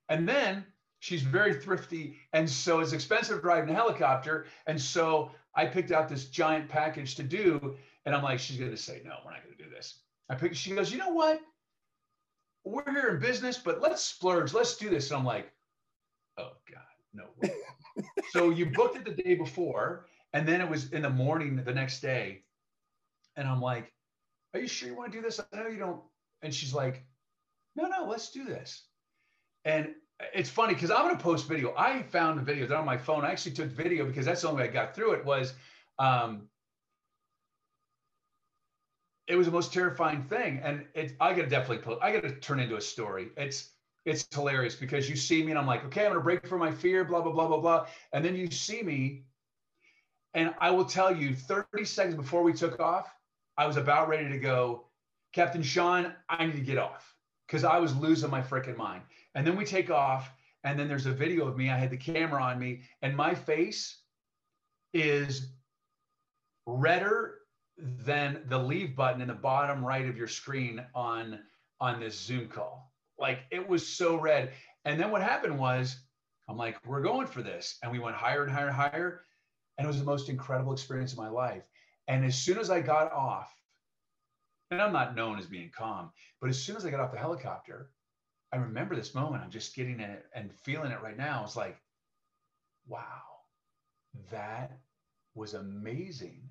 And 0.07 0.27
then 0.27 0.65
She's 0.99 1.21
very 1.21 1.53
thrifty. 1.53 2.17
And 2.33 2.49
so 2.49 2.81
it's 2.81 2.91
expensive 2.91 3.43
in 3.43 3.69
a 3.69 3.73
helicopter. 3.73 4.47
And 4.67 4.79
so 4.79 5.31
I 5.55 5.65
picked 5.65 5.91
out 5.91 6.09
this 6.09 6.25
giant 6.25 6.67
package 6.69 7.15
to 7.15 7.23
do. 7.23 7.77
And 8.05 8.13
I'm 8.13 8.23
like, 8.23 8.39
she's 8.39 8.57
going 8.57 8.71
to 8.71 8.77
say, 8.77 9.01
no, 9.05 9.15
we're 9.25 9.31
not 9.31 9.43
going 9.43 9.55
to 9.57 9.63
do 9.63 9.69
this. 9.69 9.99
I 10.29 10.35
picked, 10.35 10.55
she 10.55 10.75
goes, 10.75 10.91
you 10.91 10.97
know 10.97 11.09
what? 11.09 11.39
We're 12.65 12.91
here 12.91 13.15
in 13.15 13.19
business, 13.19 13.57
but 13.57 13.81
let's 13.81 14.03
splurge. 14.03 14.53
Let's 14.53 14.75
do 14.75 14.89
this. 14.89 15.09
And 15.09 15.19
I'm 15.19 15.25
like, 15.25 15.51
oh 16.37 16.51
God, 16.71 16.83
no 17.13 17.25
way. 17.41 17.53
so 18.31 18.49
you 18.49 18.67
booked 18.67 18.97
it 18.97 19.05
the 19.05 19.21
day 19.21 19.35
before. 19.35 20.05
And 20.33 20.47
then 20.47 20.61
it 20.61 20.69
was 20.69 20.91
in 20.91 21.01
the 21.01 21.09
morning 21.09 21.55
the 21.55 21.73
next 21.73 22.01
day. 22.01 22.43
And 23.35 23.47
I'm 23.47 23.61
like, 23.61 23.91
are 24.53 24.59
you 24.59 24.67
sure 24.67 24.89
you 24.89 24.95
want 24.95 25.11
to 25.11 25.17
do 25.17 25.23
this? 25.23 25.39
I 25.39 25.57
know 25.57 25.67
you 25.67 25.79
don't. 25.79 26.01
And 26.41 26.53
she's 26.53 26.73
like, 26.73 27.03
no, 27.75 27.87
no, 27.87 28.05
let's 28.07 28.31
do 28.31 28.43
this. 28.43 28.83
And 29.65 29.89
it's 30.33 30.49
funny 30.49 30.73
because 30.73 30.91
I'm 30.91 31.03
going 31.05 31.17
to 31.17 31.23
post 31.23 31.47
video. 31.47 31.73
I 31.77 32.03
found 32.03 32.37
the 32.37 32.43
video 32.43 32.67
that 32.67 32.77
on 32.77 32.85
my 32.85 32.97
phone. 32.97 33.23
I 33.23 33.31
actually 33.31 33.53
took 33.53 33.69
video 33.69 34.05
because 34.05 34.25
that's 34.25 34.41
the 34.41 34.49
only 34.49 34.63
way 34.63 34.69
I 34.69 34.71
got 34.71 34.95
through 34.95 35.13
it 35.13 35.25
was 35.25 35.53
um, 35.97 36.47
it 39.27 39.35
was 39.35 39.45
the 39.45 39.51
most 39.51 39.71
terrifying 39.71 40.23
thing. 40.23 40.59
And 40.63 40.85
it, 40.93 41.15
I 41.19 41.33
got 41.33 41.43
to 41.43 41.49
definitely 41.49 41.83
post, 41.83 41.99
I 42.01 42.11
got 42.11 42.23
to 42.23 42.31
turn 42.35 42.59
into 42.59 42.75
a 42.75 42.81
story. 42.81 43.29
It's, 43.37 43.69
it's 44.05 44.27
hilarious 44.33 44.75
because 44.75 45.09
you 45.09 45.15
see 45.15 45.43
me 45.43 45.51
and 45.51 45.59
I'm 45.59 45.67
like, 45.67 45.85
okay, 45.85 46.05
I'm 46.05 46.13
to 46.13 46.19
break 46.19 46.47
from 46.47 46.59
my 46.59 46.71
fear, 46.71 47.03
blah, 47.03 47.21
blah, 47.21 47.31
blah, 47.31 47.47
blah, 47.47 47.59
blah. 47.59 47.85
And 48.13 48.23
then 48.23 48.35
you 48.35 48.49
see 48.49 48.81
me 48.81 49.23
and 50.33 50.53
I 50.59 50.71
will 50.71 50.85
tell 50.85 51.15
you 51.15 51.35
30 51.35 51.85
seconds 51.85 52.15
before 52.15 52.43
we 52.43 52.53
took 52.53 52.79
off, 52.79 53.11
I 53.57 53.65
was 53.65 53.77
about 53.77 54.07
ready 54.07 54.29
to 54.29 54.39
go, 54.39 54.85
Captain 55.33 55.63
Sean, 55.63 56.13
I 56.29 56.45
need 56.45 56.55
to 56.55 56.61
get 56.61 56.77
off 56.77 57.15
because 57.47 57.63
I 57.63 57.77
was 57.79 57.95
losing 57.95 58.29
my 58.29 58.41
freaking 58.41 58.77
mind. 58.77 59.01
And 59.35 59.45
then 59.45 59.55
we 59.55 59.65
take 59.65 59.89
off, 59.89 60.31
and 60.63 60.77
then 60.77 60.87
there's 60.87 61.07
a 61.07 61.11
video 61.11 61.47
of 61.47 61.57
me. 61.57 61.69
I 61.69 61.77
had 61.77 61.89
the 61.89 61.97
camera 61.97 62.41
on 62.43 62.59
me, 62.59 62.81
and 63.01 63.15
my 63.15 63.33
face 63.33 64.01
is 64.93 65.51
redder 66.65 67.35
than 67.77 68.41
the 68.47 68.57
leave 68.57 68.95
button 68.95 69.21
in 69.21 69.27
the 69.27 69.33
bottom 69.33 69.83
right 69.83 70.07
of 70.07 70.17
your 70.17 70.27
screen 70.27 70.83
on 70.93 71.39
on 71.81 71.99
this 71.99 72.19
Zoom 72.19 72.47
call. 72.47 72.88
Like 73.19 73.39
it 73.51 73.67
was 73.67 73.85
so 73.85 74.15
red. 74.15 74.51
And 74.85 74.99
then 74.99 75.11
what 75.11 75.21
happened 75.21 75.59
was, 75.59 75.97
I'm 76.47 76.57
like, 76.57 76.77
we're 76.85 77.01
going 77.01 77.27
for 77.27 77.43
this, 77.43 77.77
and 77.83 77.91
we 77.91 77.99
went 77.99 78.15
higher 78.15 78.43
and 78.43 78.51
higher 78.51 78.67
and 78.67 78.75
higher, 78.75 79.21
and 79.77 79.85
it 79.85 79.87
was 79.87 79.99
the 79.99 80.05
most 80.05 80.29
incredible 80.29 80.73
experience 80.73 81.11
of 81.11 81.19
my 81.19 81.29
life. 81.29 81.63
And 82.07 82.25
as 82.25 82.35
soon 82.35 82.57
as 82.57 82.71
I 82.71 82.81
got 82.81 83.11
off, 83.11 83.53
and 84.71 84.81
I'm 84.81 84.93
not 84.93 85.15
known 85.15 85.37
as 85.37 85.45
being 85.45 85.69
calm, 85.69 86.11
but 86.41 86.49
as 86.49 86.61
soon 86.61 86.75
as 86.75 86.85
I 86.85 86.89
got 86.89 87.01
off 87.01 87.11
the 87.11 87.19
helicopter, 87.19 87.91
I 88.51 88.57
remember 88.57 88.95
this 88.95 89.13
moment. 89.13 89.43
I'm 89.43 89.51
just 89.51 89.75
getting 89.75 89.99
it 89.99 90.25
and 90.33 90.51
feeling 90.63 90.91
it 90.91 91.01
right 91.03 91.17
now. 91.17 91.43
It's 91.43 91.55
like, 91.55 91.77
wow, 92.87 93.21
that 94.31 94.79
was 95.35 95.53
amazing. 95.53 96.41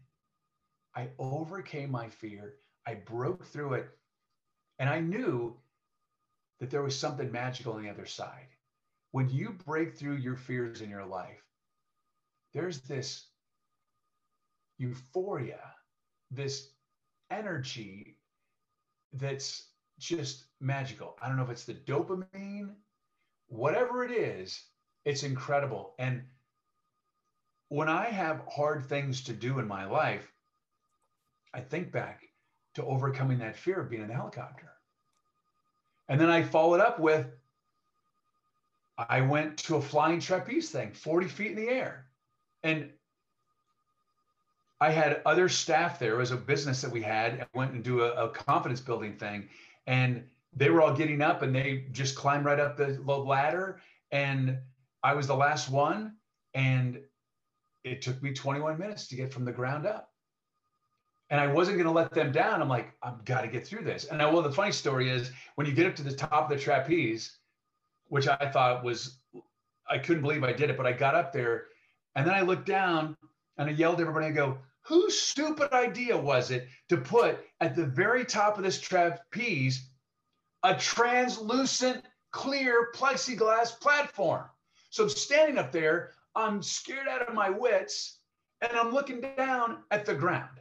I 0.95 1.09
overcame 1.19 1.91
my 1.91 2.09
fear. 2.09 2.55
I 2.87 2.95
broke 2.95 3.45
through 3.47 3.75
it. 3.75 3.89
And 4.79 4.89
I 4.89 5.01
knew 5.01 5.57
that 6.61 6.71
there 6.71 6.83
was 6.83 6.99
something 6.99 7.31
magical 7.31 7.75
on 7.75 7.83
the 7.83 7.91
other 7.91 8.07
side. 8.07 8.49
When 9.13 9.29
you 9.31 9.57
break 9.65 9.97
through 9.97 10.17
your 10.17 10.37
fears 10.37 10.81
in 10.81 10.91
your 10.91 11.07
life, 11.07 11.43
there's 12.53 12.81
this 12.81 13.27
euphoria, 14.79 15.61
this 16.31 16.71
energy 17.31 18.19
that's 19.13 19.69
just 19.99 20.45
magical. 20.61 21.17
I 21.21 21.29
don't 21.29 21.37
know 21.37 21.45
if 21.45 21.51
it's 21.51 21.65
the 21.65 21.75
dopamine, 21.75 22.75
whatever 23.49 24.05
it 24.05 24.11
is, 24.11 24.63
it's 25.05 25.23
incredible. 25.23 25.95
And 25.99 26.23
when 27.69 27.89
I 27.89 28.07
have 28.07 28.43
hard 28.51 28.87
things 28.87 29.23
to 29.25 29.33
do 29.33 29.59
in 29.59 29.67
my 29.67 29.87
life, 29.87 30.31
I 31.55 31.61
think 31.61 31.93
back 31.93 32.23
to 32.75 32.85
overcoming 32.85 33.39
that 33.39 33.57
fear 33.57 33.81
of 33.81 33.91
being 33.91 34.03
in 34.03 34.09
the 34.09 34.15
helicopter. 34.15 34.68
And 36.09 36.21
then 36.21 36.31
I 36.31 36.43
followed 36.43 36.81
up 36.81 36.99
with 36.99 37.27
I 38.99 39.21
went 39.21 39.59
to 39.59 39.77
a 39.77 39.83
flying 39.83 40.19
trapeze 40.19 40.71
thing, 40.71 40.93
40 40.93 41.29
feet 41.29 41.51
in 41.53 41.57
the 41.57 41.69
air. 41.69 42.07
And 42.65 42.91
I 44.81 44.91
had 44.91 45.23
other 45.25 45.49
staff 45.49 45.99
there. 45.99 46.15
It 46.15 46.19
was 46.19 46.31
a 46.33 46.37
business 46.37 46.81
that 46.83 46.91
we 46.91 47.03
had. 47.03 47.47
Went 47.55 47.73
and 47.73 47.85
do 47.85 48.03
a, 48.03 48.27
a 48.27 48.29
confidence 48.31 48.81
building 48.81 49.17
thing, 49.17 49.49
and 49.87 50.25
they 50.57 50.71
were 50.71 50.83
all 50.83 50.95
getting 50.95 51.21
up 51.21 51.43
and 51.43 51.55
they 51.55 51.87
just 51.93 52.17
climbed 52.17 52.45
right 52.45 52.59
up 52.59 52.77
the 52.77 53.01
ladder. 53.03 53.81
And 54.11 54.59
I 55.03 55.15
was 55.15 55.27
the 55.27 55.37
last 55.37 55.69
one, 55.69 56.15
and 56.55 57.01
it 57.85 58.03
took 58.03 58.23
me 58.23 58.33
21 58.33 58.79
minutes 58.79 59.07
to 59.09 59.17
get 59.17 59.33
from 59.33 59.45
the 59.45 59.53
ground 59.53 59.87
up. 59.87 60.08
And 61.31 61.41
I 61.41 61.47
wasn't 61.47 61.77
going 61.77 61.87
to 61.87 61.93
let 61.93 62.13
them 62.13 62.33
down. 62.33 62.63
I'm 62.63 62.69
like, 62.69 62.93
I've 63.03 63.25
got 63.25 63.43
to 63.43 63.49
get 63.49 63.67
through 63.67 63.85
this. 63.85 64.07
And 64.07 64.23
I, 64.23 64.31
well, 64.31 64.43
the 64.43 64.51
funny 64.51 64.73
story 64.73 65.11
is 65.11 65.31
when 65.57 65.67
you 65.67 65.75
get 65.75 65.87
up 65.87 65.95
to 65.97 66.03
the 66.03 66.13
top 66.13 66.45
of 66.45 66.49
the 66.49 66.63
trapeze, 66.63 67.37
which 68.07 68.27
I 68.27 68.51
thought 68.51 68.83
was, 68.83 69.19
I 69.89 69.99
couldn't 69.99 70.23
believe 70.23 70.43
I 70.43 70.53
did 70.53 70.71
it, 70.71 70.77
but 70.77 70.87
I 70.87 70.93
got 70.93 71.15
up 71.15 71.33
there 71.33 71.67
and 72.15 72.27
then 72.27 72.35
I 72.35 72.41
looked 72.41 72.67
down 72.67 73.17
and 73.59 73.69
I 73.69 73.73
yelled 73.73 73.97
at 73.97 74.01
everybody. 74.03 74.27
I 74.27 74.31
go, 74.31 74.59
whose 74.83 75.19
stupid 75.19 75.73
idea 75.73 76.17
was 76.17 76.51
it 76.51 76.67
to 76.89 76.97
put 76.97 77.39
at 77.61 77.77
the 77.77 77.85
very 77.85 78.25
top 78.25 78.57
of 78.57 78.65
this 78.65 78.81
trapeze 78.81 79.91
a 80.63 80.75
translucent, 80.75 82.05
clear 82.33 82.89
plexiglass 82.95 83.79
platform? 83.79 84.45
So 84.91 85.03
I'm 85.05 85.11
standing 85.11 85.59
up 85.59 85.73
there, 85.73 86.13
I'm 86.35 86.63
scared 86.63 87.07
out 87.07 87.29
of 87.29 87.35
my 87.35 87.51
wits, 87.51 88.19
and 88.63 88.73
I'm 88.73 88.93
looking 88.93 89.21
down 89.37 89.79
at 89.91 90.07
the 90.07 90.15
ground. 90.15 90.58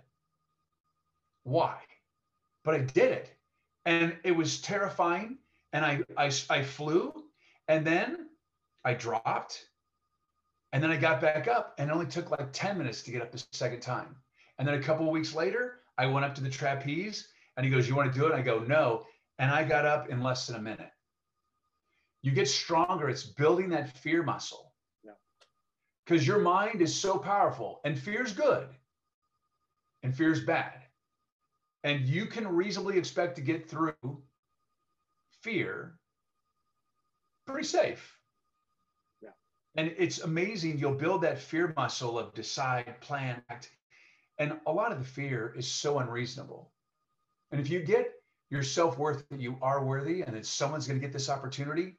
Why? 1.47 1.77
But 2.65 2.75
I 2.75 2.79
did 2.79 3.11
it. 3.11 3.33
And 3.85 4.17
it 4.25 4.33
was 4.33 4.59
terrifying. 4.59 5.37
And 5.71 5.85
I, 5.85 6.03
I, 6.17 6.31
I 6.49 6.63
flew, 6.63 7.13
and 7.67 7.85
then 7.85 8.27
I 8.83 8.93
dropped, 8.93 9.65
and 10.73 10.83
then 10.83 10.91
I 10.91 10.97
got 10.97 11.21
back 11.21 11.47
up 11.47 11.75
and 11.77 11.89
it 11.89 11.93
only 11.93 12.05
took 12.05 12.31
like 12.31 12.51
10 12.51 12.77
minutes 12.77 13.01
to 13.03 13.11
get 13.11 13.21
up 13.21 13.31
the 13.31 13.43
second 13.51 13.81
time. 13.81 14.15
And 14.57 14.67
then 14.67 14.75
a 14.75 14.81
couple 14.81 15.09
weeks 15.09 15.35
later, 15.35 15.79
I 15.97 16.05
went 16.07 16.25
up 16.25 16.35
to 16.35 16.41
the 16.41 16.49
trapeze 16.49 17.27
and 17.55 17.65
he 17.65 17.71
goes, 17.71 17.87
You 17.87 17.95
want 17.95 18.13
to 18.13 18.19
do 18.19 18.25
it? 18.25 18.31
And 18.31 18.39
I 18.39 18.41
go, 18.41 18.59
No. 18.59 19.05
And 19.39 19.51
I 19.51 19.63
got 19.63 19.85
up 19.85 20.09
in 20.09 20.21
less 20.21 20.47
than 20.47 20.55
a 20.55 20.61
minute. 20.61 20.91
You 22.23 22.31
get 22.31 22.47
stronger. 22.47 23.09
It's 23.09 23.23
building 23.23 23.69
that 23.69 23.97
fear 23.97 24.23
muscle. 24.23 24.73
Because 26.05 26.25
your 26.25 26.39
mind 26.39 26.81
is 26.81 26.93
so 26.93 27.17
powerful 27.17 27.81
and 27.83 27.97
fear's 27.97 28.33
good 28.33 28.67
and 30.03 30.15
fear's 30.15 30.43
bad. 30.43 30.86
And 31.87 32.05
you 32.05 32.25
can 32.25 32.45
reasonably 32.45 32.97
expect 32.97 33.37
to 33.37 33.41
get 33.41 33.69
through 33.69 33.93
fear 35.41 35.97
pretty 37.45 37.65
safe. 37.65 38.13
Yeah. 39.21 39.29
And 39.77 39.95
it's 39.97 40.19
amazing. 40.19 40.79
You'll 40.79 40.95
build 40.95 41.21
that 41.21 41.39
fear 41.39 41.73
muscle 41.77 42.19
of 42.19 42.33
decide, 42.33 42.99
plan, 42.99 43.41
act. 43.49 43.71
And 44.37 44.59
a 44.65 44.71
lot 44.73 44.91
of 44.91 44.99
the 44.99 45.05
fear 45.05 45.53
is 45.55 45.65
so 45.65 45.99
unreasonable. 45.99 46.73
And 47.51 47.61
if 47.61 47.69
you 47.69 47.79
get 47.79 48.11
your 48.49 48.63
self 48.63 48.97
worth 48.97 49.23
that 49.29 49.39
you 49.39 49.57
are 49.61 49.81
worthy 49.81 50.23
and 50.23 50.35
that 50.35 50.45
someone's 50.45 50.87
going 50.87 50.99
to 50.99 51.05
get 51.05 51.13
this 51.13 51.29
opportunity, 51.29 51.95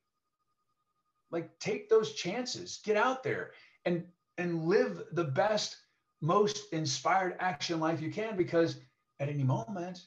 like 1.30 1.58
take 1.60 1.88
those 1.88 2.12
chances, 2.12 2.80
get 2.84 2.98
out 2.98 3.22
there 3.22 3.52
and 3.86 4.04
and 4.36 4.66
live 4.66 5.02
the 5.12 5.24
best, 5.24 5.78
most 6.20 6.74
inspired 6.74 7.36
action 7.40 7.80
life 7.80 8.02
you 8.02 8.12
can 8.12 8.36
because 8.36 8.76
at 9.20 9.28
any 9.28 9.44
moment 9.44 10.00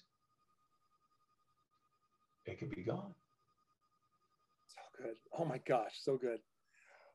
it 2.46 2.60
could 2.60 2.72
be 2.72 2.82
gone. 2.82 3.14
So 4.68 4.82
good. 4.98 5.16
Oh 5.38 5.46
my 5.46 5.60
gosh, 5.60 6.00
so 6.02 6.18
good. 6.18 6.40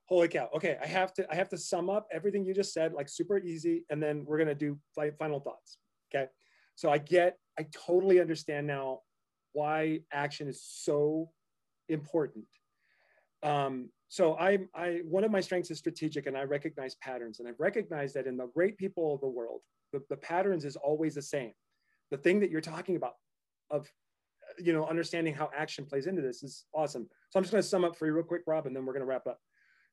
Holy 0.06 0.28
cow. 0.28 0.48
Okay 0.54 0.78
i 0.82 0.86
have 0.86 1.12
to 1.14 1.26
i 1.30 1.34
have 1.34 1.48
to 1.48 1.58
sum 1.58 1.90
up 1.90 2.06
everything 2.12 2.44
you 2.44 2.54
just 2.54 2.72
said 2.72 2.92
like 2.92 3.08
super 3.08 3.38
easy 3.38 3.84
and 3.90 4.00
then 4.02 4.24
we're 4.24 4.38
going 4.38 4.48
to 4.48 4.54
do 4.54 4.78
final 5.18 5.40
thoughts 5.40 5.78
okay? 6.14 6.26
So 6.76 6.90
i 6.90 6.98
get 6.98 7.38
i 7.58 7.66
totally 7.86 8.20
understand 8.20 8.66
now 8.66 9.00
why 9.52 10.00
action 10.12 10.48
is 10.48 10.62
so 10.62 11.30
important. 11.88 12.44
Um, 13.42 13.90
so 14.08 14.34
i 14.38 14.58
i 14.74 15.00
one 15.04 15.24
of 15.24 15.30
my 15.30 15.40
strengths 15.40 15.70
is 15.70 15.78
strategic 15.78 16.26
and 16.26 16.36
i 16.36 16.44
recognize 16.44 16.94
patterns 16.96 17.40
and 17.40 17.48
i've 17.48 17.58
recognized 17.58 18.14
that 18.14 18.26
in 18.26 18.36
the 18.36 18.46
great 18.54 18.76
people 18.78 19.14
of 19.14 19.20
the 19.20 19.26
world 19.26 19.62
the, 19.92 20.00
the 20.10 20.16
patterns 20.16 20.64
is 20.64 20.76
always 20.76 21.14
the 21.16 21.22
same 21.22 21.52
the 22.10 22.16
thing 22.16 22.40
that 22.40 22.50
you're 22.50 22.60
talking 22.60 22.96
about 22.96 23.14
of 23.70 23.90
you 24.58 24.72
know 24.72 24.86
understanding 24.86 25.34
how 25.34 25.50
action 25.56 25.84
plays 25.84 26.06
into 26.06 26.22
this 26.22 26.42
is 26.42 26.64
awesome 26.72 27.08
so 27.30 27.38
i'm 27.38 27.42
just 27.42 27.52
going 27.52 27.62
to 27.62 27.68
sum 27.68 27.84
up 27.84 27.96
for 27.96 28.06
you 28.06 28.12
real 28.12 28.24
quick 28.24 28.42
rob 28.46 28.66
and 28.66 28.74
then 28.74 28.86
we're 28.86 28.92
going 28.92 29.00
to 29.00 29.06
wrap 29.06 29.26
up 29.26 29.38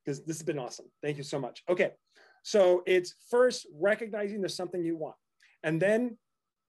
because 0.04 0.24
this 0.24 0.38
has 0.38 0.44
been 0.44 0.60
awesome. 0.60 0.86
Thank 1.02 1.18
you 1.18 1.24
so 1.24 1.40
much. 1.40 1.64
Okay. 1.70 1.92
So 2.44 2.84
it's 2.86 3.16
first 3.30 3.68
recognizing 3.74 4.42
there's 4.42 4.56
something 4.56 4.84
you 4.84 4.98
want 4.98 5.16
and 5.64 5.82
then 5.82 6.18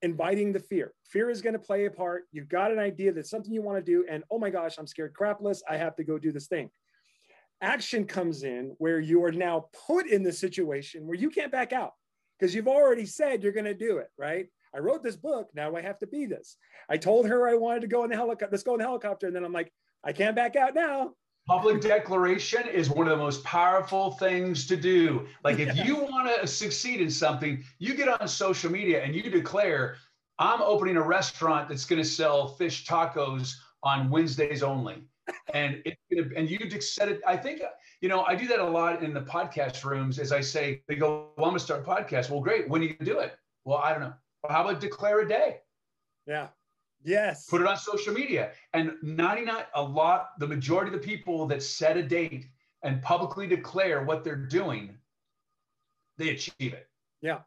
inviting 0.03 0.53
the 0.53 0.61
fear. 0.61 0.93
Fear 1.07 1.31
is 1.31 1.43
going 1.43 1.55
to 1.55 1.59
play 1.59 1.87
a 1.87 1.91
part. 1.91 2.25
You've 2.31 2.49
got 2.49 2.71
an 2.71 2.79
idea 2.79 3.13
that's 3.13 3.31
something 3.31 3.53
you 3.53 3.63
want 3.63 3.79
to 3.79 3.83
do, 3.83 4.05
and 4.09 4.23
oh 4.31 4.39
my 4.39 4.51
gosh, 4.51 4.77
I'm 4.79 4.87
scared 4.87 5.15
crapless. 5.19 5.61
I 5.69 5.77
have 5.77 5.97
to 5.97 6.05
go 6.05 6.19
do 6.19 6.31
this 6.31 6.47
thing. 6.47 6.71
action 7.61 8.05
comes 8.05 8.43
in 8.43 8.75
where 8.79 9.01
you 9.01 9.25
are 9.25 9.33
now 9.33 9.67
put 9.87 10.07
in 10.07 10.23
the 10.23 10.33
situation 10.33 11.07
where 11.07 11.17
you 11.17 11.31
can't 11.31 11.51
back 11.51 11.73
out 11.73 11.93
because 12.39 12.55
you've 12.55 12.69
already 12.69 13.07
said 13.07 13.43
you're 13.43 13.53
going 13.53 13.65
to 13.65 13.75
do 13.75 13.99
it, 13.99 14.09
right? 14.19 14.47
I 14.75 14.81
wrote 14.81 15.03
this 15.03 15.17
book. 15.17 15.51
Now 15.55 15.77
I 15.77 15.83
have 15.83 15.99
to 16.01 16.07
be 16.07 16.27
this. 16.27 16.57
I 16.89 16.97
told 16.97 17.27
her 17.27 17.49
I 17.49 17.55
wanted 17.55 17.81
to 17.83 17.87
go 17.87 18.05
in 18.05 18.11
the 18.11 18.17
helicopter. 18.17 18.49
Let's 18.51 18.65
go 18.65 18.75
in 18.75 18.79
the 18.79 18.85
helicopter. 18.85 19.27
And 19.27 19.37
then 19.37 19.45
I'm 19.45 19.53
like, 19.53 19.73
I 20.03 20.13
can't 20.13 20.35
back 20.35 20.57
out 20.57 20.75
now. 20.75 21.13
Public 21.47 21.83
declaration 21.83 22.67
is 22.67 22.89
one 22.89 23.07
of 23.07 23.19
the 23.19 23.23
most 23.23 23.45
powerful 23.45 24.13
things 24.13 24.67
to 24.67 24.77
do. 24.77 25.27
Like 25.45 25.59
if 25.59 25.77
you 25.77 25.97
want 25.97 26.41
to 26.41 26.47
succeed 26.47 27.01
in 27.01 27.11
something, 27.11 27.63
you 27.79 27.95
get 27.95 28.09
on 28.09 28.27
social 28.27 28.71
media 28.71 29.03
and 29.03 29.15
you 29.15 29.23
declare, 29.31 29.97
I'm 30.39 30.63
opening 30.63 30.97
a 30.97 31.03
restaurant 31.03 31.69
that's 31.69 31.85
going 31.85 32.03
to 32.03 32.09
sell 32.09 32.49
fish 32.49 32.87
tacos 32.87 33.55
on 33.83 34.11
Wednesdays 34.11 34.63
only. 34.63 35.05
And 35.55 35.83
it 35.85 35.97
and 36.37 36.51
you 36.51 36.59
just 36.59 36.95
said 36.95 37.09
it. 37.09 37.23
I 37.27 37.35
think 37.35 37.63
you 38.03 38.11
know 38.11 38.25
I 38.25 38.35
do 38.35 38.47
that 38.49 38.59
a 38.59 38.69
lot 38.69 39.03
in 39.03 39.15
the 39.15 39.23
podcast 39.23 39.83
rooms. 39.83 40.19
As 40.19 40.33
I 40.33 40.43
say, 40.43 40.83
they 40.87 40.97
go, 40.97 41.31
"Well, 41.39 41.47
I'm 41.47 41.53
going 41.53 41.59
to 41.59 41.65
start 41.65 41.81
a 41.81 41.91
podcast." 41.91 42.29
Well, 42.29 42.41
great. 42.41 42.69
When 42.69 42.83
are 42.83 42.85
you 42.85 42.91
going 42.91 43.07
to 43.07 43.13
do 43.13 43.19
it? 43.21 43.35
Well, 43.65 43.79
I 43.79 43.93
don't 43.93 44.01
know. 44.01 44.13
How 44.49 44.63
about 44.63 44.81
declare 44.81 45.21
a 45.21 45.29
day? 45.29 45.61
Yeah. 46.27 46.49
Yes. 47.07 47.47
put 47.51 47.61
it 47.61 47.67
on 47.67 47.77
social 47.77 48.15
media 48.15 48.53
and 48.73 48.95
99 49.03 49.65
a 49.75 49.83
lot 49.83 50.31
the 50.39 50.47
majority 50.47 50.91
of 50.95 50.99
the 50.99 51.07
people 51.07 51.47
that 51.49 51.63
set 51.63 51.99
a 51.99 52.03
date 52.03 52.47
and 52.83 53.03
publicly 53.03 53.47
declare 53.47 54.05
what 54.05 54.25
they're 54.25 54.35
doing 54.35 54.97
they 56.17 56.31
achieve 56.31 56.73
it 56.73 56.89
Yeah. 57.21 57.41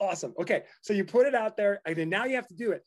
Awesome. 0.00 0.34
Okay. 0.38 0.64
So 0.82 0.92
you 0.92 1.04
put 1.04 1.26
it 1.26 1.34
out 1.34 1.56
there 1.56 1.80
and 1.86 1.96
then 1.96 2.10
now 2.10 2.24
you 2.24 2.34
have 2.34 2.48
to 2.48 2.54
do 2.54 2.72
it. 2.72 2.86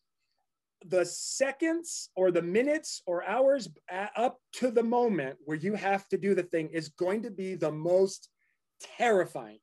The 0.85 1.05
seconds 1.05 2.09
or 2.15 2.29
the 2.31 2.41
minutes 2.41 3.01
or 3.05 3.27
hours 3.27 3.67
up 4.15 4.37
to 4.53 4.71
the 4.71 4.83
moment 4.83 5.37
where 5.45 5.57
you 5.57 5.73
have 5.73 6.07
to 6.09 6.17
do 6.17 6.35
the 6.35 6.43
thing 6.43 6.69
is 6.69 6.89
going 6.89 7.23
to 7.23 7.31
be 7.31 7.55
the 7.55 7.71
most 7.71 8.29
terrifying. 8.97 9.59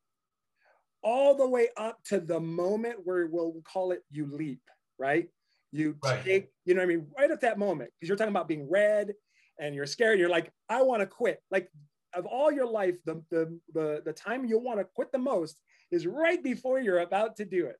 All 1.03 1.35
the 1.35 1.49
way 1.49 1.69
up 1.77 2.03
to 2.05 2.21
the 2.21 2.41
moment 2.41 2.99
where 3.05 3.27
we'll 3.27 3.63
call 3.65 3.93
it 3.93 4.03
you 4.11 4.27
leap, 4.27 4.63
right? 4.99 5.29
You 5.73 5.97
Right. 6.03 6.25
take, 6.25 6.49
you 6.65 6.75
know 6.75 6.81
what 6.81 6.85
I 6.85 6.97
mean? 6.97 7.07
Right 7.19 7.31
at 7.31 7.41
that 7.43 7.59
moment, 7.59 7.91
because 7.95 8.09
you're 8.09 8.17
talking 8.17 8.33
about 8.33 8.49
being 8.49 8.69
red 8.69 9.15
and 9.59 9.75
you're 9.75 9.87
scared. 9.87 10.19
You're 10.19 10.29
like, 10.29 10.53
I 10.69 10.83
want 10.83 11.01
to 11.01 11.07
quit. 11.07 11.43
Like 11.51 11.71
of 12.15 12.27
all 12.27 12.51
your 12.51 12.67
life, 12.67 12.97
the, 13.05 13.23
the, 13.31 13.59
the, 13.73 14.03
the 14.05 14.13
time 14.13 14.45
you'll 14.45 14.63
want 14.63 14.81
to 14.81 14.85
quit 14.85 15.13
the 15.13 15.19
most 15.19 15.61
is 15.91 16.07
right 16.07 16.43
before 16.43 16.81
you're 16.81 17.01
about 17.01 17.37
to 17.37 17.45
do 17.45 17.67
it. 17.67 17.77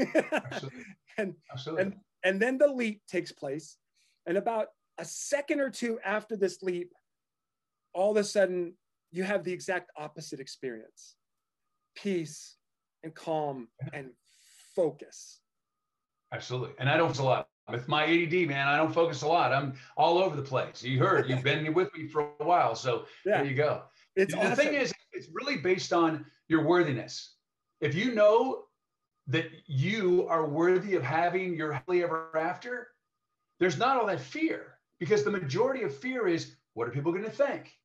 absolutely 0.00 0.84
and 1.18 1.34
absolutely 1.52 1.84
and 1.84 1.96
and 2.24 2.42
then 2.42 2.58
the 2.58 2.66
leap 2.66 3.02
takes 3.08 3.32
place 3.32 3.76
and 4.26 4.36
about 4.36 4.68
a 4.98 5.04
second 5.04 5.60
or 5.60 5.70
two 5.70 5.98
after 6.04 6.36
this 6.36 6.62
leap 6.62 6.92
all 7.94 8.12
of 8.12 8.16
a 8.16 8.24
sudden 8.24 8.74
you 9.10 9.22
have 9.24 9.44
the 9.44 9.52
exact 9.52 9.90
opposite 9.96 10.40
experience 10.40 11.16
peace 12.02 12.56
and 13.02 13.14
calm 13.14 13.68
and 13.92 14.10
focus. 14.74 15.40
Absolutely. 16.32 16.74
And 16.78 16.88
i 16.88 16.96
don't 16.96 17.08
focus 17.08 17.20
a 17.20 17.24
lot. 17.24 17.48
With 17.70 17.86
my 17.86 18.04
add 18.04 18.32
man 18.48 18.66
i 18.66 18.76
don't 18.76 18.92
focus 18.92 19.22
a 19.22 19.28
lot. 19.28 19.52
I'm 19.52 19.74
all 19.96 20.18
over 20.18 20.36
the 20.36 20.42
place. 20.42 20.82
You 20.82 20.98
heard 20.98 21.28
you've 21.28 21.42
been 21.42 21.72
with 21.78 21.94
me 21.94 22.08
for 22.08 22.30
a 22.40 22.44
while 22.44 22.74
so 22.74 23.04
yeah. 23.24 23.38
there 23.38 23.46
you 23.46 23.54
go. 23.54 23.82
It's 24.16 24.34
the 24.34 24.40
awesome. 24.40 24.56
thing 24.56 24.74
is 24.74 24.92
it's 25.12 25.28
really 25.32 25.56
based 25.56 25.92
on 25.92 26.24
your 26.48 26.64
worthiness. 26.64 27.34
If 27.80 27.94
you 27.94 28.14
know 28.14 28.64
that 29.28 29.46
you 29.66 30.26
are 30.28 30.46
worthy 30.46 30.94
of 30.94 31.02
having 31.02 31.54
your 31.54 31.72
happily 31.72 32.02
ever 32.02 32.30
after 32.36 32.88
there's 33.60 33.78
not 33.78 33.96
all 33.96 34.06
that 34.06 34.20
fear 34.20 34.78
because 34.98 35.22
the 35.22 35.30
majority 35.30 35.82
of 35.82 35.94
fear 35.94 36.26
is 36.26 36.56
what 36.74 36.88
are 36.88 36.90
people 36.90 37.12
going 37.12 37.24
to 37.24 37.30
think 37.30 37.77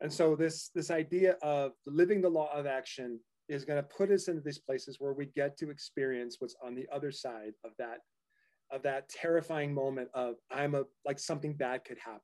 and 0.00 0.12
so 0.12 0.36
this 0.36 0.70
this 0.74 0.90
idea 0.90 1.36
of 1.42 1.72
living 1.86 2.20
the 2.20 2.28
law 2.28 2.50
of 2.52 2.66
action 2.66 3.18
is 3.48 3.64
going 3.64 3.82
to 3.82 3.88
put 3.88 4.10
us 4.10 4.28
into 4.28 4.42
these 4.42 4.58
places 4.58 4.96
where 4.98 5.12
we 5.12 5.26
get 5.34 5.56
to 5.58 5.70
experience 5.70 6.36
what's 6.38 6.54
on 6.64 6.74
the 6.74 6.86
other 6.92 7.10
side 7.10 7.52
of 7.64 7.72
that 7.78 7.98
of 8.70 8.82
that 8.82 9.08
terrifying 9.08 9.72
moment 9.72 10.08
of 10.14 10.34
i'm 10.50 10.74
a 10.74 10.84
like 11.04 11.18
something 11.18 11.54
bad 11.54 11.84
could 11.84 11.98
happen. 11.98 12.20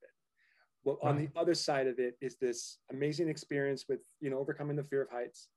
Well 0.84 0.98
on 1.02 1.16
the 1.16 1.28
other 1.34 1.54
side 1.54 1.86
of 1.86 1.98
it 1.98 2.14
is 2.20 2.36
this 2.36 2.78
amazing 2.90 3.28
experience 3.28 3.86
with 3.88 4.00
you 4.20 4.30
know 4.30 4.38
overcoming 4.38 4.76
the 4.76 4.84
fear 4.84 5.02
of 5.02 5.10
heights. 5.10 5.48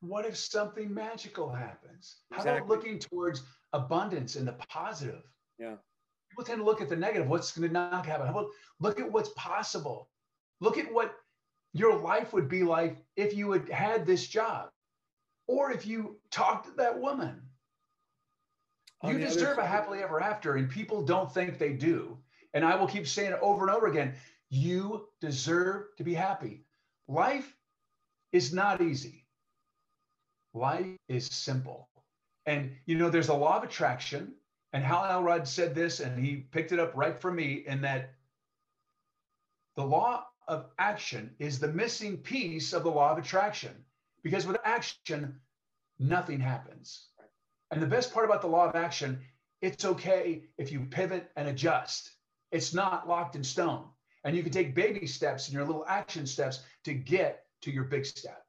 What 0.00 0.24
if 0.24 0.36
something 0.36 0.92
magical 0.92 1.50
happens? 1.50 2.20
How 2.32 2.40
about 2.40 2.66
looking 2.66 2.98
towards 2.98 3.42
abundance 3.74 4.36
and 4.36 4.48
the 4.48 4.56
positive? 4.70 5.22
Yeah. 5.58 5.74
people 6.30 6.44
tend 6.44 6.60
to 6.60 6.64
look 6.64 6.80
at 6.80 6.88
the 6.88 6.96
negative 6.96 7.28
what's 7.28 7.52
going 7.52 7.68
to 7.68 7.72
not 7.72 8.06
happen? 8.06 8.26
How 8.26 8.32
about 8.32 8.48
look 8.80 8.98
at 8.98 9.12
what's 9.12 9.28
possible? 9.36 10.08
Look 10.62 10.78
at 10.78 10.90
what 10.90 11.14
your 11.72 11.98
life 11.98 12.32
would 12.32 12.48
be 12.48 12.62
like 12.62 12.96
if 13.16 13.34
you 13.34 13.52
had 13.52 13.68
had 13.68 14.06
this 14.06 14.26
job 14.26 14.70
or 15.46 15.70
if 15.70 15.86
you 15.86 16.18
talked 16.30 16.66
to 16.66 16.72
that 16.76 16.98
woman. 16.98 17.42
On 19.02 19.12
you 19.12 19.18
deserve 19.18 19.58
a 19.58 19.66
happily 19.66 20.02
ever 20.02 20.20
after 20.20 20.56
and 20.56 20.68
people 20.68 21.02
don't 21.02 21.32
think 21.32 21.58
they 21.58 21.72
do. 21.72 22.18
And 22.52 22.64
i 22.64 22.74
will 22.74 22.88
keep 22.88 23.06
saying 23.06 23.32
it 23.32 23.38
over 23.40 23.66
and 23.66 23.74
over 23.74 23.86
again 23.86 24.14
you 24.50 25.06
deserve 25.20 25.86
to 25.96 26.04
be 26.04 26.14
happy. 26.14 26.64
Life 27.08 27.56
is 28.32 28.52
not 28.52 28.80
easy. 28.80 29.26
Life 30.52 30.96
is 31.08 31.26
simple. 31.26 31.88
And 32.46 32.72
you 32.86 32.96
know 32.96 33.10
there's 33.10 33.28
a 33.28 33.34
law 33.34 33.56
of 33.56 33.62
attraction 33.64 34.34
and 34.72 34.84
hal 34.84 35.04
elrod 35.04 35.46
said 35.46 35.74
this 35.74 36.00
and 36.00 36.22
he 36.22 36.36
picked 36.36 36.72
it 36.72 36.80
up 36.80 36.92
right 36.94 37.20
from 37.20 37.36
me 37.36 37.64
in 37.66 37.80
that 37.82 38.14
the 39.76 39.84
law 39.84 40.26
of 40.50 40.66
action 40.78 41.30
is 41.38 41.58
the 41.58 41.68
missing 41.68 42.18
piece 42.18 42.72
of 42.72 42.82
the 42.82 42.90
law 42.90 43.12
of 43.12 43.18
attraction 43.18 43.72
because 44.22 44.46
with 44.46 44.58
action 44.64 45.40
nothing 45.98 46.40
happens 46.40 47.10
and 47.70 47.80
the 47.80 47.86
best 47.86 48.12
part 48.12 48.24
about 48.24 48.42
the 48.42 48.48
law 48.48 48.68
of 48.68 48.74
action, 48.74 49.20
it's 49.62 49.84
okay 49.84 50.42
if 50.58 50.72
you 50.72 50.80
pivot 50.80 51.30
and 51.36 51.48
adjust. 51.48 52.10
It's 52.50 52.74
not 52.74 53.08
locked 53.08 53.36
in 53.36 53.44
stone. 53.44 53.84
And 54.24 54.36
you 54.36 54.42
can 54.42 54.52
take 54.52 54.74
baby 54.74 55.06
steps 55.06 55.46
and 55.46 55.54
your 55.54 55.64
little 55.64 55.84
action 55.86 56.26
steps 56.26 56.62
to 56.84 56.92
get 56.92 57.44
to 57.62 57.70
your 57.70 57.84
big 57.84 58.04
step. 58.04 58.44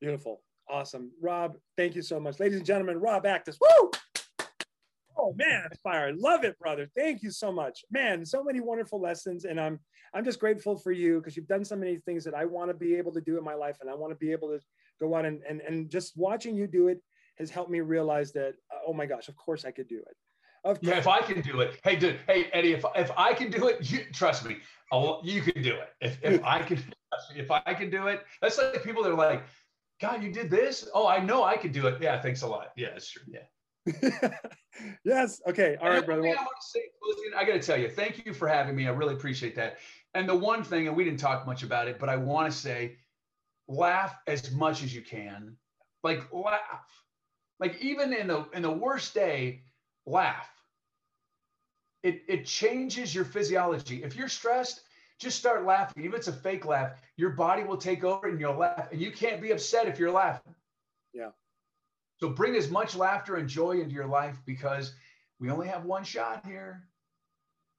Beautiful. 0.00 0.42
Awesome. 0.70 1.10
Rob, 1.20 1.56
thank 1.76 1.94
you 1.94 2.02
so 2.02 2.20
much. 2.20 2.38
Ladies 2.40 2.58
and 2.58 2.66
gentlemen, 2.66 2.98
Rob 2.98 3.24
Actis. 3.24 3.58
Woo! 3.60 3.90
Oh 5.24 5.32
man, 5.36 5.68
fire. 5.84 6.08
I 6.08 6.12
love 6.16 6.42
it, 6.42 6.58
brother. 6.58 6.88
Thank 6.96 7.22
you 7.22 7.30
so 7.30 7.52
much. 7.52 7.84
Man, 7.92 8.26
so 8.26 8.42
many 8.42 8.58
wonderful 8.58 9.00
lessons. 9.00 9.44
And 9.44 9.60
I'm 9.60 9.78
I'm 10.12 10.24
just 10.24 10.40
grateful 10.40 10.76
for 10.76 10.90
you 10.90 11.18
because 11.18 11.36
you've 11.36 11.46
done 11.46 11.64
so 11.64 11.76
many 11.76 11.98
things 11.98 12.24
that 12.24 12.34
I 12.34 12.44
want 12.44 12.70
to 12.70 12.74
be 12.74 12.96
able 12.96 13.12
to 13.12 13.20
do 13.20 13.38
in 13.38 13.44
my 13.44 13.54
life. 13.54 13.76
And 13.80 13.88
I 13.88 13.94
want 13.94 14.10
to 14.10 14.16
be 14.16 14.32
able 14.32 14.48
to 14.48 14.58
go 15.00 15.14
out 15.14 15.24
and, 15.24 15.40
and 15.48 15.60
and 15.60 15.88
just 15.88 16.16
watching 16.16 16.56
you 16.56 16.66
do 16.66 16.88
it 16.88 17.00
has 17.38 17.50
helped 17.50 17.70
me 17.70 17.80
realize 17.80 18.32
that, 18.32 18.54
uh, 18.70 18.78
oh 18.86 18.92
my 18.92 19.06
gosh, 19.06 19.28
of 19.28 19.36
course 19.36 19.64
I 19.64 19.70
could 19.70 19.88
do 19.88 19.98
it. 19.98 20.16
Of 20.64 20.78
Yeah, 20.82 20.98
if 20.98 21.08
I 21.08 21.20
can 21.20 21.40
do 21.40 21.60
it, 21.60 21.78
hey, 21.82 21.96
dude, 21.96 22.18
hey, 22.26 22.48
Eddie, 22.52 22.72
if, 22.72 22.84
if 22.94 23.10
I 23.16 23.32
can 23.32 23.50
do 23.50 23.68
it, 23.68 23.90
you 23.90 24.00
trust 24.12 24.44
me, 24.44 24.58
I'll, 24.92 25.20
you 25.24 25.40
can 25.40 25.62
do 25.62 25.74
it. 25.74 25.88
If, 26.00 26.18
if 26.22 26.44
I 26.44 26.62
can, 26.62 26.82
if 27.34 27.50
I 27.50 27.74
can 27.74 27.90
do 27.90 28.08
it, 28.08 28.20
that's 28.40 28.58
like 28.58 28.84
people 28.84 29.02
that 29.04 29.12
are 29.12 29.16
like, 29.16 29.44
God, 30.00 30.22
you 30.22 30.32
did 30.32 30.50
this. 30.50 30.88
Oh, 30.94 31.08
I 31.08 31.18
know 31.18 31.42
I 31.42 31.56
can 31.56 31.72
do 31.72 31.86
it. 31.86 32.00
Yeah, 32.00 32.20
thanks 32.20 32.42
a 32.42 32.46
lot. 32.46 32.68
Yeah, 32.76 32.90
that's 32.90 33.10
true. 33.10 33.22
Yeah. 33.26 33.40
yes. 35.04 35.40
Okay. 35.48 35.76
All 35.80 35.86
And 35.86 35.96
right, 35.96 36.06
brother. 36.06 36.22
Well, 36.22 36.38
I 36.38 36.44
say, 36.60 36.80
I 37.36 37.44
got 37.44 37.54
to 37.54 37.60
tell 37.60 37.78
you, 37.78 37.88
thank 37.88 38.24
you 38.24 38.32
for 38.32 38.48
having 38.48 38.76
me. 38.76 38.86
I 38.86 38.90
really 38.90 39.14
appreciate 39.14 39.56
that. 39.56 39.78
And 40.14 40.28
the 40.28 40.36
one 40.36 40.62
thing, 40.62 40.88
and 40.88 40.96
we 40.96 41.04
didn't 41.04 41.20
talk 41.20 41.46
much 41.46 41.62
about 41.62 41.88
it, 41.88 41.98
but 41.98 42.08
I 42.08 42.16
want 42.16 42.52
to 42.52 42.56
say, 42.56 42.96
laugh 43.68 44.16
as 44.26 44.52
much 44.52 44.82
as 44.82 44.94
you 44.94 45.02
can. 45.02 45.56
Like 46.02 46.32
laugh. 46.32 46.60
Like 47.60 47.80
even 47.80 48.12
in 48.12 48.26
the 48.26 48.46
in 48.52 48.62
the 48.62 48.70
worst 48.70 49.14
day, 49.14 49.62
laugh. 50.06 50.50
It 52.02 52.22
it 52.28 52.44
changes 52.44 53.14
your 53.14 53.24
physiology. 53.24 54.02
If 54.02 54.16
you're 54.16 54.28
stressed, 54.28 54.82
just 55.20 55.38
start 55.38 55.64
laughing. 55.64 56.02
Even 56.02 56.14
if 56.14 56.18
it's 56.18 56.28
a 56.28 56.32
fake 56.32 56.64
laugh, 56.64 57.00
your 57.16 57.30
body 57.30 57.62
will 57.62 57.76
take 57.76 58.02
over 58.02 58.26
and 58.26 58.40
you'll 58.40 58.56
laugh. 58.56 58.88
And 58.90 59.00
you 59.00 59.12
can't 59.12 59.40
be 59.40 59.52
upset 59.52 59.86
if 59.86 59.98
you're 59.98 60.10
laughing. 60.10 60.54
Yeah. 61.14 61.30
So 62.22 62.28
bring 62.28 62.54
as 62.54 62.70
much 62.70 62.94
laughter 62.94 63.34
and 63.34 63.48
joy 63.48 63.80
into 63.80 63.96
your 63.96 64.06
life 64.06 64.40
because 64.46 64.94
we 65.40 65.50
only 65.50 65.66
have 65.66 65.84
one 65.84 66.04
shot 66.04 66.46
here. 66.46 66.84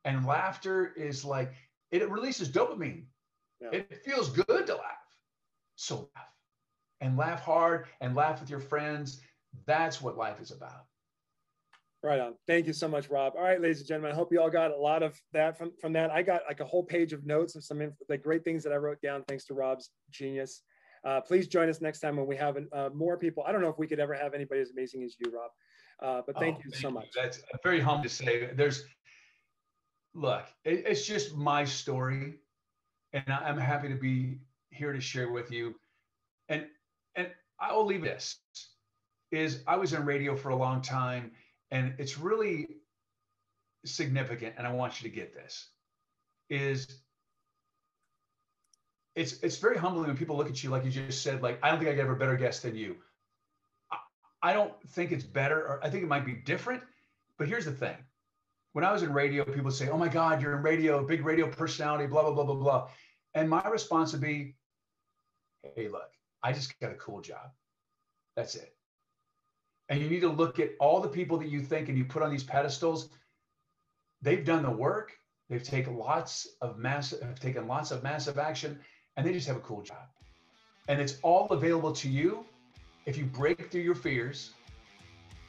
And 0.04 0.26
laughter 0.26 0.92
is 0.98 1.24
like 1.24 1.54
it 1.92 2.10
releases 2.10 2.50
dopamine. 2.50 3.06
Yeah. 3.62 3.70
It 3.72 4.04
feels 4.04 4.28
good 4.28 4.68
to 4.68 4.76
laugh. 4.76 5.08
So 5.78 6.10
laugh 6.14 6.28
and 7.00 7.16
laugh 7.16 7.42
hard 7.42 7.86
and 8.02 8.16
laugh 8.16 8.42
with 8.42 8.50
your 8.50 8.60
friends. 8.60 9.22
That's 9.66 10.02
what 10.02 10.18
life 10.18 10.42
is 10.42 10.52
about. 10.52 10.88
Right 12.04 12.20
on. 12.20 12.34
Thank 12.46 12.68
you 12.68 12.74
so 12.74 12.90
much, 12.90 13.08
Rob. 13.08 13.36
All 13.38 13.44
right, 13.44 13.62
ladies 13.62 13.80
and 13.80 13.88
gentlemen, 13.88 14.12
I 14.12 14.16
hope 14.16 14.34
you 14.34 14.42
all 14.42 14.50
got 14.50 14.72
a 14.72 14.76
lot 14.76 15.04
of 15.04 15.18
that 15.32 15.58
from, 15.58 15.72
from 15.80 15.94
that. 15.94 16.12
I 16.12 16.22
got 16.22 16.42
like 16.50 16.60
a 16.60 16.66
whole 16.66 16.84
page 16.84 17.14
of 17.14 17.26
notes 17.26 17.56
of 17.56 17.64
some 17.64 17.80
inf- 17.80 17.96
the 18.10 18.18
great 18.18 18.44
things 18.44 18.62
that 18.66 18.74
I 18.74 18.76
wrote 18.76 19.00
down 19.00 19.24
thanks 19.26 19.46
to 19.46 19.54
Rob's 19.54 19.90
genius. 20.12 20.64
Uh, 21.04 21.20
please 21.22 21.48
join 21.48 21.70
us 21.70 21.82
next 21.82 22.00
time 22.00 22.16
when 22.16 22.28
we 22.28 22.36
have 22.36 22.58
uh, 22.72 22.90
more 22.94 23.18
people. 23.18 23.44
I 23.46 23.52
don't 23.52 23.62
know 23.62 23.70
if 23.70 23.78
we 23.78 23.88
could 23.88 24.00
ever 24.00 24.14
have 24.14 24.34
anybody 24.34 24.62
as 24.62 24.72
amazing 24.72 25.04
as 25.04 25.16
you, 25.20 25.32
Rob, 25.32 25.52
uh, 26.02 26.22
but 26.26 26.38
thank 26.40 26.58
Oh, 26.58 26.62
you 26.66 26.72
so 26.72 26.90
much. 26.90 27.08
That's 27.16 27.42
very 27.62 27.80
humble 27.80 28.04
to 28.04 28.10
say. 28.10 28.50
There's 28.54 28.86
look, 30.14 30.46
it, 30.64 30.84
it's 30.86 31.06
just 31.06 31.36
my 31.36 31.66
story, 31.66 32.36
and 33.12 33.24
I, 33.28 33.50
I'm 33.50 33.58
happy 33.58 33.90
to 33.90 33.96
be 33.96 34.40
here 34.70 34.94
to 34.94 35.02
share 35.02 35.32
with 35.32 35.52
you. 35.52 35.76
And 36.50 36.68
and 37.16 37.30
I 37.60 37.74
will 37.74 37.86
leave 37.86 38.02
this 38.02 38.38
is 39.32 39.64
I 39.68 39.76
was 39.76 39.94
in 39.94 40.06
radio 40.06 40.36
for 40.36 40.50
a 40.50 40.56
long 40.56 40.82
time, 40.82 41.32
and 41.72 41.96
it's 41.98 42.18
really 42.18 42.68
significant, 43.84 44.56
and 44.58 44.68
I 44.68 44.72
want 44.72 45.02
you 45.02 45.10
to 45.10 45.16
get 45.16 45.34
this. 45.34 45.70
Is 46.50 47.03
it's 49.16 49.40
it's 49.44 49.58
very 49.58 49.78
humbling 49.78 50.08
when 50.08 50.18
people 50.18 50.38
look 50.38 50.50
at 50.50 50.64
you 50.64 50.70
like 50.70 50.86
you 50.86 50.92
just 50.92 51.22
said, 51.22 51.42
like, 51.42 51.60
I 51.62 51.70
don't 51.70 51.80
think 51.80 51.92
I 51.92 51.96
could 51.96 52.12
a 52.12 52.16
better 52.16 52.36
guest 52.36 52.64
than 52.64 52.76
you. 52.76 52.96
I, 53.92 53.98
I 54.42 54.54
don't 54.54 54.74
think 54.90 55.12
it's 55.12 55.24
better, 55.24 55.60
or 55.60 55.80
I 55.84 55.90
think 55.90 56.04
it 56.04 56.08
might 56.08 56.26
be 56.26 56.34
different. 56.34 56.82
But 57.38 57.48
here's 57.48 57.66
the 57.66 57.72
thing. 57.72 57.96
When 58.74 58.84
I 58.84 58.92
was 58.92 59.04
in 59.04 59.14
radio, 59.14 59.44
people 59.46 59.66
would 59.66 59.74
say, 59.74 59.90
Oh 59.90 59.98
my 59.98 60.08
God, 60.08 60.42
you're 60.42 60.56
in 60.56 60.64
radio, 60.64 61.06
big 61.06 61.24
radio 61.24 61.48
personality, 61.48 62.08
blah, 62.08 62.24
blah, 62.24 62.34
blah, 62.34 62.44
blah, 62.44 62.56
blah. 62.56 62.90
And 63.36 63.50
my 63.50 63.66
response 63.68 64.14
would 64.14 64.22
be, 64.22 64.56
Hey, 65.76 65.88
look, 65.88 66.10
I 66.42 66.54
just 66.54 66.80
got 66.80 66.92
a 66.92 66.96
cool 66.96 67.22
job. 67.22 67.52
That's 68.36 68.56
it. 68.56 68.76
And 69.90 70.02
you 70.02 70.10
need 70.10 70.22
to 70.22 70.30
look 70.30 70.60
at 70.60 70.72
all 70.80 71.02
the 71.02 71.10
people 71.10 71.38
that 71.38 71.50
you 71.50 71.62
think 71.62 71.90
and 71.90 71.98
you 71.98 72.06
put 72.06 72.24
on 72.24 72.32
these 72.32 72.44
pedestals. 72.44 73.10
They've 74.22 74.44
done 74.44 74.64
the 74.64 74.72
work. 74.72 75.14
They've 75.50 75.64
taken 75.64 75.98
lots 75.98 76.48
of 76.62 76.78
massive, 76.78 77.22
have 77.22 77.40
taken 77.40 77.68
lots 77.68 77.92
of 77.92 78.02
massive 78.02 78.40
action, 78.40 78.80
and 79.18 79.26
they 79.26 79.34
just 79.34 79.48
have 79.48 79.58
a 79.58 79.62
cool 79.62 79.82
job. 79.82 80.08
And 80.88 81.00
it's 81.00 81.18
all 81.22 81.48
available 81.48 81.94
to 81.94 82.10
you 82.10 82.46
if 83.06 83.18
you 83.18 83.26
break 83.26 83.72
through 83.72 83.82
your 83.82 83.96
fears 83.96 84.52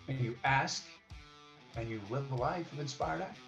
and 0.08 0.20
you 0.20 0.36
ask 0.44 0.84
and 1.76 1.88
you 1.88 2.00
live 2.10 2.30
a 2.32 2.36
life 2.36 2.72
of 2.72 2.80
inspired 2.80 3.22
action. 3.22 3.42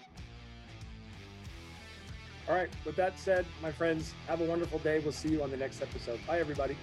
All 2.48 2.54
right. 2.54 2.70
With 2.84 2.96
that 2.96 3.18
said, 3.18 3.44
my 3.60 3.72
friends, 3.72 4.12
have 4.28 4.40
a 4.40 4.44
wonderful 4.44 4.78
day. 4.80 5.00
We'll 5.00 5.12
see 5.12 5.30
you 5.30 5.42
on 5.42 5.50
the 5.50 5.56
next 5.56 5.82
episode. 5.82 6.24
Bye, 6.26 6.38
everybody. 6.38 6.76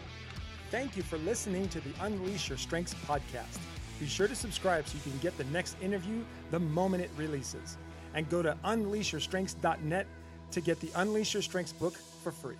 Thank 0.71 0.97
you 0.97 1.03
for 1.03 1.17
listening 1.19 1.69
to 1.69 1.79
the 1.79 1.91
Unleash 2.01 2.49
Your 2.49 2.57
Strengths 2.57 2.95
podcast. 3.07 3.59
Be 3.99 4.07
sure 4.07 4.27
to 4.27 4.35
subscribe 4.35 4.87
so 4.87 4.95
you 4.95 5.11
can 5.11 5.19
get 5.19 5.37
the 5.37 5.45
next 5.45 5.77
interview 5.81 6.23
the 6.51 6.59
moment 6.59 7.03
it 7.03 7.11
releases. 7.15 7.77
And 8.13 8.29
go 8.29 8.41
to 8.41 8.57
unleashyourstrengths.net 8.65 10.07
to 10.51 10.61
get 10.61 10.79
the 10.79 10.89
Unleash 10.95 11.33
Your 11.33 11.43
Strengths 11.43 11.73
book 11.73 11.95
for 12.23 12.31
free. 12.31 12.57